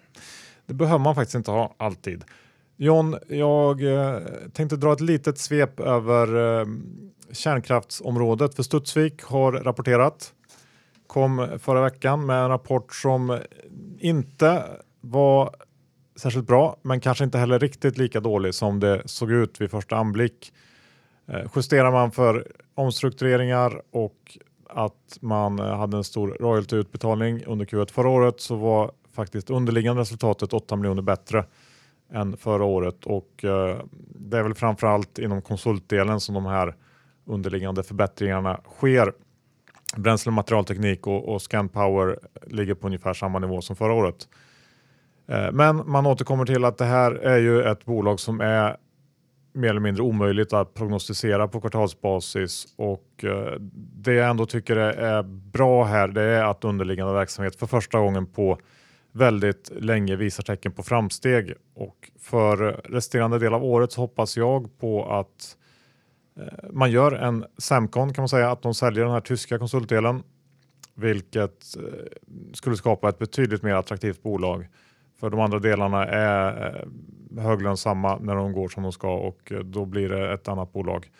det 0.66 0.74
behöver 0.74 0.98
man 0.98 1.14
faktiskt 1.14 1.34
inte 1.34 1.50
ha 1.50 1.74
alltid. 1.76 2.24
John, 2.76 3.16
jag 3.28 3.82
eh, 3.82 4.18
tänkte 4.52 4.76
dra 4.76 4.92
ett 4.92 5.00
litet 5.00 5.38
svep 5.38 5.80
över 5.80 6.28
kärnkraftsområdet 7.32 8.54
för 8.54 8.62
Studsvik 8.62 9.22
har 9.22 9.52
rapporterat. 9.52 10.32
Kom 11.06 11.48
förra 11.58 11.82
veckan 11.82 12.26
med 12.26 12.42
en 12.42 12.48
rapport 12.48 12.94
som 12.94 13.38
inte 13.98 14.62
var 15.00 15.54
särskilt 16.22 16.46
bra, 16.46 16.76
men 16.82 17.00
kanske 17.00 17.24
inte 17.24 17.38
heller 17.38 17.58
riktigt 17.58 17.98
lika 17.98 18.20
dålig 18.20 18.54
som 18.54 18.80
det 18.80 19.02
såg 19.04 19.30
ut 19.30 19.60
vid 19.60 19.70
första 19.70 19.96
anblick. 19.96 20.52
Eh, 21.26 21.40
justerar 21.56 21.92
man 21.92 22.10
för 22.10 22.46
omstruktureringar 22.74 23.82
och 23.90 24.38
att 24.68 25.18
man 25.20 25.58
eh, 25.58 25.76
hade 25.76 25.96
en 25.96 26.04
stor 26.04 26.36
royaltyutbetalning 26.40 27.44
under 27.44 27.66
Q1 27.66 27.92
förra 27.92 28.08
året 28.08 28.40
så 28.40 28.56
var 28.56 28.92
faktiskt 29.12 29.50
underliggande 29.50 30.02
resultatet 30.02 30.52
8 30.52 30.76
miljoner 30.76 31.02
bättre 31.02 31.44
än 32.12 32.36
förra 32.36 32.64
året 32.64 33.06
och 33.06 33.44
eh, 33.44 33.78
det 34.08 34.38
är 34.38 34.42
väl 34.42 34.54
framförallt 34.54 35.18
inom 35.18 35.42
konsultdelen 35.42 36.20
som 36.20 36.34
de 36.34 36.46
här 36.46 36.74
underliggande 37.24 37.82
förbättringarna 37.82 38.60
sker. 38.76 39.12
Bränsle 39.96 40.30
och 40.30 40.34
materialteknik 40.34 41.06
och, 41.06 41.28
och 41.28 41.42
Scanpower 41.42 42.18
ligger 42.46 42.74
på 42.74 42.86
ungefär 42.86 43.14
samma 43.14 43.38
nivå 43.38 43.62
som 43.62 43.76
förra 43.76 43.92
året. 43.92 44.28
Eh, 45.26 45.52
men 45.52 45.90
man 45.90 46.06
återkommer 46.06 46.44
till 46.44 46.64
att 46.64 46.78
det 46.78 46.84
här 46.84 47.12
är 47.12 47.38
ju 47.38 47.62
ett 47.62 47.84
bolag 47.84 48.20
som 48.20 48.40
är 48.40 48.76
mer 49.52 49.68
eller 49.68 49.80
mindre 49.80 50.02
omöjligt 50.02 50.52
att 50.52 50.74
prognostisera 50.74 51.48
på 51.48 51.60
kvartalsbasis 51.60 52.66
och 52.76 53.24
eh, 53.24 53.54
det 53.74 54.14
jag 54.14 54.30
ändå 54.30 54.46
tycker 54.46 54.76
är 54.76 55.22
bra 55.22 55.84
här 55.84 56.08
det 56.08 56.22
är 56.22 56.44
att 56.44 56.64
underliggande 56.64 57.12
verksamhet 57.12 57.56
för 57.56 57.66
första 57.66 57.98
gången 57.98 58.26
på 58.26 58.58
väldigt 59.12 59.70
länge 59.74 60.16
visar 60.16 60.42
tecken 60.42 60.72
på 60.72 60.82
framsteg. 60.82 61.54
Och 61.74 62.10
för 62.20 62.56
resterande 62.84 63.38
del 63.38 63.54
av 63.54 63.64
året 63.64 63.92
så 63.92 64.00
hoppas 64.00 64.36
jag 64.36 64.78
på 64.78 65.12
att 65.12 65.56
eh, 66.36 66.70
man 66.72 66.90
gör 66.90 67.12
en 67.12 67.44
Samcon 67.58 68.14
kan 68.14 68.22
man 68.22 68.28
säga, 68.28 68.50
att 68.50 68.62
de 68.62 68.74
säljer 68.74 69.04
den 69.04 69.12
här 69.12 69.20
tyska 69.20 69.58
konsultdelen 69.58 70.22
vilket 70.94 71.64
skulle 72.52 72.76
skapa 72.76 73.08
ett 73.08 73.18
betydligt 73.18 73.62
mer 73.62 73.74
attraktivt 73.74 74.22
bolag 74.22 74.68
för 75.22 75.30
de 75.30 75.40
andra 75.40 75.58
delarna 75.58 76.04
är 76.06 76.76
eh, 77.36 77.42
höglönsamma 77.42 78.18
när 78.18 78.34
de 78.36 78.52
går 78.52 78.68
som 78.68 78.82
de 78.82 78.92
ska 78.92 79.14
och 79.14 79.52
eh, 79.52 79.58
då 79.58 79.84
blir 79.84 80.08
det 80.08 80.32
ett 80.32 80.48
annat 80.48 80.72
bolag. 80.72 81.10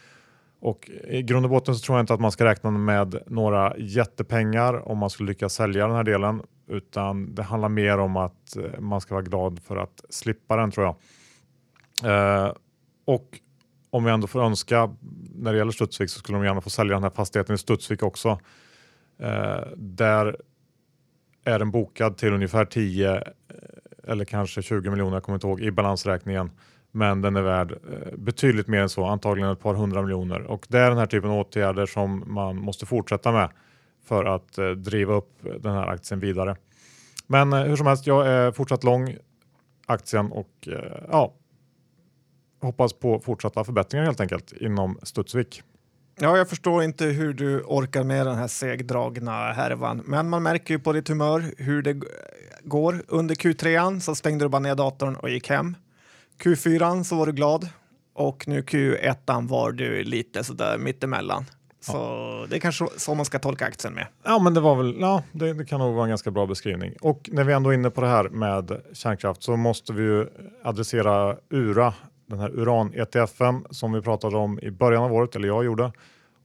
Och 0.61 0.91
I 1.09 1.23
grund 1.23 1.46
och 1.46 1.50
botten 1.50 1.75
så 1.75 1.87
tror 1.87 1.98
jag 1.98 2.03
inte 2.03 2.15
att 2.15 2.21
man 2.21 2.33
ska 2.33 2.44
räkna 2.44 2.71
med 2.71 3.23
några 3.27 3.77
jättepengar 3.79 4.88
om 4.88 4.98
man 4.98 5.11
skulle 5.11 5.29
lyckas 5.29 5.55
sälja 5.55 5.87
den 5.87 5.96
här 5.96 6.05
delen 6.05 6.42
utan 6.67 7.35
det 7.35 7.42
handlar 7.42 7.69
mer 7.69 7.98
om 7.98 8.17
att 8.17 8.57
eh, 8.57 8.81
man 8.81 9.00
ska 9.00 9.15
vara 9.15 9.25
glad 9.25 9.61
för 9.63 9.77
att 9.77 10.05
slippa 10.11 10.57
den 10.57 10.71
tror 10.71 10.87
jag. 10.87 10.96
Eh, 12.44 12.53
och 13.05 13.40
om 13.90 14.05
vi 14.05 14.11
ändå 14.11 14.27
får 14.27 14.42
önska 14.42 14.96
när 15.35 15.53
det 15.53 15.59
gäller 15.59 15.73
Studsvik 15.73 16.11
så 16.11 16.19
skulle 16.19 16.38
de 16.38 16.44
gärna 16.44 16.61
få 16.61 16.71
sälja 16.71 16.94
den 16.94 17.03
här 17.03 17.11
fastigheten 17.11 17.55
i 17.55 17.59
Studsvik 17.59 18.03
också. 18.03 18.40
Eh, 19.19 19.61
där 19.77 20.37
är 21.44 21.59
den 21.59 21.71
bokad 21.71 22.17
till 22.17 22.33
ungefär 22.33 22.65
10 22.65 23.23
eller 24.07 24.25
kanske 24.25 24.63
20 24.63 24.90
miljoner, 24.90 25.17
jag 25.17 25.23
kommer 25.23 25.37
inte 25.37 25.46
ihåg, 25.46 25.61
i 25.61 25.71
balansräkningen. 25.71 26.50
Men 26.90 27.23
den 27.23 27.37
är 27.37 27.42
värd 27.42 27.73
eh, 27.73 28.17
betydligt 28.17 28.69
mer 28.69 28.81
än 28.81 28.88
så, 28.88 29.05
antagligen 29.05 29.50
ett 29.50 29.61
par 29.61 29.75
hundra 29.75 30.03
miljoner. 30.03 30.42
Och 30.42 30.67
det 30.69 30.79
är 30.79 30.88
den 30.88 30.98
här 30.98 31.07
typen 31.07 31.31
av 31.31 31.38
åtgärder 31.38 31.87
som 31.87 32.25
man 32.27 32.57
måste 32.57 32.87
fortsätta 32.87 33.33
med 33.33 33.50
för 34.05 34.25
att 34.25 34.59
eh, 34.59 34.71
driva 34.71 35.15
upp 35.15 35.31
den 35.61 35.73
här 35.73 35.87
aktien 35.87 36.21
vidare. 36.21 36.57
Men 37.27 37.53
eh, 37.53 37.63
hur 37.63 37.77
som 37.77 37.87
helst, 37.87 38.07
jag 38.07 38.27
är 38.27 38.53
fortsatt 38.53 38.85
lång 38.85 39.17
aktien 39.87 40.33
och 40.33 40.69
ja, 41.11 41.35
hoppas 42.61 42.92
på 42.92 43.21
fortsatta 43.21 43.65
förbättringar 43.65 44.05
helt 44.05 44.21
enkelt 44.21 44.53
inom 44.53 44.98
Studsvik. 45.03 45.63
Ja, 46.25 46.37
jag 46.37 46.48
förstår 46.48 46.83
inte 46.83 47.04
hur 47.04 47.33
du 47.33 47.62
orkar 47.62 48.04
med 48.04 48.27
den 48.27 48.37
här 48.37 48.48
segdragna 48.48 49.52
härvan, 49.52 50.02
men 50.06 50.29
man 50.29 50.42
märker 50.42 50.75
ju 50.75 50.81
på 50.81 50.92
ditt 50.92 51.08
humör 51.08 51.54
hur 51.58 51.83
det 51.83 52.00
går. 52.64 53.02
Under 53.08 53.35
Q3 53.35 54.00
så 54.00 54.14
stängde 54.14 54.44
du 54.44 54.48
bara 54.48 54.58
ner 54.58 54.75
datorn 54.75 55.16
och 55.16 55.31
gick 55.31 55.50
hem. 55.50 55.77
Q4 56.42 57.02
så 57.02 57.16
var 57.16 57.27
du 57.27 57.33
glad 57.33 57.68
och 58.14 58.48
nu 58.48 58.60
Q1 58.60 59.48
var 59.48 59.73
du 59.73 60.04
lite 60.04 60.44
sådär 60.44 60.79
mittemellan. 60.79 61.44
Så 61.81 61.92
ja. 61.92 62.46
det 62.48 62.56
är 62.56 62.60
kanske 62.60 62.87
så 62.96 63.14
man 63.14 63.25
ska 63.25 63.38
tolka 63.38 63.66
aktien 63.66 63.94
med. 63.94 64.06
Ja, 64.25 64.38
men 64.38 64.54
det 64.54 64.60
var 64.60 64.77
väl, 64.77 64.96
ja, 65.00 65.23
det, 65.33 65.52
det, 65.52 65.64
kan 65.64 65.81
nog 65.81 65.94
vara 65.94 66.04
en 66.04 66.10
ganska 66.10 66.31
bra 66.31 66.46
beskrivning. 66.46 66.94
Och 67.00 67.31
när 67.33 67.44
vi 67.44 67.52
ändå 67.52 67.70
är 67.70 67.75
inne 67.75 67.90
på 67.90 68.00
det 68.00 68.08
här 68.08 68.29
med 68.29 68.81
kärnkraft 68.92 69.42
så 69.42 69.56
måste 69.56 69.92
vi 69.92 70.02
ju 70.02 70.27
adressera 70.64 71.37
URA, 71.50 71.94
den 72.27 72.38
här 72.38 72.50
uran-ETFen 72.50 73.64
som 73.70 73.92
vi 73.92 74.00
pratade 74.00 74.37
om 74.37 74.60
i 74.60 74.70
början 74.70 75.02
av 75.02 75.12
året, 75.12 75.37
eller 75.37 75.48
jag 75.48 75.64
gjorde, 75.64 75.92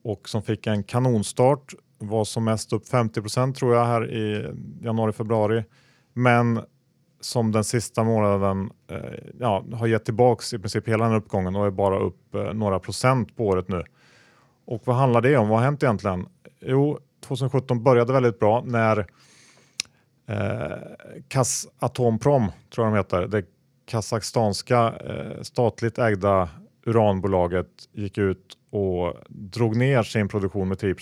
och 0.07 0.29
som 0.29 0.41
fick 0.41 0.67
en 0.67 0.83
kanonstart, 0.83 1.73
var 1.97 2.25
som 2.25 2.43
mest 2.43 2.73
upp 2.73 2.87
50% 2.87 3.53
tror 3.53 3.75
jag 3.75 3.85
här 3.85 4.11
i 4.11 4.53
januari, 4.81 5.11
februari. 5.11 5.63
Men 6.13 6.59
som 7.19 7.51
den 7.51 7.63
sista 7.63 8.03
månaden 8.03 8.71
eh, 8.87 8.97
ja, 9.39 9.65
har 9.73 9.87
gett 9.87 10.05
tillbaks 10.05 10.53
i 10.53 10.59
princip 10.59 10.87
hela 10.87 11.05
den 11.05 11.13
uppgången 11.13 11.55
och 11.55 11.65
är 11.65 11.71
bara 11.71 11.99
upp 11.99 12.35
eh, 12.35 12.53
några 12.53 12.79
procent 12.79 13.35
på 13.35 13.47
året 13.47 13.67
nu. 13.67 13.83
Och 14.65 14.81
vad 14.85 14.95
handlar 14.95 15.21
det 15.21 15.37
om? 15.37 15.49
Vad 15.49 15.57
har 15.57 15.65
hänt 15.65 15.83
egentligen? 15.83 16.27
Jo, 16.61 16.99
2017 17.25 17.83
började 17.83 18.13
väldigt 18.13 18.39
bra 18.39 18.63
när 18.65 19.07
eh, 20.27 20.77
Kazatomprom, 21.27 22.51
tror 22.75 22.87
jag 22.87 22.93
de 22.93 22.97
heter, 22.97 23.27
det 23.27 23.45
kazakstanska 23.85 24.93
eh, 25.05 25.41
statligt 25.41 25.97
ägda 25.97 26.49
uranbolaget 26.87 27.67
gick 27.91 28.17
ut 28.17 28.57
och 28.69 29.13
drog 29.29 29.75
ner 29.75 30.03
sin 30.03 30.27
produktion 30.27 30.67
med 30.67 30.79
10 30.79 30.95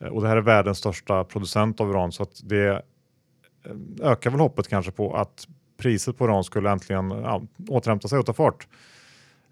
eh, 0.00 0.08
och 0.08 0.22
det 0.22 0.28
här 0.28 0.36
är 0.36 0.40
världens 0.40 0.78
största 0.78 1.24
producent 1.24 1.80
av 1.80 1.90
uran 1.90 2.12
så 2.12 2.22
att 2.22 2.40
det 2.44 2.68
eh, 2.68 4.10
ökar 4.10 4.30
väl 4.30 4.40
hoppet 4.40 4.68
kanske 4.68 4.92
på 4.92 5.16
att 5.16 5.48
priset 5.76 6.18
på 6.18 6.24
uran 6.24 6.44
skulle 6.44 6.70
äntligen 6.70 7.10
ja, 7.10 7.42
återhämta 7.68 8.08
sig 8.08 8.18
och 8.18 8.26
ta 8.26 8.32
fart. 8.32 8.66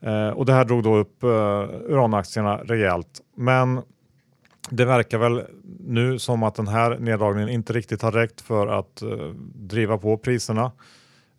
Eh, 0.01 0.29
och 0.29 0.47
det 0.47 0.53
här 0.53 0.65
drog 0.65 0.83
då 0.83 0.97
upp 0.97 1.23
eh, 1.23 1.29
uranaktierna 1.29 2.57
rejält. 2.57 3.21
Men 3.37 3.83
det 4.71 4.85
verkar 4.85 5.19
väl 5.19 5.43
nu 5.81 6.19
som 6.19 6.43
att 6.43 6.55
den 6.55 6.69
här 6.69 6.99
neddragningen 6.99 7.49
inte 7.49 7.73
riktigt 7.73 8.03
har 8.03 8.13
räckt 8.13 8.41
för 8.41 8.67
att 8.67 9.03
eh, 9.03 9.29
driva 9.55 9.99
på 9.99 10.17
priserna 10.17 10.73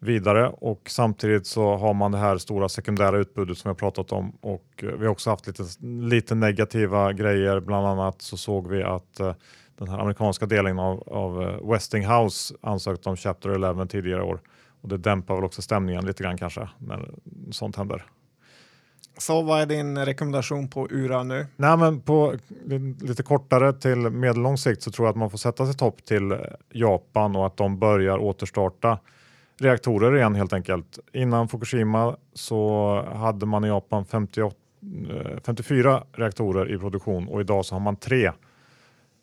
vidare 0.03 0.49
och 0.49 0.81
samtidigt 0.89 1.47
så 1.47 1.75
har 1.75 1.93
man 1.93 2.11
det 2.11 2.17
här 2.17 2.37
stora 2.37 2.69
sekundära 2.69 3.17
utbudet 3.17 3.57
som 3.57 3.69
jag 3.69 3.77
pratat 3.77 4.11
om 4.11 4.31
och 4.41 4.65
vi 4.77 5.05
har 5.05 5.07
också 5.07 5.29
haft 5.29 5.47
lite, 5.47 5.63
lite 5.81 6.35
negativa 6.35 7.13
grejer. 7.13 7.59
Bland 7.59 7.87
annat 7.87 8.21
så 8.21 8.37
såg 8.37 8.67
vi 8.67 8.83
att 8.83 9.19
den 9.77 9.87
här 9.87 9.99
amerikanska 9.99 10.45
delen 10.45 10.79
av, 10.79 11.03
av 11.07 11.59
Westinghouse 11.71 12.55
ansökte 12.61 13.09
om 13.09 13.15
Chapter 13.15 13.49
11 13.49 13.85
tidigare 13.85 14.23
år 14.23 14.39
och 14.81 14.89
det 14.89 14.97
dämpar 14.97 15.35
väl 15.35 15.43
också 15.43 15.61
stämningen 15.61 16.05
lite 16.05 16.23
grann 16.23 16.37
kanske 16.37 16.69
när 16.77 17.09
sånt 17.51 17.75
händer. 17.75 18.05
Så 19.17 19.41
vad 19.41 19.61
är 19.61 19.65
din 19.65 20.05
rekommendation 20.05 20.67
på 20.67 20.87
URA 20.91 21.23
nu? 21.23 21.47
Nej, 21.55 21.77
men 21.77 22.01
på 22.01 22.35
lite 23.01 23.23
kortare 23.23 23.73
till 23.73 23.97
medellång 23.97 24.57
sikt 24.57 24.81
så 24.81 24.91
tror 24.91 25.07
jag 25.07 25.11
att 25.11 25.17
man 25.17 25.29
får 25.29 25.37
sätta 25.37 25.65
sig 25.65 25.75
topp 25.75 26.05
till 26.05 26.37
Japan 26.71 27.35
och 27.35 27.45
att 27.45 27.57
de 27.57 27.79
börjar 27.79 28.17
återstarta 28.17 28.99
reaktorer 29.63 30.15
igen 30.15 30.35
helt 30.35 30.53
enkelt. 30.53 30.99
Innan 31.13 31.47
Fukushima 31.47 32.17
så 32.33 33.01
hade 33.15 33.45
man 33.45 33.65
i 33.65 33.67
Japan 33.67 34.05
58, 34.05 34.57
54 35.45 35.93
eh, 35.93 36.01
reaktorer 36.11 36.75
i 36.75 36.77
produktion 36.77 37.27
och 37.27 37.41
idag 37.41 37.65
så 37.65 37.75
har 37.75 37.79
man 37.79 37.95
tre. 37.95 38.25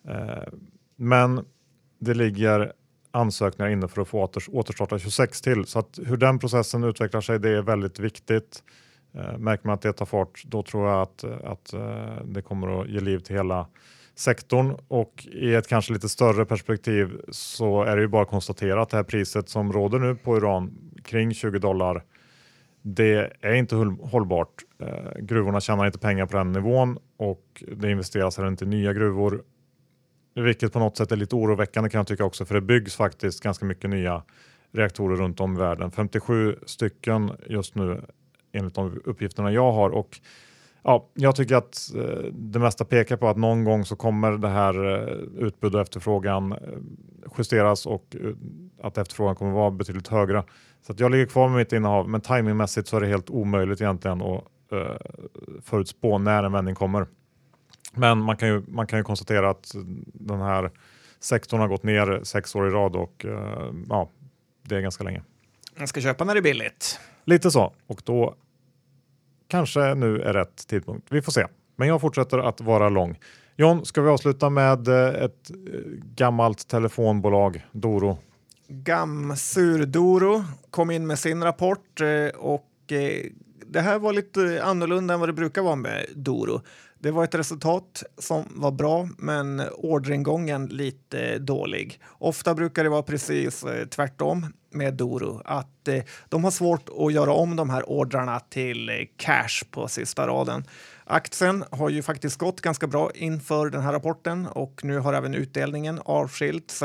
Eh, 0.09 0.53
men 0.97 1.45
det 1.99 2.15
ligger 2.15 2.73
ansökningar 3.11 3.71
inne 3.71 3.89
för 3.89 4.03
att 4.03 4.09
få 4.09 4.31
återstarta 4.49 4.99
26 4.99 5.41
till 5.41 5.65
så 5.65 5.79
att 5.79 5.99
hur 6.07 6.17
den 6.17 6.39
processen 6.39 6.85
utvecklar 6.85 7.21
sig 7.21 7.39
det 7.39 7.51
är 7.51 7.63
väldigt 7.63 7.99
viktigt. 7.99 8.63
Eh, 9.15 9.39
märker 9.39 9.67
man 9.67 9.75
att 9.75 9.83
det 9.83 9.93
tar 9.93 10.07
fart, 10.07 10.43
då 10.45 10.63
tror 10.63 10.89
jag 10.89 11.03
att, 11.03 11.25
att 11.25 11.75
det 12.25 12.43
kommer 12.43 12.81
att 12.81 12.89
ge 12.89 13.01
liv 13.01 13.19
till 13.19 13.37
hela 13.37 13.67
sektorn 14.21 14.77
och 14.89 15.27
i 15.33 15.55
ett 15.55 15.69
kanske 15.69 15.93
lite 15.93 16.09
större 16.09 16.45
perspektiv 16.45 17.21
så 17.31 17.83
är 17.83 17.97
det 17.97 18.03
ju 18.03 18.09
bara 18.09 18.23
att 18.23 18.29
konstatera 18.29 18.83
att 18.83 18.91
det 18.91 18.97
här 18.97 19.05
priset 19.05 19.49
som 19.49 19.73
råder 19.73 19.99
nu 19.99 20.15
på 20.15 20.37
uran 20.37 20.93
kring 21.05 21.35
20 21.35 21.59
dollar 21.59 22.05
det 22.83 23.33
är 23.41 23.55
inte 23.55 23.77
hållbart. 24.03 24.55
Eh, 24.79 25.21
gruvorna 25.21 25.61
tjänar 25.61 25.87
inte 25.87 25.99
pengar 25.99 26.27
på 26.27 26.37
den 26.37 26.53
nivån 26.53 26.99
och 27.17 27.63
det 27.77 27.91
investeras 27.91 28.37
heller 28.37 28.49
inte 28.49 28.65
i 28.65 28.69
nya 28.69 28.93
gruvor. 28.93 29.43
Vilket 30.35 30.73
på 30.73 30.79
något 30.79 30.97
sätt 30.97 31.13
är 31.13 31.17
lite 31.17 31.37
oroväckande 31.37 31.91
kan 31.91 31.99
jag 31.99 32.07
tycka 32.07 32.25
också 32.25 32.45
för 32.45 32.55
det 32.55 32.61
byggs 32.61 32.97
faktiskt 32.97 33.43
ganska 33.43 33.65
mycket 33.65 33.91
nya 33.91 34.23
reaktorer 34.73 35.17
runt 35.17 35.41
om 35.41 35.55
i 35.55 35.59
världen. 35.59 35.91
57 35.91 36.57
stycken 36.67 37.31
just 37.47 37.75
nu 37.75 38.03
enligt 38.53 38.75
de 38.75 39.01
uppgifterna 39.05 39.53
jag 39.53 39.73
har. 39.73 39.91
Och 39.91 40.21
ja, 40.83 41.11
jag 41.15 41.37
tycker 41.37 41.57
att 41.57 41.95
eh, 41.97 42.33
det 42.33 42.59
mesta 42.59 42.85
pekar 42.85 43.17
på 43.17 43.29
att 43.29 43.37
någon 43.37 43.65
gång 43.65 43.85
så 43.85 43.97
kommer 43.97 44.33
det 44.33 44.49
här 44.49 44.95
eh, 44.95 45.47
utbud 45.47 45.75
och 45.75 45.81
efterfrågan 45.81 46.53
eh, 46.53 46.59
justeras 47.39 47.87
och 47.87 48.17
att 48.83 48.99
efterfrågan 48.99 49.37
kommer 49.37 49.53
vara 49.53 49.71
betydligt 49.71 50.09
högre. 50.09 50.45
Så 50.87 50.93
att 50.93 51.01
jag 51.01 51.11
ligger 51.11 51.27
kvar 51.27 51.49
med 51.49 51.59
mitt 51.59 51.73
innehav, 51.73 52.09
men 52.09 52.21
timingmässigt 52.21 52.89
så 52.89 52.97
är 52.97 53.01
det 53.01 53.07
helt 53.07 53.31
omöjligt 53.31 53.81
egentligen 53.81 54.23
att 54.23 54.43
eh, 54.73 54.97
förutspå 55.63 56.19
när 56.19 56.43
en 56.43 56.53
vändning 56.53 56.75
kommer. 56.75 57.07
Men 57.95 58.19
man 58.19 58.37
kan, 58.37 58.49
ju, 58.49 58.63
man 58.69 58.87
kan 58.87 58.99
ju 58.99 59.05
konstatera 59.05 59.51
att 59.51 59.73
den 60.15 60.41
här 60.41 60.71
sektorn 61.21 61.61
har 61.61 61.69
gått 61.69 61.83
ner 61.83 62.21
sex 62.23 62.55
år 62.55 62.69
i 62.69 62.71
rad 62.71 62.97
och 62.97 63.27
ja, 63.89 64.11
det 64.63 64.77
är 64.77 64.81
ganska 64.81 65.05
länge. 65.05 65.23
Man 65.79 65.89
ska 65.89 66.01
köpa 66.01 66.25
när 66.25 66.35
det 66.35 66.41
är 66.41 66.43
billigt. 66.43 67.01
Lite 67.25 67.51
så 67.51 67.73
och 67.87 68.03
då 68.05 68.35
kanske 69.51 69.95
nu 69.95 70.23
är 70.23 70.33
rätt 70.33 70.69
tidpunkt. 70.69 71.07
Vi 71.11 71.23
får 71.23 71.33
se, 71.33 71.47
men 71.77 71.89
jag 71.89 72.01
fortsätter 72.01 72.39
att 72.39 72.61
vara 72.61 72.89
lång. 72.89 73.19
John, 73.57 73.85
ska 73.85 74.03
vi 74.03 74.09
avsluta 74.09 74.51
med 74.51 74.89
eh, 74.89 75.25
ett 75.25 75.51
eh, 75.51 75.57
gammalt 76.15 76.69
telefonbolag, 76.69 77.67
Doro? 77.73 78.19
Gamsur 78.69 79.87
Doro 79.87 80.45
kom 80.71 80.91
in 80.91 81.07
med 81.07 81.19
sin 81.19 81.45
rapport 81.45 82.01
eh, 82.01 82.41
och 82.41 82.67
det 83.73 83.81
här 83.81 83.99
var 83.99 84.13
lite 84.13 84.63
annorlunda 84.65 85.15
än 85.15 85.21
vad 85.21 85.29
det 85.29 85.33
brukar 85.33 85.63
vara 85.63 85.77
med 85.77 86.07
Doro. 86.15 86.61
Det 86.99 87.11
var 87.11 87.25
ett 87.25 87.35
resultat 87.35 88.03
som 88.19 88.45
var 88.51 88.71
bra, 88.71 89.09
men 89.19 89.63
orderingången 89.77 90.67
lite 90.67 91.39
dålig. 91.39 92.01
Ofta 92.09 92.55
brukar 92.55 92.85
det 92.85 92.91
vara 92.91 93.03
precis 93.03 93.65
eh, 93.65 93.87
tvärtom 93.87 94.47
med 94.71 94.95
Doro, 94.95 95.43
att 95.45 95.89
eh, 95.89 96.03
de 96.29 96.45
har 96.45 96.51
svårt 96.51 96.89
att 96.99 97.13
göra 97.13 97.33
om 97.33 97.57
de 97.57 97.71
här 97.71 97.91
ordrarna 97.91 98.41
till 98.41 98.89
eh, 98.89 98.95
cash 99.17 99.65
på 99.71 99.89
sista 99.89 100.27
raden. 100.27 100.65
Aktien 101.05 101.65
har 101.71 101.89
ju 101.89 102.03
faktiskt 102.03 102.39
gått 102.39 102.61
ganska 102.61 102.87
bra 102.87 103.11
inför 103.15 103.71
den 103.71 103.83
här 103.83 103.93
rapporten 103.93 104.47
och 104.47 104.85
nu 104.85 104.99
har 104.99 105.13
även 105.13 105.35
utdelningen 105.35 106.01
avskilts 106.05 106.83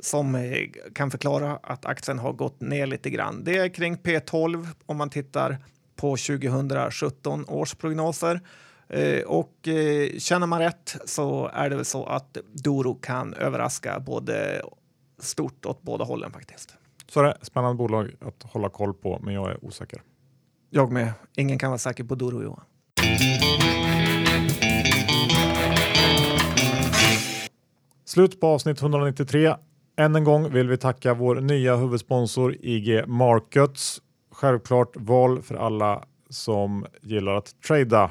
som 0.00 0.52
kan 0.94 1.10
förklara 1.10 1.58
att 1.62 1.86
aktien 1.86 2.18
har 2.18 2.32
gått 2.32 2.60
ner 2.60 2.86
lite 2.86 3.10
grann. 3.10 3.44
Det 3.44 3.56
är 3.56 3.68
kring 3.68 3.96
P12 3.96 4.66
om 4.86 4.96
man 4.96 5.10
tittar 5.10 5.58
på 5.98 6.16
2017 6.16 7.44
års 7.48 7.74
prognoser. 7.74 8.40
Eh, 8.88 9.22
och 9.22 9.68
eh, 9.68 10.18
känner 10.18 10.46
man 10.46 10.58
rätt 10.58 10.96
så 11.04 11.50
är 11.52 11.70
det 11.70 11.76
väl 11.76 11.84
så 11.84 12.04
att 12.06 12.36
Doro 12.52 12.94
kan 12.94 13.34
överraska 13.34 14.00
både 14.00 14.62
stort 15.18 15.66
åt 15.66 15.82
båda 15.82 16.04
hållen 16.04 16.32
faktiskt. 16.32 16.74
Så 17.08 17.22
det 17.22 17.28
är 17.28 17.36
spännande 17.42 17.76
bolag 17.76 18.10
att 18.20 18.42
hålla 18.42 18.68
koll 18.68 18.94
på, 18.94 19.20
men 19.22 19.34
jag 19.34 19.50
är 19.50 19.64
osäker. 19.64 20.02
Jag 20.70 20.92
med. 20.92 21.12
Ingen 21.36 21.58
kan 21.58 21.70
vara 21.70 21.78
säker 21.78 22.04
på 22.04 22.14
Doro, 22.14 22.42
Johan. 22.42 22.64
Slut 28.04 28.40
på 28.40 28.46
avsnitt 28.46 28.82
193. 28.82 29.54
Än 29.96 30.16
en 30.16 30.24
gång 30.24 30.52
vill 30.52 30.68
vi 30.68 30.76
tacka 30.76 31.14
vår 31.14 31.40
nya 31.40 31.76
huvudsponsor 31.76 32.56
IG 32.60 33.08
Markets. 33.08 34.02
Självklart 34.40 34.96
val 34.96 35.42
för 35.42 35.54
alla 35.54 36.04
som 36.30 36.86
gillar 37.02 37.32
att 37.32 37.62
trada. 37.62 38.10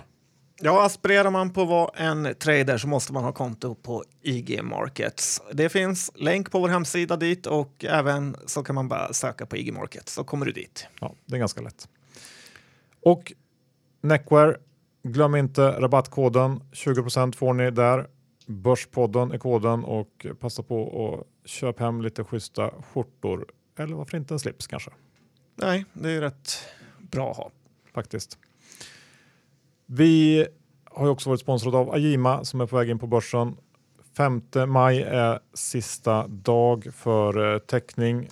Ja, 0.61 0.85
aspirerar 0.85 1.31
man 1.31 1.53
på 1.53 1.61
att 1.61 1.67
vara 1.67 1.89
en 1.95 2.35
trader 2.39 2.77
så 2.77 2.87
måste 2.87 3.13
man 3.13 3.23
ha 3.23 3.31
konto 3.31 3.75
på 3.75 4.03
IG 4.21 4.63
Markets. 4.63 5.41
Det 5.53 5.69
finns 5.69 6.11
länk 6.15 6.51
på 6.51 6.59
vår 6.59 6.69
hemsida 6.69 7.17
dit 7.17 7.45
och 7.45 7.85
även 7.85 8.35
så 8.45 8.63
kan 8.63 8.75
man 8.75 8.87
bara 8.87 9.13
söka 9.13 9.45
på 9.45 9.57
IG 9.57 9.73
Markets 9.73 10.13
så 10.13 10.23
kommer 10.23 10.45
du 10.45 10.51
dit. 10.51 10.87
Ja, 11.01 11.15
det 11.25 11.35
är 11.35 11.39
ganska 11.39 11.61
lätt. 11.61 11.89
Och 13.01 13.33
Neckwear, 14.01 14.57
glöm 15.03 15.35
inte 15.35 15.61
rabattkoden. 15.61 16.61
20% 16.71 17.35
får 17.35 17.53
ni 17.53 17.71
där. 17.71 18.07
Börspodden 18.47 19.31
är 19.31 19.37
koden 19.37 19.83
och 19.83 20.25
passa 20.39 20.63
på 20.63 21.11
att 21.13 21.49
köpa 21.49 21.83
hem 21.83 22.01
lite 22.01 22.23
schyssta 22.23 22.71
skjortor. 22.93 23.45
Eller 23.79 23.95
varför 23.95 24.17
inte 24.17 24.33
en 24.33 24.39
slips 24.39 24.67
kanske? 24.67 24.91
Nej, 25.59 25.85
det 25.93 26.11
är 26.11 26.21
rätt 26.21 26.59
bra 27.11 27.31
att 27.31 27.37
ha. 27.37 27.51
Faktiskt. 27.93 28.37
Vi 29.85 30.47
har 30.83 31.05
ju 31.05 31.11
också 31.11 31.29
varit 31.29 31.41
sponsrade 31.41 31.77
av 31.77 31.93
Ajima 31.93 32.43
som 32.43 32.61
är 32.61 32.65
på 32.65 32.77
väg 32.77 32.89
in 32.89 32.99
på 32.99 33.07
börsen. 33.07 33.57
5 34.17 34.41
maj 34.67 35.01
är 35.01 35.39
sista 35.53 36.27
dag 36.27 36.87
för 36.93 37.53
eh, 37.53 37.59
teckning. 37.59 38.29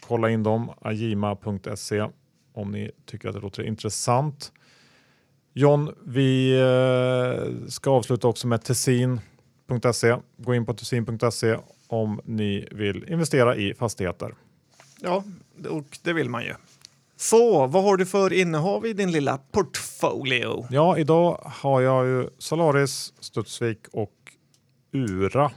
Kolla 0.00 0.30
in 0.30 0.42
dem, 0.42 0.70
ajima.se 0.80 2.08
om 2.52 2.70
ni 2.70 2.90
tycker 3.06 3.28
att 3.28 3.34
det 3.34 3.40
låter 3.40 3.62
intressant. 3.62 4.52
John, 5.52 5.94
vi 6.04 6.52
eh, 6.60 7.68
ska 7.68 7.90
avsluta 7.90 8.28
också 8.28 8.46
med 8.46 8.64
tessin.se. 8.64 10.16
Gå 10.36 10.54
in 10.54 10.66
på 10.66 10.74
tessin.se 10.74 11.58
om 11.86 12.20
ni 12.24 12.68
vill 12.70 13.04
investera 13.12 13.56
i 13.56 13.74
fastigheter. 13.74 14.34
Ja, 15.00 15.24
och 15.68 15.98
det 16.02 16.12
vill 16.12 16.30
man 16.30 16.44
ju. 16.44 16.54
Så, 17.16 17.66
vad 17.66 17.82
har 17.82 17.96
du 17.96 18.06
för 18.06 18.32
innehav 18.32 18.86
i 18.86 18.92
din 18.92 19.10
lilla 19.12 19.38
portfolio? 19.52 20.66
Ja, 20.70 20.98
idag 20.98 21.40
har 21.44 21.80
jag 21.80 22.06
ju 22.06 22.28
Solaris, 22.38 23.12
Studsvik 23.20 23.78
och 23.92 24.12
Ura. 24.92 25.50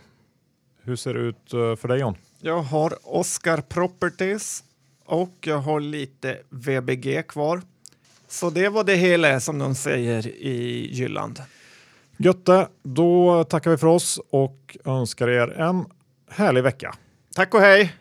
Hur 0.83 0.95
ser 0.95 1.13
det 1.13 1.19
ut 1.19 1.53
eh, 1.53 1.75
för 1.75 1.87
dig 1.87 1.99
John? 1.99 2.15
Jag 2.41 2.61
har 2.61 2.97
Oscar 3.03 3.61
Properties 3.61 4.63
och 5.05 5.35
jag 5.41 5.59
har 5.59 5.79
lite 5.79 6.37
VBG 6.49 7.23
kvar. 7.27 7.61
Så 8.27 8.49
det 8.49 8.69
var 8.69 8.83
det 8.83 8.95
hela 8.95 9.39
som 9.39 9.59
de 9.59 9.75
säger 9.75 10.27
i 10.27 10.89
Jylland. 10.93 11.41
Götte, 12.17 12.67
då 12.83 13.43
tackar 13.43 13.71
vi 13.71 13.77
för 13.77 13.87
oss 13.87 14.19
och 14.29 14.77
önskar 14.85 15.27
er 15.27 15.47
en 15.47 15.85
härlig 16.29 16.63
vecka. 16.63 16.95
Tack 17.35 17.53
och 17.53 17.61
hej! 17.61 17.93